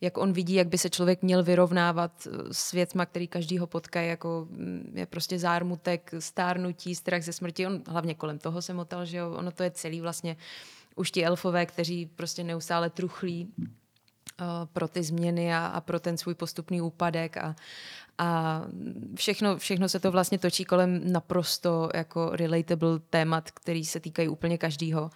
[0.00, 4.00] jak on vidí, jak by se člověk měl vyrovnávat eh, s věcma, který každýho potká,
[4.00, 7.66] jako mm, je prostě zármutek, stárnutí, strach ze smrti.
[7.66, 10.36] On hlavně kolem toho se motal, že jo, ono to je celý vlastně
[10.96, 13.48] už ti elfové, kteří prostě neustále truchlí
[14.72, 17.56] pro ty změny a, a pro ten svůj postupný úpadek a,
[18.22, 18.62] a
[19.14, 24.58] všechno, všechno se to vlastně točí kolem naprosto jako relatable témat, který se týkají úplně
[24.58, 25.10] každýho.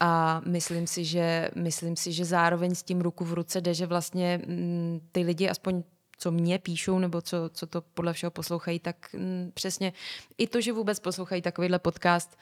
[0.00, 3.86] A myslím si, že, myslím si, že zároveň s tím ruku v ruce jde, že
[3.86, 5.82] vlastně mm, ty lidi aspoň
[6.18, 9.92] co mě píšou nebo co, co to podle všeho poslouchají, tak m, mm, přesně
[10.38, 12.38] i to, že vůbec poslouchají takovýhle podcast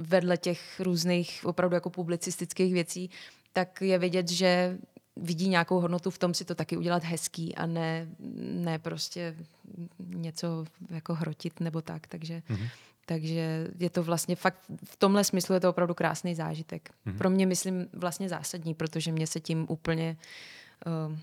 [0.00, 3.10] vedle těch různých opravdu jako publicistických věcí,
[3.52, 4.78] tak je vidět, že
[5.22, 8.06] vidí nějakou hodnotu v tom si to taky udělat hezký a ne,
[8.38, 9.36] ne prostě
[9.98, 12.06] něco jako hrotit nebo tak.
[12.06, 12.68] Takže, mm-hmm.
[13.06, 16.90] takže je to vlastně fakt, v tomhle smyslu je to opravdu krásný zážitek.
[17.06, 17.18] Mm-hmm.
[17.18, 20.16] Pro mě myslím vlastně zásadní, protože mě se tím úplně
[20.86, 21.18] uh,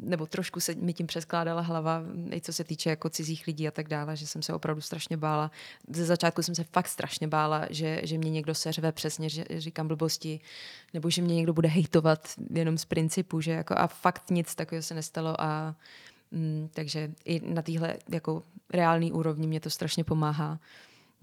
[0.00, 3.70] nebo trošku se mi tím přeskládala hlava, i co se týče jako cizích lidí a
[3.70, 5.50] tak dále, že jsem se opravdu strašně bála.
[5.88, 9.88] Ze začátku jsem se fakt strašně bála, že, že mě někdo seřve přesně, že říkám
[9.88, 10.40] blbosti,
[10.94, 14.82] nebo že mě někdo bude hejtovat jenom z principu, že jako a fakt nic takového
[14.82, 15.74] se nestalo a
[16.30, 20.58] mm, takže i na téhle jako reální úrovni mě to strašně pomáhá.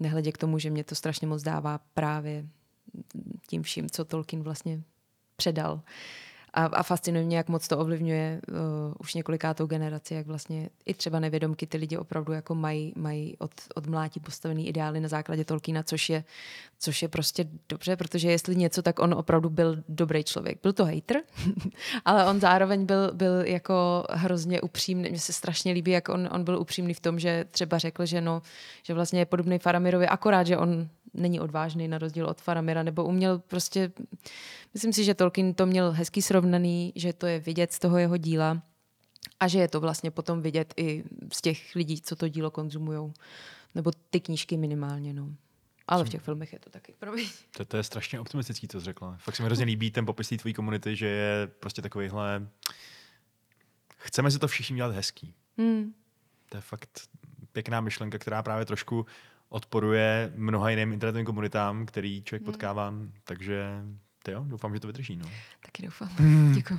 [0.00, 2.46] Nehledě k tomu, že mě to strašně moc dává právě
[3.48, 4.82] tím vším, co Tolkien vlastně
[5.36, 5.80] předal.
[6.54, 8.56] A, a fascinuje mě, jak moc to ovlivňuje uh,
[8.98, 13.50] už několikátou generaci, jak vlastně i třeba nevědomky ty lidi opravdu jako mají, mají od,
[13.74, 16.24] od mlátí postavený ideály na základě Tolkiena, což je,
[16.78, 20.58] což je prostě dobře, protože jestli něco, tak on opravdu byl dobrý člověk.
[20.62, 21.22] Byl to hater,
[22.04, 25.10] ale on zároveň byl, byl jako hrozně upřímný.
[25.10, 28.20] Mně se strašně líbí, jak on, on byl upřímný v tom, že třeba řekl, že,
[28.20, 28.42] no,
[28.82, 33.04] že vlastně je podobný Faramirovi, akorát, že on není odvážný na rozdíl od Faramira, nebo
[33.04, 33.92] uměl prostě,
[34.74, 38.16] myslím si, že Tolkien to měl hezký srovnaný, že to je vidět z toho jeho
[38.16, 38.62] díla
[39.40, 43.12] a že je to vlastně potom vidět i z těch lidí, co to dílo konzumují.
[43.74, 45.34] Nebo ty knížky minimálně, no.
[45.88, 46.94] Ale v těch filmech je to taky.
[47.56, 49.16] To, to je strašně optimistický, co jsi řekla.
[49.18, 52.48] Fakt se mi hrozně líbí ten popis tvojí komunity, že je prostě takovýhle...
[53.96, 55.34] Chceme si to všichni dělat hezký.
[55.58, 55.94] Hmm.
[56.48, 57.00] To je fakt
[57.52, 59.06] pěkná myšlenka, která právě trošku
[59.48, 62.52] odporuje mnoha jiným internetovým komunitám, který člověk hmm.
[62.52, 62.94] potkává,
[63.24, 63.82] takže
[64.22, 65.16] to jo, doufám, že to vydrží.
[65.16, 65.30] No.
[65.66, 66.08] Taky doufám.
[66.08, 66.52] Hmm.
[66.52, 66.78] Děkuji.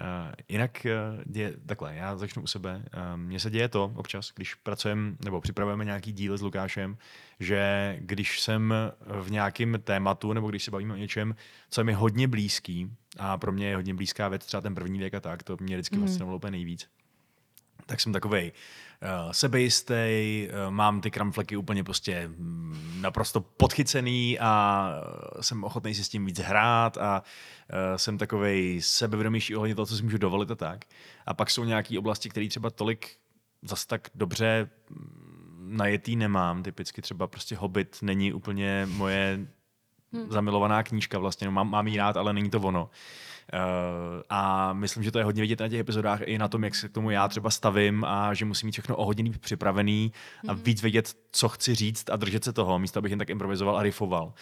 [0.00, 2.82] Uh, jinak uh, je takhle, já začnu u sebe.
[2.96, 6.96] Uh, mně se děje to občas, když pracujeme nebo připravujeme nějaký díl s Lukášem,
[7.40, 8.74] že když jsem
[9.20, 11.34] v nějakém tématu nebo když se bavíme o něčem,
[11.70, 14.98] co je mi hodně blízký a pro mě je hodně blízká věc, třeba ten první
[14.98, 16.02] věk a tak, to mě vždycky mm.
[16.02, 16.88] fascinovalo úplně nejvíc,
[17.92, 18.52] tak jsem takovej
[19.02, 24.88] uh, sebejistý, uh, mám ty kramfleky úplně prostě mm, naprosto podchycený a
[25.34, 29.86] uh, jsem ochotný si s tím víc hrát a uh, jsem takovej sebevědomější ohledně toho,
[29.86, 30.84] co si můžu dovolit a tak.
[31.26, 33.16] A pak jsou nějaké oblasti, které třeba tolik
[33.62, 36.62] zas tak dobře mm, najetý nemám.
[36.62, 39.46] Typicky třeba prostě Hobbit není úplně moje
[40.12, 40.30] hmm.
[40.30, 41.44] zamilovaná knížka vlastně.
[41.44, 42.90] No, mám, mám ji rád, ale není to ono.
[43.54, 46.74] Uh, a myslím, že to je hodně vidět na těch epizodách i na tom, jak
[46.74, 50.12] se k tomu já třeba stavím a že musím mít všechno o hodně připravený
[50.48, 50.62] a mm-hmm.
[50.62, 53.82] víc vědět, co chci říct a držet se toho, místo abych jen tak improvizoval a
[53.82, 54.24] riffoval.
[54.26, 54.32] Uh,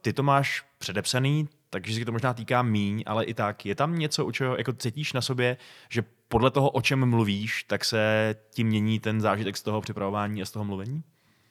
[0.00, 3.66] ty to máš předepsaný, takže se to možná týká míň, ale i tak.
[3.66, 5.56] Je tam něco, u čeho jako cítíš na sobě,
[5.88, 10.42] že podle toho, o čem mluvíš, tak se tím mění ten zážitek z toho připravování
[10.42, 11.02] a z toho mluvení?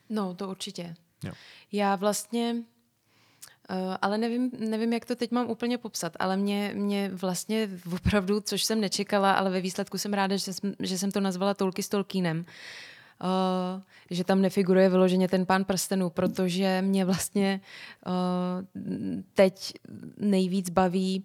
[0.09, 0.95] No, to určitě.
[1.23, 1.33] Jo.
[1.71, 2.55] Já vlastně
[4.01, 8.63] ale nevím, nevím, jak to teď mám úplně popsat, ale mě, mě vlastně opravdu, což
[8.63, 11.89] jsem nečekala, ale ve výsledku jsem ráda, že jsem, že jsem to nazvala Tolky s
[11.89, 12.45] Tolkienem.
[13.23, 13.81] Uh,
[14.11, 17.61] že tam nefiguruje vyloženě ten pán prstenů, protože mě vlastně
[18.05, 18.13] uh,
[19.33, 19.73] teď
[20.17, 21.23] nejvíc baví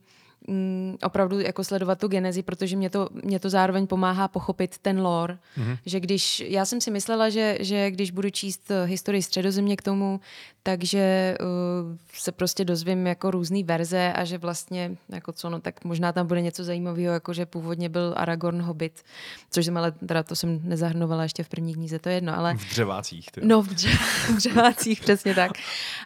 [0.48, 5.00] mm, opravdu jako sledovat tu genezi, protože mě to, mě to zároveň pomáhá pochopit ten
[5.00, 5.38] lore.
[5.58, 5.78] Mm-hmm.
[5.86, 10.20] Že když, já jsem si myslela, že, že když budu číst historii středozemě k tomu,
[10.66, 15.84] takže uh, se prostě dozvím jako různé verze a že vlastně, jako co, no tak
[15.84, 19.02] možná tam bude něco zajímavého, jako že původně byl Aragorn Hobbit,
[19.50, 22.54] což jsem ale, teda to jsem nezahrnovala ještě v první knize, to je jedno, ale...
[22.54, 23.30] V dřevácích.
[23.30, 23.40] Ty.
[23.44, 23.98] No, v, dře-
[24.32, 25.52] v dřevácích, přesně tak.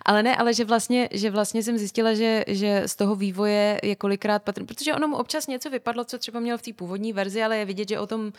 [0.05, 3.97] Ale ne, ale že vlastně, že vlastně jsem zjistila, že, že z toho vývoje je
[3.97, 7.43] kolikrát patrný, protože ono mu občas něco vypadlo, co třeba měl v té původní verzi,
[7.43, 8.33] ale je vidět, že o tom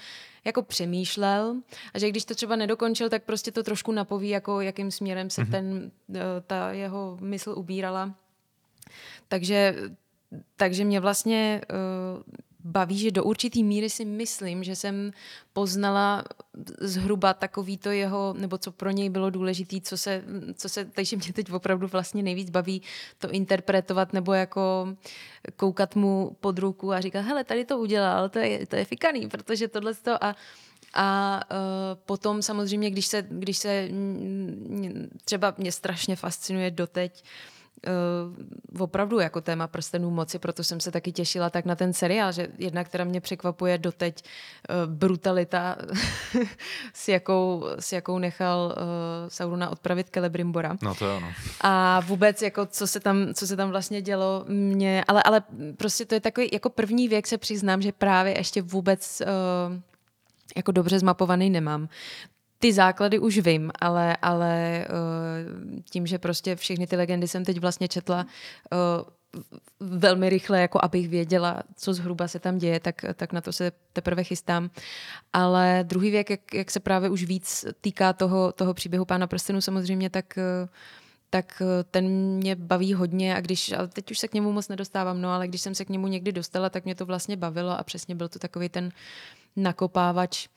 [0.46, 1.56] jako přemýšlel
[1.94, 5.42] a že když to třeba nedokončil, tak prostě to trošku napoví, jako jakým směrem se
[5.42, 5.52] mm-hmm.
[5.52, 8.14] ten, eh, ta jeho mysl ubírala.
[9.28, 9.76] Takže,
[10.56, 12.24] takže mě vlastně uh,
[12.64, 15.12] baví, že do určitý míry si myslím, že jsem
[15.54, 16.24] poznala
[16.80, 20.24] zhruba takový to jeho, nebo co pro něj bylo důležité, co se,
[20.56, 22.82] co se, takže mě teď opravdu vlastně nejvíc baví
[23.18, 24.96] to interpretovat nebo jako
[25.56, 29.30] koukat mu pod ruku a říkat, hele, tady to udělal, to je, to je fikaný,
[29.30, 30.36] protože tohle to a
[30.94, 31.58] a uh,
[32.06, 33.90] potom samozřejmě, když se, když se
[35.26, 37.61] třeba mě strašně fascinuje doteď uh,
[38.80, 42.48] opravdu jako téma prstenů moci, proto jsem se taky těšila tak na ten seriál, že
[42.58, 45.76] jedna, která mě překvapuje doteď uh, brutalita,
[46.94, 48.84] s, jakou, s jakou nechal uh,
[49.28, 50.78] Saurona odpravit Celebrimbora.
[50.82, 51.28] No to je ono.
[51.62, 55.44] A vůbec jako co se tam, co se tam vlastně dělo mě, ale, ale
[55.78, 59.76] prostě to je takový, jako první věk se přiznám, že právě ještě vůbec uh,
[60.56, 61.90] jako dobře zmapovaný nemám
[62.62, 67.60] ty základy už vím, ale, ale uh, tím, že prostě všechny ty legendy jsem teď
[67.60, 69.10] vlastně četla uh,
[69.80, 73.72] velmi rychle, jako abych věděla, co zhruba se tam děje, tak, tak na to se
[73.94, 74.70] teprve chystám.
[75.34, 79.62] Ale druhý věk, jak, jak se právě už víc týká toho, toho příběhu Pána prstenů
[79.62, 80.70] samozřejmě, tak uh,
[81.34, 82.06] tak eh, ten
[82.36, 85.48] mě baví hodně a když, ale teď už se k němu moc nedostávám, no ale
[85.48, 88.30] když jsem se k němu někdy dostala, tak mě to vlastně bavilo a přesně byl
[88.30, 88.92] to takový ten
[89.56, 90.48] nakopávač.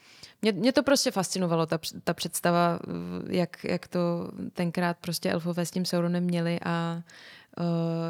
[0.43, 2.79] Mě, mě to prostě fascinovalo, ta, ta představa,
[3.29, 7.03] jak, jak to tenkrát prostě elfové s tím Sauronem měli a
[7.61, 7.65] uh,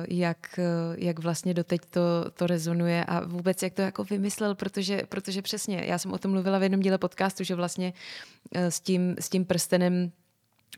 [0.09, 0.61] jak,
[0.97, 2.01] jak vlastně doteď to,
[2.35, 6.31] to rezonuje a vůbec jak to jako vymyslel, protože, protože přesně, já jsem o tom
[6.31, 7.93] mluvila v jednom díle podcastu, že vlastně
[8.57, 10.13] uh, s tím, s tím prstenem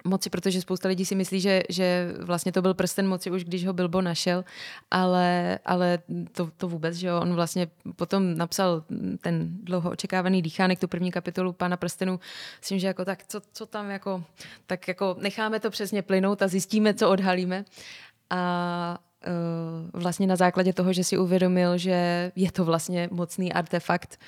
[0.05, 3.66] moci, protože spousta lidí si myslí, že, že vlastně to byl prsten moci už, když
[3.66, 4.44] ho Bilbo našel,
[4.90, 5.98] ale, ale
[6.32, 8.85] to, to vůbec, že jo, on vlastně potom napsal
[9.20, 12.20] ten dlouho očekávaný dýchánek, tu první kapitolu Pána prstenů,
[12.60, 14.24] myslím, že jako tak, co, co tam jako,
[14.66, 17.64] tak jako necháme to přesně plynout a zjistíme, co odhalíme.
[18.31, 18.98] A
[19.94, 24.20] uh, vlastně na základě toho, že si uvědomil, že je to vlastně mocný artefakt,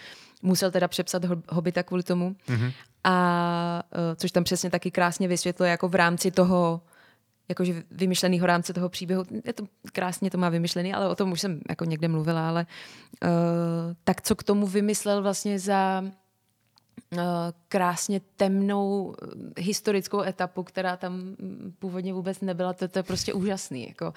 [0.43, 2.37] musel teda přepsat Hobita kvůli tomu.
[2.49, 2.73] Mm-hmm
[3.05, 6.81] a e, což tam přesně taky krásně vysvětluje jako v rámci toho
[7.49, 9.25] jakože vymyšleného rámce toho příběhu.
[9.45, 12.67] Je to krásně to má vymyšlený, ale o tom už jsem jako někde mluvila, ale
[13.23, 13.29] uh,
[14.05, 17.21] tak co k tomu vymyslel vlastně za uh,
[17.69, 19.15] krásně temnou
[19.59, 21.37] historickou etapu, která tam
[21.79, 23.89] původně vůbec nebyla, to, to je prostě úžasný.
[23.89, 24.13] Jako.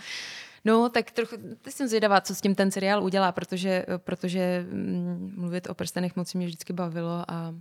[0.66, 1.36] No, tak trochu,
[1.70, 6.34] jsem zvědavá, co s tím ten seriál udělá, protože, protože mm, mluvit o prstenech moc
[6.34, 7.56] mě vždycky bavilo a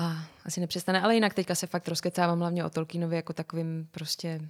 [0.00, 4.40] a asi nepřestane, ale jinak teďka se fakt rozkecávám hlavně o Tolkienovi jako takovým prostě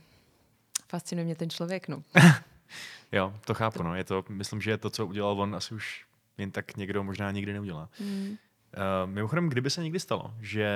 [0.88, 2.02] fascinuje mě ten člověk, no.
[3.12, 3.94] jo, to chápu, no.
[3.94, 6.04] Je to, myslím, že je to, co udělal on, asi už
[6.38, 7.88] jen tak někdo možná nikdy neudělá.
[8.00, 8.28] Mm.
[8.28, 10.68] Uh, mimochodem, kdyby se někdy stalo, že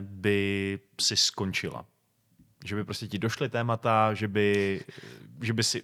[0.00, 1.84] by si skončila,
[2.64, 4.80] že by prostě ti došly témata, že by,
[5.40, 5.82] že by si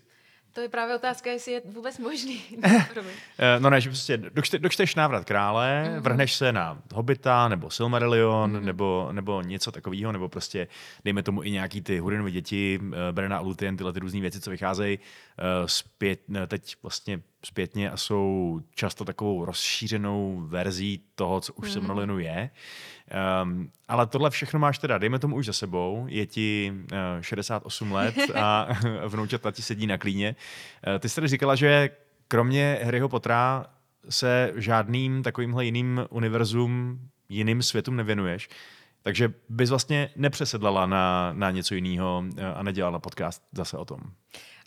[0.59, 2.43] to je právě otázka, jestli je vůbec možný.
[3.39, 6.01] Eh, no ne, že prostě dočte, dočteš návrat krále, mm-hmm.
[6.01, 8.65] vrhneš se na Hobita, nebo Silmarillion, mm-hmm.
[8.65, 10.69] nebo, nebo něco takového, nebo prostě
[11.05, 14.41] dejme tomu i nějaký ty Hurinovy děti, uh, Brena a Lutien, tyhle ty různé věci,
[14.41, 21.53] co vycházejí uh, zpět, teď vlastně zpětně a jsou často takovou rozšířenou verzí toho, co
[21.53, 21.73] už mm-hmm.
[21.73, 22.51] Silmarillionů je.
[23.43, 27.93] Um, ale tohle všechno máš teda, dejme tomu už za sebou, je ti uh, 68
[27.93, 28.69] let a
[29.07, 30.37] vnoučata ti sedí na klíně.
[30.87, 31.91] Uh, ty jsi tady říkala, že
[32.29, 33.67] kromě Harryho Pottera
[34.09, 36.99] se žádným takovýmhle jiným univerzum,
[37.29, 38.49] jiným světům nevěnuješ.
[39.03, 42.25] Takže bys vlastně nepřesedlala na, na něco jiného
[42.55, 44.01] a nedělala podcast zase o tom.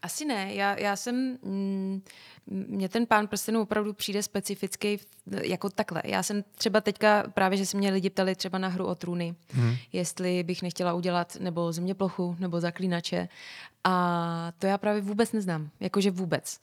[0.02, 0.54] Asi ne.
[0.54, 1.38] Já, já jsem...
[1.44, 2.02] Mm,
[2.48, 5.00] mně ten pán prstenů opravdu přijde specifický
[5.44, 6.02] jako takhle.
[6.06, 9.36] Já jsem třeba teďka, právě, že se mě lidi ptali třeba na hru o trůny,
[9.50, 9.76] hmm.
[9.94, 13.30] jestli bych nechtěla udělat nebo zeměplochu, nebo zaklínače.
[13.84, 15.70] A to já právě vůbec neznám.
[15.80, 16.60] Jakože vůbec.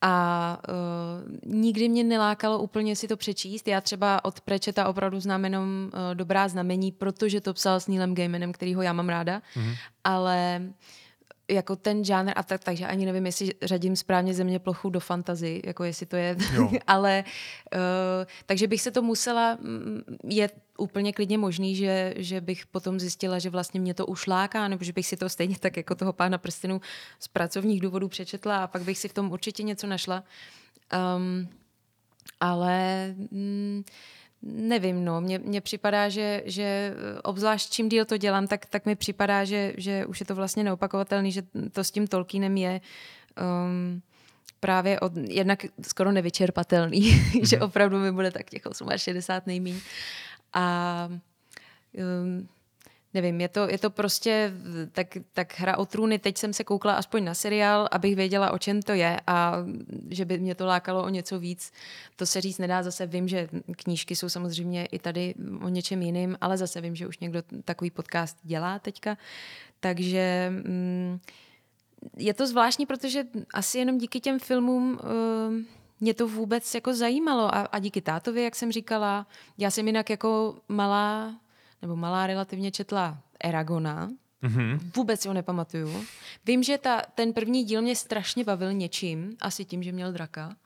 [0.00, 3.68] A uh, nikdy mě nelákalo úplně si to přečíst.
[3.68, 8.14] Já třeba od Prečeta opravdu znám jenom uh, dobrá znamení, protože to psal s Neilem
[8.14, 9.42] Gaimanem, kterýho já mám ráda.
[9.54, 9.74] Hmm.
[10.04, 10.72] Ale uh,
[11.50, 15.62] jako ten žánr a tak, takže ani nevím, jestli řadím správně země plochu do fantazy,
[15.64, 16.36] jako jestli to je,
[16.86, 17.24] ale
[17.74, 17.80] uh,
[18.46, 23.38] takže bych se to musela, mm, je úplně klidně možný, že, že bych potom zjistila,
[23.38, 26.12] že vlastně mě to už láká, nebo že bych si to stejně tak jako toho
[26.12, 26.80] pána prstenů
[27.20, 30.24] z pracovních důvodů přečetla a pak bych si v tom určitě něco našla.
[31.16, 31.48] Um,
[32.40, 33.84] ale mm,
[34.42, 35.20] Nevím, no.
[35.20, 39.72] Mně, mně připadá, že, že obzvlášť čím díl to dělám, tak, tak mi připadá, že,
[39.76, 41.42] že už je to vlastně neopakovatelný, že
[41.72, 42.80] to s tím Tolkienem je
[43.40, 44.02] um,
[44.60, 47.44] právě od, jednak skoro nevyčerpatelný, mm-hmm.
[47.48, 48.62] že opravdu mi bude tak těch
[48.96, 49.80] 60 nejmíň.
[50.52, 51.08] A
[51.92, 52.48] um,
[53.16, 54.52] nevím, je to, je to prostě
[54.92, 58.58] tak, tak hra o trůny, teď jsem se koukla aspoň na seriál, abych věděla, o
[58.58, 59.56] čem to je a
[60.10, 61.72] že by mě to lákalo o něco víc.
[62.16, 66.36] To se říct nedá, zase vím, že knížky jsou samozřejmě i tady o něčem jiným,
[66.40, 69.16] ale zase vím, že už někdo takový podcast dělá teďka,
[69.80, 71.18] takže mm,
[72.16, 73.24] je to zvláštní, protože
[73.54, 75.56] asi jenom díky těm filmům uh,
[76.00, 77.54] mě to vůbec jako zajímalo.
[77.54, 79.26] A, a díky tátovi, jak jsem říkala,
[79.58, 81.34] já jsem jinak jako malá
[81.82, 84.10] nebo malá relativně četla Eragona.
[84.42, 84.78] Mm-hmm.
[84.96, 86.04] Vůbec si ho nepamatuju.
[86.46, 90.56] Vím, že ta, ten první díl mě strašně bavil něčím, asi tím, že měl draka.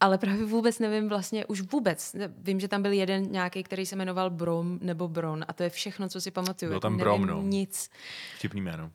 [0.00, 2.16] Ale právě vůbec nevím vlastně, už vůbec.
[2.38, 5.70] Vím, že tam byl jeden nějaký, který se jmenoval Brom nebo Bron a to je
[5.70, 6.70] všechno, co si pamatuju.
[6.70, 7.42] Byl tam Brom, no.
[7.42, 7.90] Nic.
[8.38, 8.90] Vtipný jméno.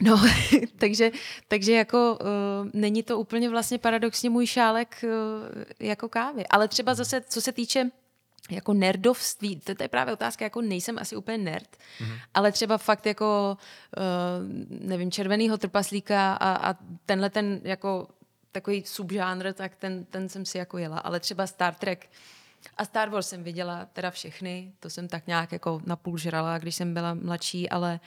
[0.00, 0.22] No,
[0.78, 1.10] takže,
[1.48, 5.10] takže jako uh, není to úplně vlastně paradoxně můj šálek uh,
[5.80, 6.46] jako kávy.
[6.46, 7.90] Ale třeba zase, co se týče
[8.50, 11.68] jako nerdovství, to, to je právě otázka, jako nejsem asi úplně nerd,
[11.98, 12.18] mm-hmm.
[12.34, 13.56] ale třeba fakt jako,
[13.96, 16.74] uh, nevím, červenýho trpaslíka a, a
[17.06, 18.08] tenhle ten jako
[18.52, 22.08] takový subžánr, tak ten, ten jsem si jako jela, ale třeba Star Trek,
[22.76, 26.74] A Star Wars jsem viděla teda všechny, to jsem tak nějak jako napůl žrala, když
[26.74, 28.00] jsem byla mladší, ale,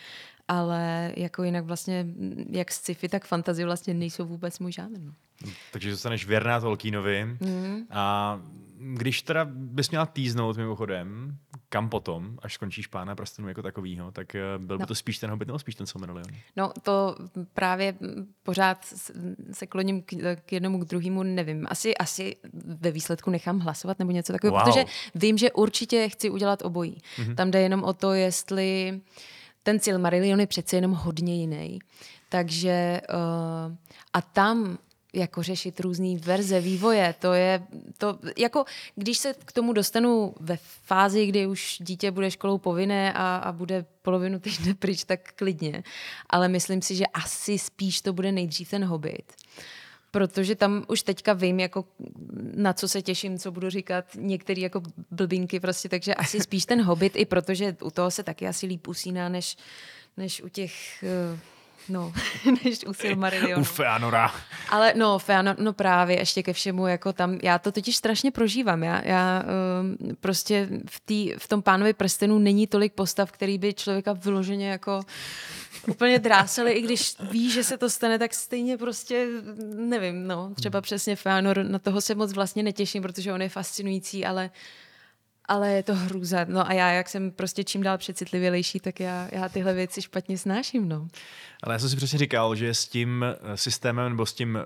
[0.48, 2.06] ale jako jinak vlastně,
[2.50, 5.00] jak sci-fi, tak fantasy vlastně nejsou vůbec můj žánr.
[5.00, 5.14] No.
[5.72, 7.26] Takže zůstaneš věrná Tolkienovi.
[7.26, 7.88] Mm.
[7.90, 8.40] A
[8.80, 11.38] když teda bys měla týznout mimochodem,
[11.70, 14.88] kam potom, až skončíš Pána prstenů jako takovýho, tak eh, byl by no.
[14.88, 16.28] to spíš ten Hobbit nebo spíš ten Silmarillion?
[16.56, 17.16] No to
[17.54, 17.96] právě
[18.44, 18.86] pořád
[19.52, 21.68] se kloním k, k jednomu, k druhému, nevím.
[21.70, 24.66] Asi, asi ve výsledku nechám hlasovat nebo něco takového, wow.
[24.66, 24.86] protože
[25.16, 26.98] vím, že určitě chci udělat obojí.
[27.18, 27.36] Mm-hmm.
[27.36, 29.02] Tam jde jenom o to, jestli
[29.64, 31.80] ten Silmarillion je přece jenom hodně jiný.
[32.30, 33.76] Takže uh,
[34.14, 34.78] a tam
[35.14, 37.16] jako řešit různé verze vývoje.
[37.20, 37.64] To je,
[37.98, 38.66] to, jako,
[38.96, 43.52] když se k tomu dostanu ve fázi, kdy už dítě bude školou povinné a, a
[43.52, 45.84] bude polovinu týdne pryč, tak klidně.
[46.30, 49.34] Ale myslím si, že asi spíš to bude nejdřív ten hobit.
[50.12, 51.86] Protože tam už teďka vím, jako
[52.56, 54.82] na co se těším, co budu říkat, některé jako
[55.12, 58.88] blbinky prostě, takže asi spíš ten hobit, i protože u toho se taky asi líp
[58.88, 59.58] usíná, než,
[60.18, 61.04] než u těch
[61.34, 61.40] uh,
[61.90, 62.14] No,
[62.64, 63.62] než u Silmarillionu.
[63.62, 64.32] U Feanora.
[64.70, 68.84] Ale no, Feanor, no právě, ještě ke všemu, jako tam, já to totiž strašně prožívám.
[68.84, 69.44] Já, já
[69.82, 74.70] um, prostě v, tý, v tom pánovi prstenu není tolik postav, který by člověka vyloženě
[74.70, 75.02] jako
[75.88, 79.28] úplně drásili, i když ví, že se to stane, tak stejně prostě,
[79.76, 84.26] nevím, no, třeba přesně Feanor, na toho se moc vlastně netěším, protože on je fascinující,
[84.26, 84.50] ale
[85.48, 86.46] ale je to hrůza.
[86.50, 90.38] No a já, jak jsem prostě čím dál přecitlivělejší, tak já, já tyhle věci špatně
[90.38, 91.08] snáším, no.
[91.64, 94.62] Ale já jsem si přesně říkal, že s tím eh, systémem nebo s tím eh,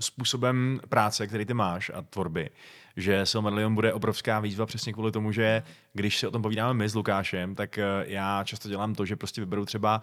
[0.00, 2.50] způsobem práce, který ty máš a tvorby,
[2.96, 5.62] že Silmarillion bude obrovská výzva přesně kvůli tomu, že
[5.92, 9.16] když se o tom povídáme my s Lukášem, tak eh, já často dělám to, že
[9.16, 10.02] prostě vyberu třeba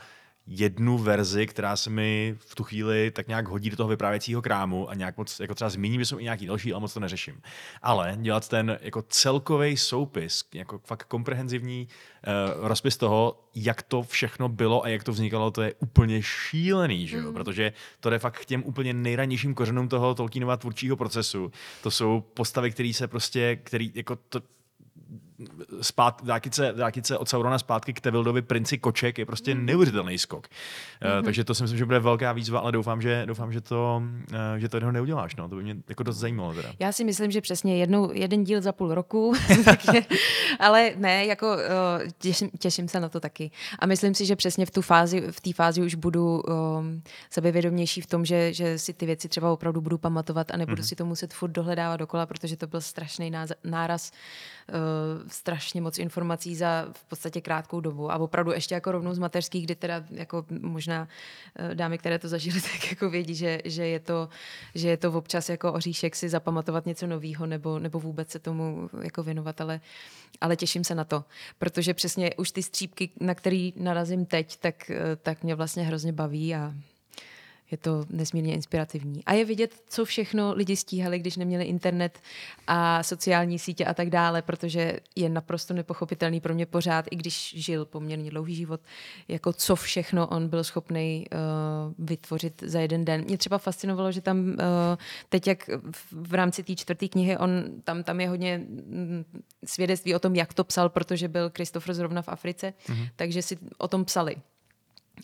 [0.52, 4.90] jednu verzi, která se mi v tu chvíli tak nějak hodí do toho vyprávěcího krámu
[4.90, 7.42] a nějak moc, jako třeba zmíním, že jsou i nějaký další, ale moc to neřeším.
[7.82, 14.50] Ale dělat ten jako celkový soupis, jako fakt komprehenzivní uh, rozpis toho, jak to všechno
[14.50, 17.28] bylo a jak to vznikalo, to je úplně šílený, že jo?
[17.28, 17.34] Mm.
[17.34, 21.52] protože to jde fakt k těm úplně nejranějším kořenům toho Tolkienova tvůrčího procesu.
[21.84, 24.42] To jsou postavy, které se prostě, který, jako to,
[25.82, 29.66] spát, vrátit, se, vrátit se od Saurona zpátky k Tevildovi princi koček je prostě mm.
[29.66, 30.48] neuvěřitelný skok.
[30.48, 31.18] Mm-hmm.
[31.20, 34.04] Uh, takže to si myslím, že bude velká výzva, ale doufám, že, doufám, že to,
[34.32, 35.36] uh, že to jednoho neuděláš.
[35.36, 35.50] No.
[35.50, 36.54] To by mě jako dost zajímalo.
[36.54, 36.70] Teda.
[36.80, 39.34] Já si myslím, že přesně jednou, jeden díl za půl roku,
[39.66, 40.02] takže,
[40.60, 43.52] ale ne, jako uh, těším, těším, se na to taky.
[43.80, 48.02] A myslím si, že přesně v tu fázi, v té fázi už budu um, sebevědomější
[48.02, 50.88] v tom, že, že si ty věci třeba opravdu budu pamatovat a nebudu mm-hmm.
[50.88, 53.32] si to muset furt dohledávat dokola, protože to byl strašný
[53.64, 54.12] náraz
[54.70, 58.12] uh, strašně moc informací za v podstatě krátkou dobu.
[58.12, 61.08] A opravdu ještě jako rovnou z mateřských, kdy teda jako možná
[61.60, 64.30] uh, dámy, které to zažily, tak jako vědí, že, že, je to,
[64.76, 68.90] že je to občas jako oříšek si zapamatovat něco nového nebo, nebo vůbec se tomu
[69.02, 69.82] jako věnovat, ale,
[70.42, 71.24] ale těším se na to,
[71.60, 76.14] protože přesně už ty střípky, na který narazím teď, tak, uh, tak mě vlastně hrozně
[76.14, 76.74] baví a
[77.72, 79.26] je to nesmírně inspirativní.
[79.26, 82.20] A je vidět, co všechno lidi stíhali, když neměli internet
[82.68, 87.54] a sociální sítě a tak dále, protože je naprosto nepochopitelný pro mě pořád, i když
[87.58, 88.82] žil poměrně dlouhý život,
[89.28, 93.24] jako co všechno on byl schopný uh, vytvořit za jeden den.
[93.24, 94.56] Mě třeba fascinovalo, že tam uh,
[95.30, 95.70] teď, jak
[96.12, 99.26] v rámci té čtvrté knihy, on tam, tam je hodně mm,
[99.66, 103.10] svědectví o tom, jak to psal, protože byl Christopher zrovna v Africe, mm-hmm.
[103.16, 104.36] takže si o tom psali.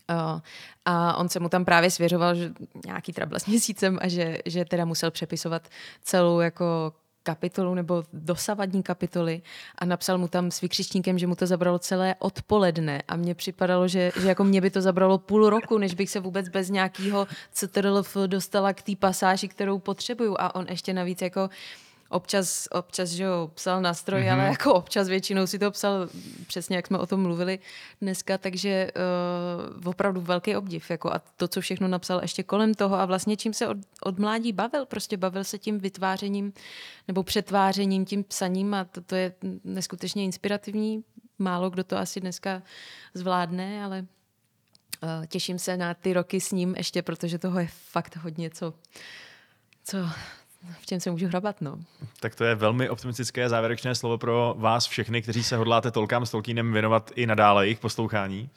[0.10, 0.42] Uh,
[0.86, 2.52] a on se mu tam právě svěřoval, že
[2.86, 5.68] nějaký trable s měsícem a že, že teda musel přepisovat
[6.04, 6.94] celou jako
[7.26, 9.42] kapitolu nebo dosavadní kapitoly
[9.78, 13.02] a napsal mu tam s vykřičníkem, že mu to zabralo celé odpoledne.
[13.08, 16.20] A mně připadalo, že, že jako mě by to zabralo půl roku, než bych se
[16.20, 20.36] vůbec bez nějakého CTRLF dostala k té pasáži, kterou potřebuju.
[20.40, 21.50] A on ještě navíc jako uh,
[22.10, 24.34] občas, občas že jo, psal na stroj, mm-hmm.
[24.34, 26.10] ale jako občas většinou si to psal
[26.48, 27.60] přesně, jak jsme o tom mluvili
[28.02, 28.92] dneska, takže
[29.82, 30.90] uh, opravdu velký obdiv.
[30.90, 34.20] Jako a to, co všechno napsal ještě kolem toho a vlastně čím se od, od
[34.20, 36.54] mládí bavil, prostě bavil se tím vytvářením
[37.08, 39.34] nebo přetvářením, tím psaním a to, to je
[39.64, 41.04] neskutečně inspirativní.
[41.40, 42.62] Málo kdo to asi dneska
[43.14, 44.06] zvládne, ale
[45.04, 48.74] uh, těším se na ty roky s ním ještě, protože toho je fakt hodně, co,
[49.84, 49.98] co,
[50.80, 51.80] v čem se můžu hrabat, no.
[52.20, 56.32] Tak to je velmi optimistické závěrečné slovo pro vás všechny, kteří se hodláte tolkám s
[56.32, 58.50] Tolkienem věnovat i nadále jejich poslouchání.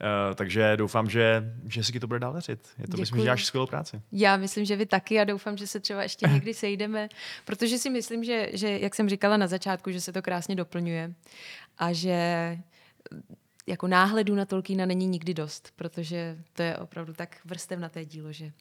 [0.00, 2.68] Uh, takže doufám, že, že si to bude dál dařit.
[2.78, 3.00] Je to, Děkuji.
[3.00, 4.00] myslím, že děláš skvělou práci.
[4.12, 7.08] Já myslím, že vy taky a doufám, že se třeba ještě někdy sejdeme,
[7.44, 11.12] protože si myslím, že, že, jak jsem říkala na začátku, že se to krásně doplňuje
[11.78, 12.58] a že
[13.66, 18.52] jako náhledu na Tolkiena není nikdy dost, protože to je opravdu tak vrstevnaté dílo, že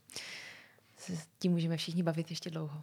[1.05, 2.81] se tím můžeme všichni bavit ještě dlouho.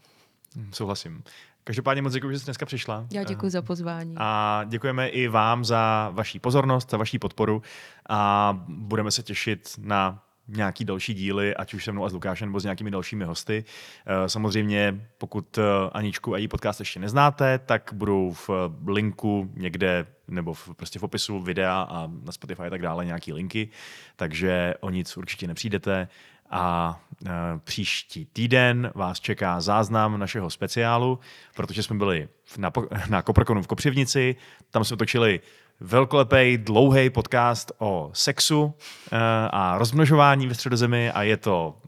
[0.56, 1.22] Hm, souhlasím.
[1.64, 3.06] Každopádně moc děkuji, že jsi dneska přišla.
[3.12, 4.14] Já děkuji za pozvání.
[4.18, 7.62] A děkujeme i vám za vaši pozornost, za vaši podporu
[8.08, 12.48] a budeme se těšit na nějaký další díly, ať už se mnou a s Lukášem
[12.48, 13.64] nebo s nějakými dalšími hosty.
[14.06, 15.62] Eh, samozřejmě, pokud eh,
[15.92, 18.50] Aničku a její podcast ještě neznáte, tak budou v
[18.86, 23.32] linku někde nebo v, prostě v popisu videa a na Spotify a tak dále nějaký
[23.32, 23.68] linky,
[24.16, 26.08] takže o nic určitě nepřijdete.
[26.52, 27.30] A e,
[27.64, 31.18] příští týden vás čeká záznam našeho speciálu,
[31.54, 32.72] protože jsme byli na,
[33.08, 34.36] na Koprkonu v Kopřivnici,
[34.70, 35.40] tam jsme točili
[35.80, 38.74] velkolepý, dlouhý podcast o sexu
[39.12, 39.18] e,
[39.50, 41.78] a rozmnožování ve středozemi a je to,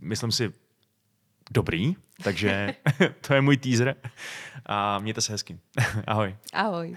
[0.00, 0.52] myslím si,
[1.50, 2.74] dobrý, takže
[3.26, 3.96] to je můj teaser
[4.66, 5.58] a mějte se hezky.
[6.06, 6.36] Ahoj.
[6.52, 6.96] Ahoj.